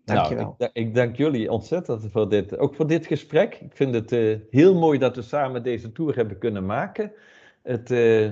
Dankjewel. 0.05 0.55
Nou, 0.57 0.71
ik, 0.73 0.87
ik, 0.87 0.95
dank 0.95 1.15
jullie 1.15 1.51
ontzettend 1.51 2.05
voor 2.11 2.29
dit, 2.29 2.57
ook 2.57 2.75
voor 2.75 2.87
dit 2.87 3.05
gesprek. 3.05 3.55
Ik 3.55 3.75
vind 3.75 3.93
het 3.93 4.11
uh, 4.11 4.37
heel 4.49 4.75
mooi 4.75 4.99
dat 4.99 5.15
we 5.15 5.21
samen 5.21 5.63
deze 5.63 5.91
tour 5.91 6.15
hebben 6.15 6.37
kunnen 6.37 6.65
maken. 6.65 7.11
Het, 7.61 7.91
uh, 7.91 8.29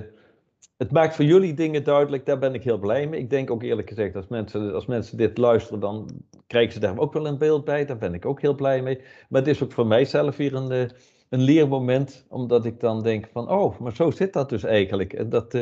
het 0.76 0.90
maakt 0.90 1.14
voor 1.14 1.24
jullie 1.24 1.54
dingen 1.54 1.84
duidelijk, 1.84 2.26
daar 2.26 2.38
ben 2.38 2.54
ik 2.54 2.62
heel 2.62 2.78
blij 2.78 3.06
mee. 3.06 3.20
Ik 3.20 3.30
denk 3.30 3.50
ook 3.50 3.62
eerlijk 3.62 3.88
gezegd, 3.88 4.16
als 4.16 4.28
mensen, 4.28 4.74
als 4.74 4.86
mensen 4.86 5.16
dit 5.16 5.38
luisteren, 5.38 5.80
dan 5.80 6.10
krijgen 6.46 6.72
ze 6.72 6.80
daar 6.80 6.98
ook 6.98 7.12
wel 7.12 7.26
een 7.26 7.38
beeld 7.38 7.64
bij. 7.64 7.84
Daar 7.84 7.98
ben 7.98 8.14
ik 8.14 8.26
ook 8.26 8.40
heel 8.40 8.54
blij 8.54 8.82
mee. 8.82 9.00
Maar 9.28 9.40
het 9.40 9.50
is 9.50 9.62
ook 9.62 9.72
voor 9.72 9.86
mijzelf 9.86 10.36
weer 10.36 10.54
een, 10.54 10.72
uh, 10.72 10.88
een 11.28 11.40
leermoment, 11.40 12.26
omdat 12.28 12.64
ik 12.64 12.80
dan 12.80 13.02
denk 13.02 13.28
van, 13.32 13.50
oh, 13.50 13.78
maar 13.78 13.94
zo 13.94 14.10
zit 14.10 14.32
dat 14.32 14.48
dus 14.48 14.64
eigenlijk. 14.64 15.12
En 15.12 15.28
dat, 15.28 15.58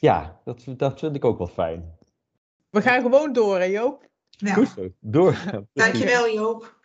ja, 0.00 0.40
dat, 0.44 0.64
dat 0.76 0.98
vind 0.98 1.16
ik 1.16 1.24
ook 1.24 1.38
wel 1.38 1.46
fijn. 1.46 1.98
We 2.70 2.82
gaan 2.82 3.02
gewoon 3.02 3.32
door, 3.32 3.58
hè 3.58 3.64
Joop? 3.64 4.09
Ja. 4.40 4.54
Goed 4.54 4.68
zo, 4.68 4.88
door. 5.00 5.36
Dankjewel 5.72 6.32
Joop. 6.32 6.78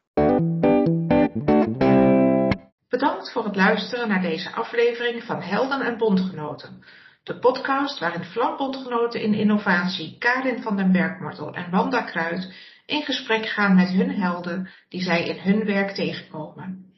Bedankt 2.90 3.32
voor 3.32 3.44
het 3.44 3.56
luisteren 3.56 4.08
naar 4.08 4.22
deze 4.22 4.52
aflevering 4.52 5.24
van 5.24 5.42
Helden 5.42 5.82
en 5.82 5.98
Bondgenoten. 5.98 6.84
De 7.24 7.40
podcast 7.40 8.00
waarin 8.00 8.24
Vlambondgenoten 8.24 9.22
in 9.22 9.34
innovatie 9.34 10.18
Karin 10.18 10.62
van 10.62 10.78
den 10.78 10.92
Bergmortel 10.92 11.54
en 11.54 11.72
Wanda 11.72 12.02
Kruid 12.02 12.54
in 12.86 13.02
gesprek 13.02 13.46
gaan 13.46 13.76
met 13.76 13.90
hun 13.90 14.10
helden 14.10 14.70
die 14.90 15.02
zij 15.02 15.28
in 15.28 15.40
hun 15.40 15.66
werk 15.66 15.92
tegenkomen. 15.92 16.94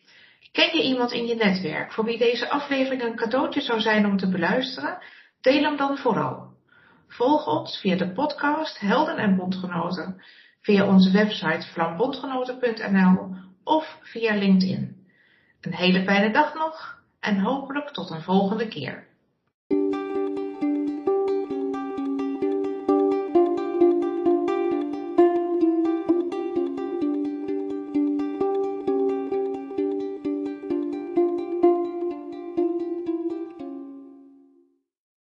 Ken 0.51 0.77
je 0.77 0.83
iemand 0.83 1.11
in 1.11 1.25
je 1.25 1.35
netwerk 1.35 1.93
voor 1.93 2.05
wie 2.05 2.17
deze 2.17 2.49
aflevering 2.49 3.01
een 3.01 3.15
cadeautje 3.15 3.61
zou 3.61 3.79
zijn 3.79 4.05
om 4.05 4.17
te 4.17 4.29
beluisteren? 4.29 4.97
Deel 5.41 5.63
hem 5.63 5.77
dan 5.77 5.97
vooral. 5.97 6.55
Volg 7.07 7.47
ons 7.47 7.79
via 7.79 7.95
de 7.95 8.11
podcast 8.11 8.79
Helden 8.79 9.17
en 9.17 9.35
Bondgenoten, 9.35 10.21
via 10.67 10.85
onze 10.87 11.11
website 11.11 11.67
flambondgenoten.nl 11.67 13.35
of 13.63 13.97
via 14.01 14.35
LinkedIn. 14.35 15.05
Een 15.61 15.73
hele 15.73 16.03
fijne 16.03 16.31
dag 16.31 16.53
nog 16.53 17.01
en 17.19 17.39
hopelijk 17.39 17.89
tot 17.89 18.09
een 18.09 18.21
volgende 18.21 18.67
keer. 18.67 19.07